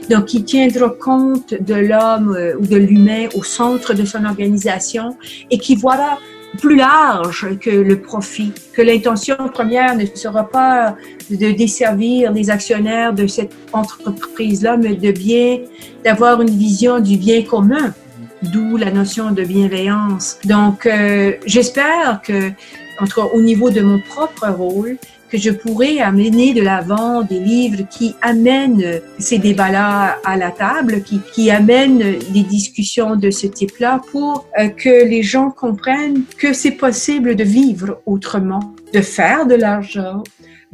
Donc, 0.10 0.26
qui 0.26 0.44
tiendra 0.44 0.90
compte 0.90 1.54
de 1.54 1.76
l'homme 1.76 2.36
euh, 2.36 2.58
ou 2.58 2.66
de 2.66 2.76
l'humain 2.76 3.28
au 3.36 3.44
centre 3.44 3.94
de 3.94 4.04
son 4.04 4.26
organisation 4.26 5.16
et 5.52 5.60
qui 5.60 5.76
voilà 5.76 6.18
plus 6.60 6.76
large 6.76 7.58
que 7.60 7.70
le 7.70 8.00
profit, 8.00 8.54
que 8.74 8.82
l'intention 8.82 9.36
première 9.54 9.96
ne 9.96 10.06
sera 10.06 10.48
pas 10.48 10.96
de 11.30 11.52
desservir 11.52 12.32
les 12.32 12.50
actionnaires 12.50 13.14
de 13.14 13.28
cette 13.28 13.54
entreprise-là, 13.74 14.78
mais 14.78 14.96
de 14.96 15.12
bien, 15.12 15.60
d'avoir 16.04 16.42
une 16.42 16.50
vision 16.50 17.00
du 17.00 17.18
bien 17.18 17.44
commun, 17.44 17.94
d'où 18.42 18.78
la 18.78 18.92
notion 18.92 19.32
de 19.32 19.44
bienveillance. 19.44 20.40
Donc, 20.46 20.86
euh, 20.86 21.34
j'espère 21.46 22.22
que, 22.24 22.52
entre 23.00 23.30
au 23.34 23.42
niveau 23.42 23.70
de 23.70 23.82
mon 23.82 24.00
propre 24.00 24.48
rôle, 24.48 24.98
que 25.30 25.38
je 25.38 25.52
pourrais 25.52 26.00
amener 26.00 26.54
de 26.54 26.62
l'avant 26.62 27.22
des 27.22 27.40
livres 27.40 27.84
qui 27.90 28.16
amènent 28.22 29.02
ces 29.20 29.38
débats-là 29.38 30.18
à 30.24 30.38
la 30.38 30.52
table, 30.52 31.02
qui, 31.04 31.52
amènent 31.52 32.20
des 32.34 32.44
discussions 32.44 33.16
de 33.16 33.32
ce 33.32 33.48
type-là 33.48 34.02
pour 34.12 34.46
euh, 34.60 34.68
que 34.70 35.06
les 35.06 35.24
gens 35.24 35.50
comprennent 35.50 36.24
que 36.38 36.52
c'est 36.52 36.72
possible 36.72 37.36
de 37.36 37.44
vivre 37.44 38.02
autrement, 38.06 38.74
de 38.94 39.02
faire 39.02 39.46
de 39.46 39.56
l'argent, 39.56 40.24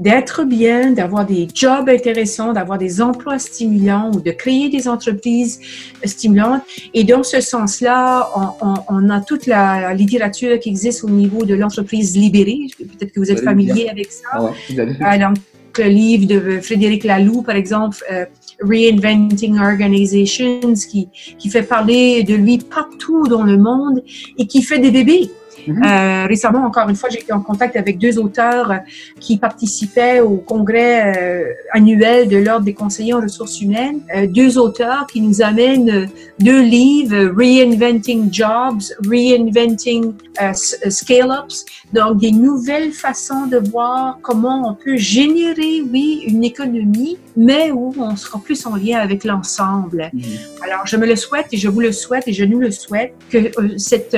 d'être 0.04 0.44
bien, 0.44 0.92
d'avoir 0.92 1.26
des 1.26 1.48
jobs 1.54 1.88
intéressants, 1.88 2.52
d'avoir 2.52 2.78
des 2.78 3.02
emplois 3.02 3.40
stimulants 3.40 4.12
ou 4.14 4.20
de 4.20 4.32
créer 4.32 4.70
des 4.70 4.88
entreprises 4.88 5.60
stimulantes. 6.04 6.62
Et 6.94 7.04
dans 7.06 7.24
ce 7.24 7.40
sens-là, 7.40 8.30
on, 8.36 8.68
on, 8.68 8.74
on, 8.90 9.10
a 9.10 9.22
toute 9.22 9.46
la 9.48 9.94
littérature 9.94 10.60
qui 10.60 10.70
existe 10.70 11.04
au 11.06 11.10
niveau 11.10 11.46
de 11.46 11.56
l'entreprise 11.56 12.18
libérée. 12.18 12.68
Peut-être 12.78 13.14
que 13.14 13.20
vous 13.20 13.32
êtes 13.32 13.44
familier 13.44 13.88
avec 13.90 14.12
ça. 14.12 14.28
Ah 14.34 14.44
ouais, 14.44 15.20
donc, 15.20 15.38
le 15.80 15.86
livre 15.86 16.28
de 16.28 16.60
Frédéric 16.62 17.04
Laloux, 17.04 17.42
par 17.42 17.56
exemple, 17.56 17.98
euh, 18.12 18.26
Reinventing 18.62 19.58
Organizations, 19.58 20.74
qui, 20.92 21.10
qui 21.40 21.50
fait 21.50 21.64
parler 21.64 22.24
de 22.24 22.36
lui 22.36 22.58
partout 22.60 23.26
dans 23.28 23.44
le 23.44 23.58
monde 23.58 24.04
et 24.38 24.46
qui 24.46 24.62
fait 24.62 24.80
des 24.80 24.92
bébés 24.92 25.32
Mhm. 25.68 25.84
Euh, 25.84 26.26
récemment, 26.28 26.66
encore 26.66 26.90
une 26.90 26.96
fois, 26.96 27.10
j'ai 27.10 27.20
été 27.20 27.34
en 27.34 27.42
contact 27.42 27.76
avec 27.76 27.98
deux 27.98 28.20
auteurs 28.20 28.72
qui 29.20 29.38
participaient 29.38 30.20
au 30.20 30.38
congrès 30.38 31.18
euh, 31.18 31.54
annuel 31.72 32.28
de 32.28 32.38
l'Ordre 32.38 32.66
des 32.66 32.74
conseillers 32.74 33.14
en 33.14 33.22
ressources 33.22 33.62
humaines. 33.62 34.02
Euh, 34.16 34.28
deux 34.28 34.58
auteurs 34.58 35.08
qui 35.08 35.22
nous 35.22 35.42
amènent 35.42 36.10
deux 36.40 36.62
livres, 36.62 37.34
Reinventing 37.38 38.34
Jobs, 38.34 38.82
Reinventing 39.08 40.14
Scale-Ups, 40.54 41.66
donc 41.94 42.20
des 42.20 42.32
nouvelles 42.32 42.92
façons 42.92 43.46
de 43.48 43.58
voir 43.58 44.20
comment 44.22 44.70
on 44.70 44.74
peut 44.74 44.98
générer, 44.98 45.82
oui, 45.92 46.24
une 46.28 46.44
économie, 46.44 47.18
mais 47.36 47.72
où 47.72 47.94
on 47.98 48.16
sera 48.16 48.40
plus 48.40 48.66
en 48.66 48.76
lien 48.76 49.00
avec 49.00 49.24
l'ensemble. 49.24 50.10
Mhm. 50.14 50.24
Alors, 50.64 50.86
je 50.86 50.98
me 50.98 51.06
le 51.06 51.16
souhaite 51.16 51.48
et 51.52 51.58
je 51.58 51.70
vous 51.70 51.80
le 51.80 51.92
souhaite 51.92 52.28
et 52.28 52.34
je 52.34 52.46
nous 52.46 52.60
le 52.60 52.72
souhaite 52.72 53.14
que 53.30 53.52
cette 53.78 54.16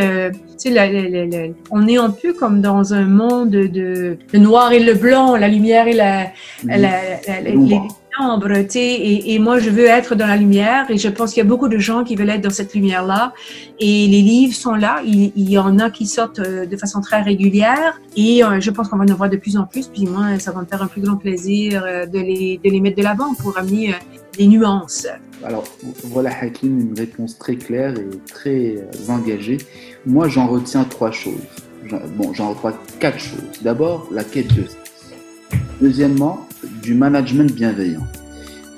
on 1.71 1.87
est 1.87 1.97
un 1.97 2.09
peu 2.09 2.33
comme 2.33 2.61
dans 2.61 2.93
un 2.93 3.05
monde 3.05 3.49
de, 3.49 4.17
noir 4.33 4.71
et 4.71 4.79
le 4.79 4.93
blanc, 4.93 5.35
la 5.35 5.47
lumière 5.47 5.87
et 5.87 5.93
la, 5.93 6.27
les 6.63 7.79
ombres, 8.19 8.51
et, 8.51 9.33
et, 9.33 9.39
moi 9.39 9.59
je 9.59 9.69
veux 9.69 9.85
être 9.85 10.15
dans 10.15 10.27
la 10.27 10.37
lumière 10.37 10.89
et 10.89 10.97
je 10.97 11.09
pense 11.09 11.33
qu'il 11.33 11.43
y 11.43 11.45
a 11.45 11.49
beaucoup 11.49 11.67
de 11.67 11.77
gens 11.77 12.03
qui 12.03 12.15
veulent 12.15 12.29
être 12.29 12.41
dans 12.41 12.49
cette 12.49 12.73
lumière-là 12.73 13.33
et 13.79 14.07
les 14.07 14.21
livres 14.21 14.53
sont 14.53 14.75
là, 14.75 15.01
il, 15.05 15.31
y 15.49 15.57
en 15.57 15.79
a 15.79 15.89
qui 15.89 16.05
sortent 16.05 16.39
euh, 16.39 16.65
de 16.65 16.77
façon 16.77 17.01
très 17.01 17.21
régulière 17.21 17.99
et 18.15 18.43
euh, 18.43 18.59
je 18.59 18.71
pense 18.71 18.87
qu'on 18.89 18.97
va 18.97 19.05
en 19.05 19.15
voir 19.15 19.29
de 19.29 19.37
plus 19.37 19.57
en 19.57 19.65
plus, 19.65 19.87
puis 19.87 20.05
moi 20.05 20.39
ça 20.39 20.51
va 20.51 20.61
me 20.61 20.65
faire 20.65 20.81
un 20.81 20.87
plus 20.87 21.01
grand 21.01 21.17
plaisir 21.17 21.83
euh, 21.85 22.05
de 22.05 22.19
les, 22.19 22.59
de 22.63 22.69
les 22.69 22.81
mettre 22.81 22.97
de 22.97 23.03
l'avant 23.03 23.33
pour 23.35 23.57
amener 23.57 23.95
des 24.37 24.47
nuances. 24.47 25.07
Alors 25.43 25.65
voilà 26.03 26.31
Hakim, 26.41 26.79
une 26.79 26.97
réponse 26.97 27.37
très 27.37 27.55
claire 27.55 27.95
et 27.97 28.09
très 28.27 28.75
engagée. 29.09 29.57
Moi, 30.05 30.27
j'en 30.27 30.47
retiens 30.47 30.83
trois 30.83 31.11
choses. 31.11 31.33
Bon, 32.15 32.33
j'en 32.33 32.53
retiens 32.53 32.77
quatre 32.99 33.19
choses. 33.19 33.61
D'abord, 33.61 34.07
la 34.11 34.23
quête 34.23 34.53
de. 34.55 34.65
Deuxièmement, 35.81 36.47
du 36.81 36.93
management 36.93 37.51
bienveillant. 37.51 38.07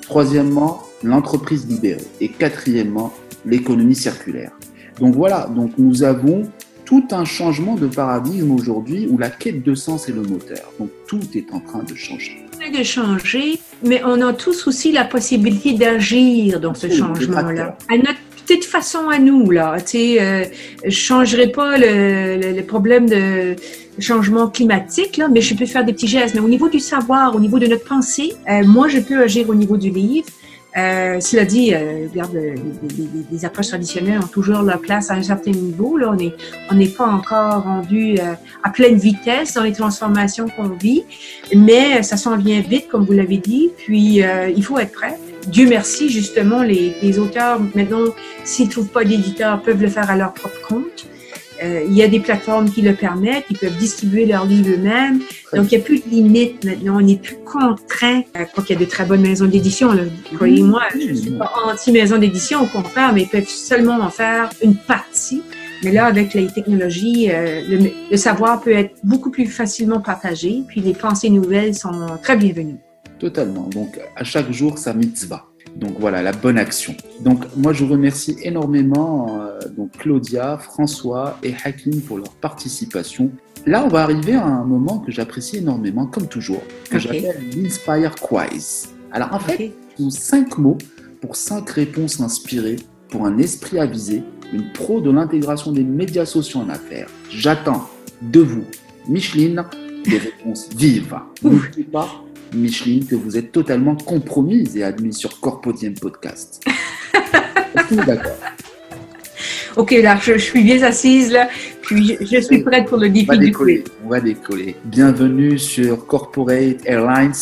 Troisièmement, 0.02 0.82
l'entreprise 1.04 1.66
libérée. 1.68 2.04
Et 2.20 2.28
quatrièmement, 2.28 3.12
l'économie 3.44 3.94
circulaire. 3.94 4.52
Donc 4.98 5.14
voilà, 5.14 5.48
donc 5.54 5.72
nous 5.78 6.02
avons 6.02 6.50
tout 6.84 7.06
un 7.12 7.24
changement 7.24 7.76
de 7.76 7.86
paradigme 7.86 8.50
aujourd'hui 8.50 9.06
où 9.08 9.18
la 9.18 9.30
quête 9.30 9.62
de 9.62 9.74
sens 9.74 10.08
est 10.08 10.12
le 10.12 10.22
moteur. 10.22 10.72
Donc 10.80 10.90
tout 11.06 11.20
est 11.34 11.52
en 11.52 11.60
train 11.60 11.82
de 11.82 11.94
changer. 11.94 12.44
De 12.76 12.82
changer, 12.82 13.60
mais 13.84 14.02
on 14.04 14.20
a 14.20 14.32
tous 14.32 14.66
aussi 14.66 14.90
la 14.90 15.04
possibilité 15.04 15.74
d'agir 15.74 16.60
dans 16.60 16.74
ce 16.74 16.88
changement-là. 16.88 17.78
À 17.88 17.96
notre 17.96 18.18
petite 18.44 18.64
façon 18.64 19.08
à 19.08 19.18
nous, 19.18 19.50
là. 19.50 19.76
Tu 19.80 19.86
sais, 19.86 20.16
euh, 20.20 20.44
je 20.84 20.90
changerai 20.90 21.52
pas 21.52 21.78
le, 21.78 22.54
le, 22.56 22.62
problème 22.62 23.08
de 23.08 23.54
changement 24.00 24.48
climatique, 24.48 25.16
là, 25.16 25.28
mais 25.28 25.40
je 25.40 25.54
peux 25.54 25.66
faire 25.66 25.84
des 25.84 25.92
petits 25.92 26.08
gestes. 26.08 26.34
Mais 26.34 26.40
au 26.40 26.48
niveau 26.48 26.68
du 26.68 26.80
savoir, 26.80 27.34
au 27.34 27.40
niveau 27.40 27.58
de 27.58 27.66
notre 27.66 27.84
pensée, 27.84 28.34
euh, 28.50 28.64
moi, 28.64 28.88
je 28.88 28.98
peux 28.98 29.22
agir 29.22 29.48
au 29.48 29.54
niveau 29.54 29.76
du 29.76 29.90
livre. 29.90 30.26
Euh, 30.76 31.18
cela 31.18 31.44
dit, 31.44 31.74
euh, 31.74 32.06
regarde, 32.10 32.34
les, 32.34 32.52
les, 32.52 33.08
les, 33.32 33.44
approches 33.44 33.68
traditionnelles 33.68 34.18
ont 34.18 34.28
toujours 34.28 34.62
leur 34.62 34.80
place 34.80 35.10
à 35.10 35.14
un 35.14 35.22
certain 35.22 35.50
niveau. 35.50 35.96
Là, 35.96 36.10
on 36.10 36.14
n'est 36.14 36.34
on 36.70 36.74
n'est 36.74 36.88
pas 36.88 37.06
encore 37.06 37.64
rendu 37.64 38.16
euh, 38.20 38.34
à 38.62 38.70
pleine 38.70 38.96
vitesse 38.96 39.54
dans 39.54 39.62
les 39.62 39.72
transformations 39.72 40.46
qu'on 40.48 40.68
vit, 40.68 41.04
mais 41.54 42.02
ça 42.02 42.16
s'en 42.16 42.36
vient 42.36 42.60
vite, 42.60 42.86
comme 42.88 43.04
vous 43.04 43.14
l'avez 43.14 43.38
dit. 43.38 43.70
Puis, 43.78 44.22
euh, 44.22 44.50
il 44.54 44.62
faut 44.62 44.78
être 44.78 44.92
prêt. 44.92 45.18
Dieu 45.46 45.66
merci, 45.68 46.10
justement, 46.10 46.62
les, 46.62 46.94
les 47.02 47.18
auteurs, 47.18 47.60
maintenant, 47.74 48.04
s'ils 48.44 48.68
trouvent 48.68 48.88
pas 48.88 49.04
d'éditeur, 49.04 49.62
peuvent 49.62 49.80
le 49.80 49.88
faire 49.88 50.10
à 50.10 50.16
leur 50.16 50.34
propre 50.34 50.60
compte. 50.68 51.07
Euh, 51.62 51.84
il 51.86 51.94
y 51.94 52.02
a 52.02 52.08
des 52.08 52.20
plateformes 52.20 52.70
qui 52.70 52.82
le 52.82 52.94
permettent, 52.94 53.44
ils 53.50 53.58
peuvent 53.58 53.76
distribuer 53.76 54.26
leurs 54.26 54.46
livres 54.46 54.70
eux-mêmes. 54.74 55.20
Donc, 55.52 55.72
il 55.72 55.76
n'y 55.76 55.82
a 55.82 55.84
plus 55.84 56.00
de 56.00 56.08
limites 56.08 56.64
maintenant. 56.64 56.98
On 56.98 57.00
n'est 57.00 57.16
plus 57.16 57.38
contraint. 57.44 58.22
Je 58.34 58.44
crois 58.44 58.64
qu'il 58.64 58.78
y 58.78 58.82
a 58.82 58.84
de 58.84 58.90
très 58.90 59.04
bonnes 59.04 59.22
maisons 59.22 59.46
d'édition. 59.46 59.90
Croyez-moi, 60.34 60.82
je 60.92 61.08
ne 61.10 61.14
suis 61.14 61.30
pas 61.32 61.50
anti-maison 61.66 62.18
d'édition, 62.18 62.62
au 62.62 62.66
contraire, 62.66 63.12
mais 63.12 63.22
ils 63.22 63.28
peuvent 63.28 63.48
seulement 63.48 64.00
en 64.00 64.10
faire 64.10 64.50
une 64.62 64.76
partie. 64.76 65.42
Mais 65.82 65.92
là, 65.92 66.06
avec 66.06 66.34
les 66.34 66.48
technologies, 66.48 67.30
euh, 67.30 67.62
le, 67.68 67.90
le, 68.10 68.16
savoir 68.16 68.60
peut 68.60 68.72
être 68.72 68.96
beaucoup 69.04 69.30
plus 69.30 69.46
facilement 69.46 70.00
partagé, 70.00 70.62
puis 70.66 70.80
les 70.80 70.92
pensées 70.92 71.30
nouvelles 71.30 71.74
sont 71.74 72.18
très 72.20 72.36
bienvenues. 72.36 72.80
Totalement. 73.18 73.68
Donc, 73.68 73.98
à 74.16 74.24
chaque 74.24 74.50
jour, 74.52 74.78
ça 74.78 74.92
mitzvah. 74.92 75.44
Donc 75.78 75.92
voilà, 76.00 76.22
la 76.22 76.32
bonne 76.32 76.58
action. 76.58 76.94
Donc 77.20 77.44
moi 77.56 77.72
je 77.72 77.84
vous 77.84 77.92
remercie 77.92 78.36
énormément 78.42 79.40
euh, 79.40 79.60
donc 79.76 79.92
Claudia, 79.92 80.58
François 80.58 81.38
et 81.44 81.54
Hakim 81.64 82.00
pour 82.00 82.18
leur 82.18 82.34
participation. 82.34 83.30
Là, 83.64 83.84
on 83.84 83.88
va 83.88 84.02
arriver 84.02 84.34
à 84.34 84.44
un 84.44 84.64
moment 84.64 84.98
que 84.98 85.12
j'apprécie 85.12 85.58
énormément, 85.58 86.06
comme 86.06 86.26
toujours, 86.26 86.62
que 86.90 86.98
j'appelle 86.98 87.36
l'Inspire 87.54 88.14
Quiz. 88.16 88.88
Alors 89.12 89.32
en 89.32 89.38
fait, 89.38 89.72
sont 89.96 90.10
cinq 90.10 90.58
mots 90.58 90.78
pour 91.20 91.36
cinq 91.36 91.70
réponses 91.70 92.20
inspirées 92.20 92.76
pour 93.08 93.26
un 93.26 93.38
esprit 93.38 93.78
avisé, 93.78 94.22
une 94.52 94.72
pro 94.72 95.00
de 95.00 95.10
l'intégration 95.10 95.72
des 95.72 95.84
médias 95.84 96.26
sociaux 96.26 96.60
en 96.60 96.68
affaires. 96.68 97.08
J'attends 97.30 97.88
de 98.22 98.40
vous, 98.40 98.64
Micheline, 99.08 99.64
des 100.04 100.18
réponses 100.18 100.68
vives. 100.74 101.16
N'oubliez 101.42 101.84
pas, 101.84 102.08
Micheline, 102.54 103.06
que 103.06 103.14
vous 103.14 103.36
êtes 103.36 103.52
totalement 103.52 103.96
compromise 103.96 104.76
et 104.76 104.82
admise 104.82 105.16
sur 105.16 105.40
Corpodium 105.40 105.94
Podcast. 105.94 106.62
d'accord? 108.06 108.32
Ok, 109.76 109.92
là, 109.92 110.18
je, 110.20 110.36
suis 110.38 110.62
bien 110.62 110.82
assise, 110.82 111.30
là, 111.30 111.48
puis 111.82 112.16
je, 112.20 112.40
suis 112.40 112.62
prête 112.62 112.86
pour 112.86 112.98
le 112.98 113.08
défi 113.08 113.38
du 113.38 113.52
quiz. 113.52 113.84
On 114.04 114.08
va 114.08 114.20
décoller. 114.20 114.74
Bienvenue 114.84 115.58
sur 115.58 116.06
Corporate 116.06 116.78
Airlines, 116.84 117.32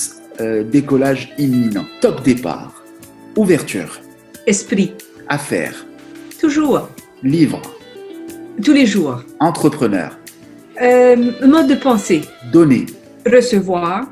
euh, 0.41 0.63
décollage 0.63 1.33
imminent. 1.39 1.87
Top 2.01 2.23
départ. 2.23 2.85
Ouverture. 3.37 4.01
Esprit. 4.47 4.93
Affaires. 5.29 5.87
Toujours. 6.41 6.89
Livre. 7.23 7.63
Tous 8.63 8.73
les 8.73 8.87
jours. 8.87 9.23
Entrepreneur. 9.41 10.19
Euh, 10.83 11.33
mode 11.47 11.69
de 11.69 11.75
pensée. 11.75 12.23
Donner. 12.53 12.87
Recevoir. 13.25 14.09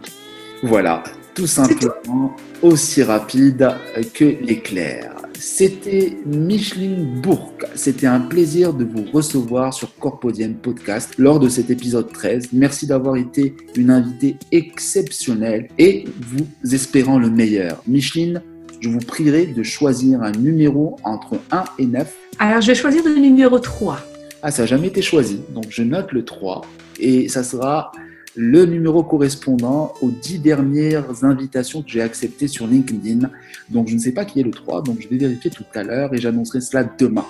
Voilà, 0.67 1.03
tout 1.35 1.47
simplement 1.47 2.35
aussi 2.63 3.03
rapide 3.03 3.69
que 4.15 4.25
l'éclair. 4.25 5.15
C'était 5.39 6.17
Micheline 6.25 7.21
Bourque. 7.21 7.67
C'était 7.75 8.07
un 8.07 8.21
plaisir 8.21 8.73
de 8.73 8.83
vous 8.83 9.05
recevoir 9.13 9.75
sur 9.75 9.95
Corpodium 9.99 10.55
Podcast 10.55 11.17
lors 11.19 11.39
de 11.39 11.51
cet 11.51 11.69
épisode 11.69 12.11
13. 12.11 12.49
Merci 12.55 12.87
d'avoir 12.87 13.17
été 13.17 13.55
une 13.77 13.91
invitée 13.91 14.37
exceptionnelle 14.53 15.69
et 15.77 16.07
vous 16.23 16.47
espérant 16.73 17.19
le 17.19 17.29
meilleur. 17.29 17.83
Micheline, 17.87 18.41
je 18.81 18.89
vous 18.89 19.01
prierai 19.01 19.45
de 19.45 19.63
choisir 19.63 20.23
un 20.23 20.33
numéro 20.33 20.97
entre 21.05 21.35
1 21.51 21.65
et 21.79 21.87
9. 21.87 22.11
Alors, 22.39 22.63
je 22.63 22.69
vais 22.69 22.75
choisir 22.75 23.05
le 23.05 23.17
numéro 23.17 23.59
3. 23.59 23.99
Ah, 24.43 24.51
ça 24.51 24.63
n'a 24.63 24.67
jamais 24.67 24.87
été 24.87 25.03
choisi. 25.03 25.43
Donc, 25.51 25.67
je 25.69 25.83
note 25.83 26.11
le 26.13 26.25
3 26.25 26.63
et 27.01 27.29
ça 27.29 27.43
sera 27.45 27.93
le 28.37 28.65
numéro 28.65 29.03
correspondant 29.03 29.95
aux 30.01 30.11
dix 30.11 30.39
dernières 30.39 31.25
invitations 31.25 31.83
que 31.83 31.91
j'ai 31.91 32.03
acceptées 32.03 32.49
sur 32.49 32.67
LinkedIn. 32.67 33.31
Donc 33.71 33.89
je 33.89 33.95
ne 33.95 34.01
sais 34.01 34.13
pas 34.13 34.25
qui 34.25 34.41
est 34.41 34.43
le 34.43 34.51
3, 34.51 34.83
donc 34.83 35.01
je 35.01 35.09
vais 35.09 35.17
vérifier 35.17 35.51
tout 35.51 35.65
à 35.75 35.83
l'heure 35.83 36.15
et 36.15 36.19
j'annoncerai 36.19 36.61
cela 36.61 36.85
demain, 36.85 37.27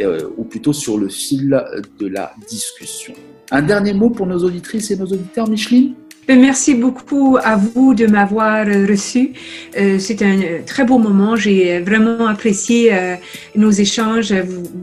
euh, 0.00 0.28
ou 0.36 0.44
plutôt 0.44 0.72
sur 0.72 0.98
le 0.98 1.08
fil 1.08 1.60
de 1.98 2.06
la 2.06 2.32
discussion. 2.48 3.14
Un 3.50 3.62
dernier 3.62 3.94
mot 3.94 4.10
pour 4.10 4.26
nos 4.26 4.38
auditrices 4.44 4.90
et 4.90 4.96
nos 4.96 5.06
auditeurs, 5.06 5.48
Micheline? 5.48 5.94
Merci 6.28 6.74
beaucoup 6.74 7.38
à 7.42 7.56
vous 7.56 7.94
de 7.94 8.06
m'avoir 8.06 8.66
reçu. 8.66 9.32
Euh, 9.78 9.98
c'est 9.98 10.20
un 10.20 10.62
très 10.66 10.84
beau 10.84 10.98
moment. 10.98 11.36
J'ai 11.36 11.80
vraiment 11.80 12.26
apprécié 12.26 12.92
euh, 12.92 13.14
nos 13.56 13.70
échanges. 13.70 14.34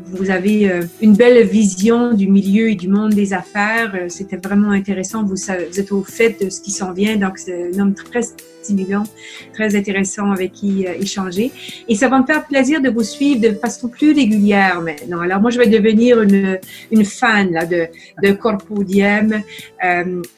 Vous, 0.07 0.31
avez 0.31 0.71
euh, 0.71 0.81
une 1.01 1.13
belle 1.13 1.45
vision 1.45 2.13
du 2.13 2.27
milieu 2.27 2.71
et 2.71 2.75
du 2.75 2.87
monde 2.87 3.13
des 3.13 3.31
affaires. 3.33 3.93
C'était 4.07 4.37
vraiment 4.37 4.71
intéressant. 4.71 5.23
Vous, 5.23 5.51
êtes 5.51 5.91
au 5.91 6.03
fait 6.03 6.43
de 6.43 6.49
ce 6.49 6.61
qui 6.61 6.71
s'en 6.71 6.93
vient. 6.93 7.15
Donc, 7.15 7.37
c'est 7.37 7.69
un 7.75 7.79
homme 7.79 7.93
très 7.93 8.23
très 9.53 9.75
intéressant 9.75 10.31
avec 10.31 10.51
qui 10.51 10.85
échanger. 10.99 11.51
Et 11.87 11.95
ça 11.95 12.07
va 12.07 12.19
me 12.19 12.25
faire 12.25 12.45
plaisir 12.45 12.81
de 12.81 12.89
vous 12.89 13.03
suivre 13.03 13.41
de 13.41 13.53
façon 13.55 13.87
plus 13.87 14.13
régulière 14.13 14.81
maintenant. 14.81 15.21
Alors, 15.21 15.41
moi, 15.41 15.51
je 15.51 15.59
vais 15.59 15.67
devenir 15.67 16.21
une, 16.21 16.59
une 16.91 17.05
fan 17.05 17.51
là, 17.51 17.65
de, 17.65 17.87
de 18.23 18.31
Corpodium 18.33 19.33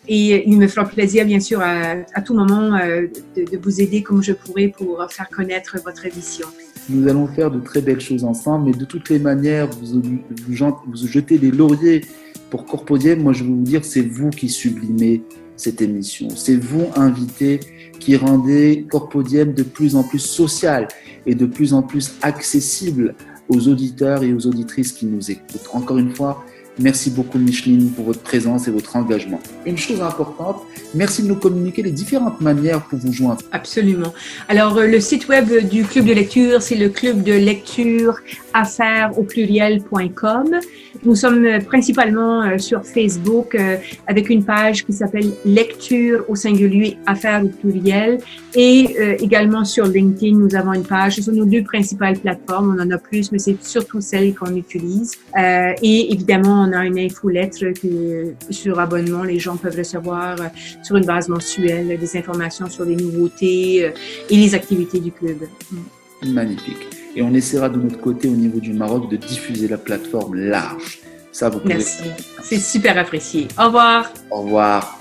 et 0.08 0.50
il 0.50 0.58
me 0.58 0.68
fera 0.68 0.86
plaisir, 0.86 1.26
bien 1.26 1.40
sûr, 1.40 1.62
à, 1.62 2.22
tout 2.22 2.34
moment 2.34 2.76
euh, 2.76 3.08
de, 3.36 3.58
vous 3.58 3.82
aider 3.82 4.04
comme 4.04 4.24
je 4.24 4.34
pourrai 4.34 4.74
pour 4.76 5.06
faire 5.10 5.30
connaître 5.30 5.78
votre 5.84 6.06
émission. 6.06 6.48
Nous 6.90 7.08
allons 7.08 7.28
faire 7.28 7.52
de 7.52 7.60
très 7.60 7.82
belles 7.82 8.00
choses 8.00 8.24
ensemble, 8.24 8.70
mais 8.70 8.78
de 8.78 8.86
toutes 8.86 9.10
les 9.10 9.20
manières, 9.20 9.70
vous, 9.70 10.02
vous, 10.48 11.08
jetez 11.08 11.38
des 11.38 11.52
lauriers 11.52 12.02
pour 12.50 12.66
Corpodium. 12.66 13.22
Moi, 13.22 13.34
je 13.34 13.44
veux 13.44 13.50
vous 13.50 13.62
dire, 13.62 13.84
c'est 13.84 14.02
vous 14.02 14.30
qui 14.30 14.50
sublimez 14.50 15.24
cette 15.56 15.82
émission. 15.82 16.30
C'est 16.30 16.56
vous, 16.56 16.86
invité, 16.96 17.60
qui 18.08 18.16
rendez 18.16 18.86
Corpodium 18.90 19.52
de 19.52 19.64
plus 19.64 19.98
en 19.98 20.02
plus 20.02 20.20
social 20.20 20.88
et 21.26 21.36
de 21.36 21.46
plus 21.46 21.74
en 21.74 21.82
plus 21.82 22.14
accessible 22.22 23.16
aux 23.50 23.68
auditeurs 23.68 24.24
et 24.24 24.34
aux 24.34 24.48
auditrices 24.48 24.94
qui 24.94 25.06
nous 25.06 25.30
écoutent. 25.30 25.70
Encore 25.74 25.98
une 25.98 26.16
fois, 26.16 26.46
Merci 26.80 27.10
beaucoup 27.10 27.40
Micheline 27.40 27.90
pour 27.92 28.06
votre 28.06 28.22
présence 28.22 28.68
et 28.68 28.72
votre 28.72 28.96
engagement. 28.96 29.40
Une 29.66 29.78
chose 29.78 30.02
importante, 30.02 30.62
merci 30.94 31.24
de 31.24 31.28
nous 31.28 31.36
communiquer 31.36 31.82
les 31.82 31.92
différentes 31.92 32.40
manières 32.40 32.82
pour 32.84 33.00
vous 33.00 33.12
joindre. 33.12 33.42
Absolument. 33.52 34.14
Alors, 34.48 34.78
euh, 34.78 34.86
le 34.86 35.00
site 35.00 35.28
web 35.28 35.52
du 35.70 35.84
club 35.84 36.06
de 36.06 36.14
lecture, 36.14 36.62
c'est 36.62 36.76
le 36.76 36.90
club 36.90 37.24
de 37.24 37.34
lecture 37.34 38.20
affaires 38.54 39.18
au 39.18 39.24
pluriel.com. 39.24 40.56
Nous 41.04 41.16
sommes 41.16 41.46
euh, 41.46 41.60
principalement 41.60 42.44
euh, 42.44 42.58
sur 42.58 42.84
Facebook 42.86 43.58
avec 44.06 44.30
une 44.30 44.44
page 44.44 44.86
qui 44.86 44.94
s'appelle 44.94 45.32
Lecture 45.46 46.26
au 46.28 46.36
singulier 46.36 46.98
affaires 47.06 47.44
au 47.44 47.50
pluriel 47.50 48.20
et 48.56 48.96
également 49.20 49.64
sur 49.66 49.86
LinkedIn, 49.86 50.36
nous 50.36 50.56
avons 50.56 50.74
une 50.74 50.84
page. 50.84 51.16
Ce 51.16 51.22
sont 51.22 51.32
nos 51.32 51.46
deux 51.46 51.64
principales 51.64 52.18
plateformes. 52.18 52.76
On 52.78 52.82
en 52.82 52.90
a 52.92 52.98
plus, 52.98 53.32
mais 53.32 53.40
c'est 53.40 53.64
surtout 53.64 54.02
celles 54.02 54.34
qu'on 54.34 54.56
utilise. 54.56 55.14
et 55.38 56.12
évidemment, 56.12 56.67
on 56.68 56.74
a 56.74 56.86
une 56.86 57.00
infolettre 57.00 57.74
que 57.82 58.34
sur 58.50 58.80
abonnement, 58.80 59.24
les 59.24 59.40
gens 59.40 59.58
peuvent 59.58 59.78
recevoir 59.78 60.40
euh, 60.42 60.46
sur 60.84 60.98
une 60.98 61.06
base 61.06 61.30
mensuelle 61.30 61.98
des 61.98 62.18
informations 62.18 62.70
sur 62.70 62.86
les 62.86 62.96
nouveautés 62.96 63.86
euh, 63.86 63.92
et 64.30 64.36
les 64.36 64.56
activités 64.56 65.00
du 65.00 65.12
club. 65.12 65.38
Mm. 65.72 66.34
Magnifique. 66.34 66.88
Et 67.16 67.22
on 67.22 67.34
essaiera 67.34 67.70
de 67.70 67.78
notre 67.78 68.00
côté 68.00 68.28
au 68.28 68.36
niveau 68.36 68.60
du 68.60 68.74
Maroc 68.74 69.10
de 69.10 69.18
diffuser 69.18 69.68
la 69.68 69.78
plateforme 69.78 70.36
large. 70.36 71.00
Ça, 71.32 71.50
vous 71.50 71.60
pouvez... 71.60 71.76
Merci. 71.76 72.04
C'est 72.44 72.60
super 72.60 72.98
apprécié. 72.98 73.48
Au 73.60 73.66
revoir. 73.66 74.12
Au 74.32 74.42
revoir. 74.42 75.00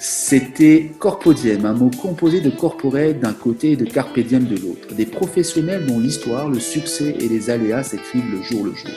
C'était 0.00 0.90
Corpodiem, 0.98 1.64
un 1.64 1.72
mot 1.72 1.90
composé 1.90 2.40
de 2.40 2.50
corporate 2.50 3.20
d'un 3.20 3.32
côté 3.32 3.72
et 3.72 3.76
de 3.76 3.86
carpe 3.86 4.18
de 4.18 4.60
l'autre. 4.60 4.94
Des 4.94 5.06
professionnels 5.06 5.86
dont 5.86 5.98
l'histoire, 5.98 6.50
le 6.50 6.60
succès 6.60 7.16
et 7.18 7.28
les 7.28 7.48
aléas 7.48 7.84
s'écrivent 7.84 8.30
le 8.30 8.42
jour 8.42 8.64
le 8.64 8.74
jour. 8.74 8.90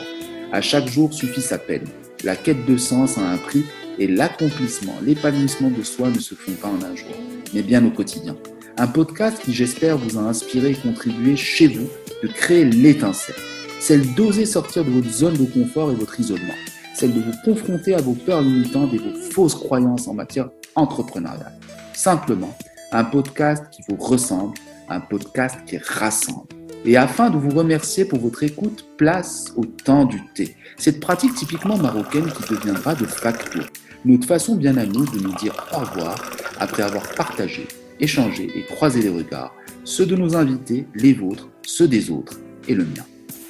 À 0.52 0.60
chaque 0.60 0.86
jour 0.88 1.12
suffit 1.12 1.40
sa 1.40 1.58
peine. 1.58 1.86
La 2.24 2.34
quête 2.34 2.66
de 2.66 2.76
sens 2.76 3.16
a 3.16 3.20
un 3.20 3.38
prix 3.38 3.64
et 4.00 4.08
l'accomplissement, 4.08 4.94
l'épanouissement 5.04 5.70
de 5.70 5.82
soi 5.84 6.10
ne 6.10 6.18
se 6.18 6.34
font 6.34 6.52
pas 6.52 6.68
en 6.68 6.82
un 6.82 6.96
jour, 6.96 7.14
mais 7.54 7.62
bien 7.62 7.84
au 7.84 7.90
quotidien. 7.90 8.36
Un 8.76 8.88
podcast 8.88 9.40
qui, 9.42 9.52
j'espère, 9.52 9.98
vous 9.98 10.18
a 10.18 10.22
inspiré 10.22 10.70
et 10.70 10.74
contribué 10.74 11.36
chez 11.36 11.68
vous 11.68 11.88
de 12.22 12.28
créer 12.28 12.64
l'étincelle. 12.64 13.36
Celle 13.78 14.14
d'oser 14.14 14.46
sortir 14.46 14.84
de 14.84 14.90
votre 14.90 15.08
zone 15.08 15.36
de 15.36 15.44
confort 15.44 15.92
et 15.92 15.94
votre 15.94 16.18
isolement. 16.18 16.54
Celle 16.94 17.14
de 17.14 17.20
vous 17.20 17.34
confronter 17.44 17.94
à 17.94 18.00
vos 18.00 18.14
peurs 18.14 18.42
limitantes 18.42 18.92
et 18.94 18.98
vos 18.98 19.14
fausses 19.30 19.54
croyances 19.54 20.08
en 20.08 20.14
matière 20.14 20.50
entrepreneuriale. 20.74 21.58
Simplement, 21.92 22.56
un 22.90 23.04
podcast 23.04 23.64
qui 23.70 23.82
vous 23.88 23.96
ressemble, 23.96 24.54
un 24.88 25.00
podcast 25.00 25.56
qui 25.66 25.78
rassemble. 25.78 26.57
Et 26.84 26.96
afin 26.96 27.30
de 27.30 27.36
vous 27.36 27.50
remercier 27.50 28.04
pour 28.04 28.20
votre 28.20 28.42
écoute, 28.42 28.86
place 28.96 29.52
au 29.56 29.64
temps 29.64 30.04
du 30.04 30.20
thé. 30.34 30.56
Cette 30.76 31.00
pratique 31.00 31.34
typiquement 31.34 31.76
marocaine 31.76 32.30
qui 32.30 32.54
deviendra 32.54 32.94
de 32.94 33.04
facto 33.04 33.60
notre 34.04 34.26
façon 34.26 34.56
bien 34.56 34.76
à 34.76 34.86
nous 34.86 35.04
de 35.04 35.18
nous 35.18 35.34
dire 35.34 35.54
au 35.72 35.80
revoir 35.80 36.16
après 36.60 36.82
avoir 36.82 37.02
partagé, 37.14 37.66
échangé 38.00 38.48
et 38.54 38.62
croisé 38.62 39.02
les 39.02 39.08
regards, 39.08 39.54
ceux 39.84 40.06
de 40.06 40.16
nos 40.16 40.36
invités, 40.36 40.86
les 40.94 41.12
vôtres, 41.12 41.48
ceux 41.62 41.88
des 41.88 42.10
autres 42.10 42.38
et 42.68 42.74
le 42.74 42.84
mien. 42.84 43.04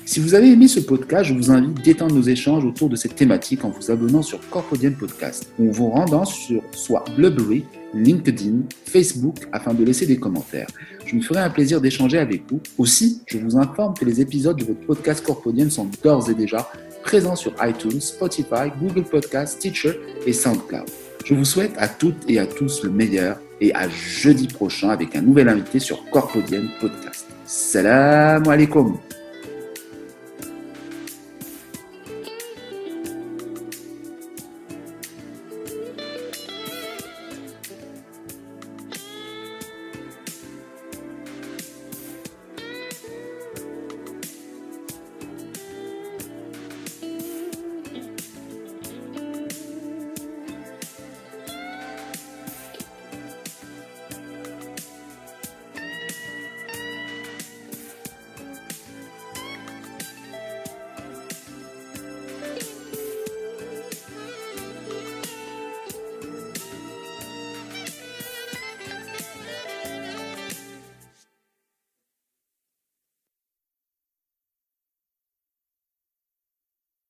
Si 0.08 0.20
vous 0.20 0.34
avez 0.34 0.50
aimé 0.50 0.68
ce 0.68 0.80
podcast, 0.80 1.26
je 1.26 1.34
vous 1.34 1.50
invite 1.50 1.82
d'étendre 1.84 2.14
nos 2.14 2.22
échanges 2.22 2.64
autour 2.64 2.88
de 2.88 2.96
cette 2.96 3.14
thématique 3.14 3.62
en 3.66 3.68
vous 3.68 3.90
abonnant 3.90 4.22
sur 4.22 4.40
Corpodian 4.48 4.92
Podcast 4.92 5.52
ou 5.58 5.68
en 5.68 5.70
vous 5.70 5.90
rendant 5.90 6.24
sur 6.24 6.62
soit 6.72 7.04
Blueberry, 7.14 7.66
LinkedIn, 7.92 8.60
Facebook 8.86 9.36
afin 9.52 9.74
de 9.74 9.84
laisser 9.84 10.06
des 10.06 10.16
commentaires. 10.16 10.68
Je 11.04 11.14
me 11.14 11.20
ferai 11.20 11.40
un 11.40 11.50
plaisir 11.50 11.82
d'échanger 11.82 12.16
avec 12.16 12.44
vous. 12.50 12.58
Aussi, 12.78 13.20
je 13.26 13.36
vous 13.36 13.58
informe 13.58 13.92
que 13.92 14.06
les 14.06 14.22
épisodes 14.22 14.56
de 14.56 14.64
votre 14.64 14.80
podcast 14.80 15.22
Corpodian 15.22 15.68
sont 15.68 15.90
d'ores 16.02 16.30
et 16.30 16.34
déjà 16.34 16.72
présents 17.02 17.36
sur 17.36 17.52
iTunes, 17.60 18.00
Spotify, 18.00 18.72
Google 18.80 19.04
Podcasts, 19.04 19.58
Teacher 19.58 19.92
et 20.24 20.32
SoundCloud. 20.32 20.88
Je 21.26 21.34
vous 21.34 21.44
souhaite 21.44 21.74
à 21.76 21.86
toutes 21.86 22.24
et 22.30 22.38
à 22.38 22.46
tous 22.46 22.82
le 22.82 22.88
meilleur 22.88 23.38
et 23.60 23.74
à 23.74 23.90
jeudi 23.90 24.48
prochain 24.48 24.88
avec 24.88 25.14
un 25.16 25.20
nouvel 25.20 25.50
invité 25.50 25.78
sur 25.78 26.02
Corpodian 26.08 26.62
Podcast. 26.80 27.26
Salam 27.44 28.48
alaikum 28.48 28.96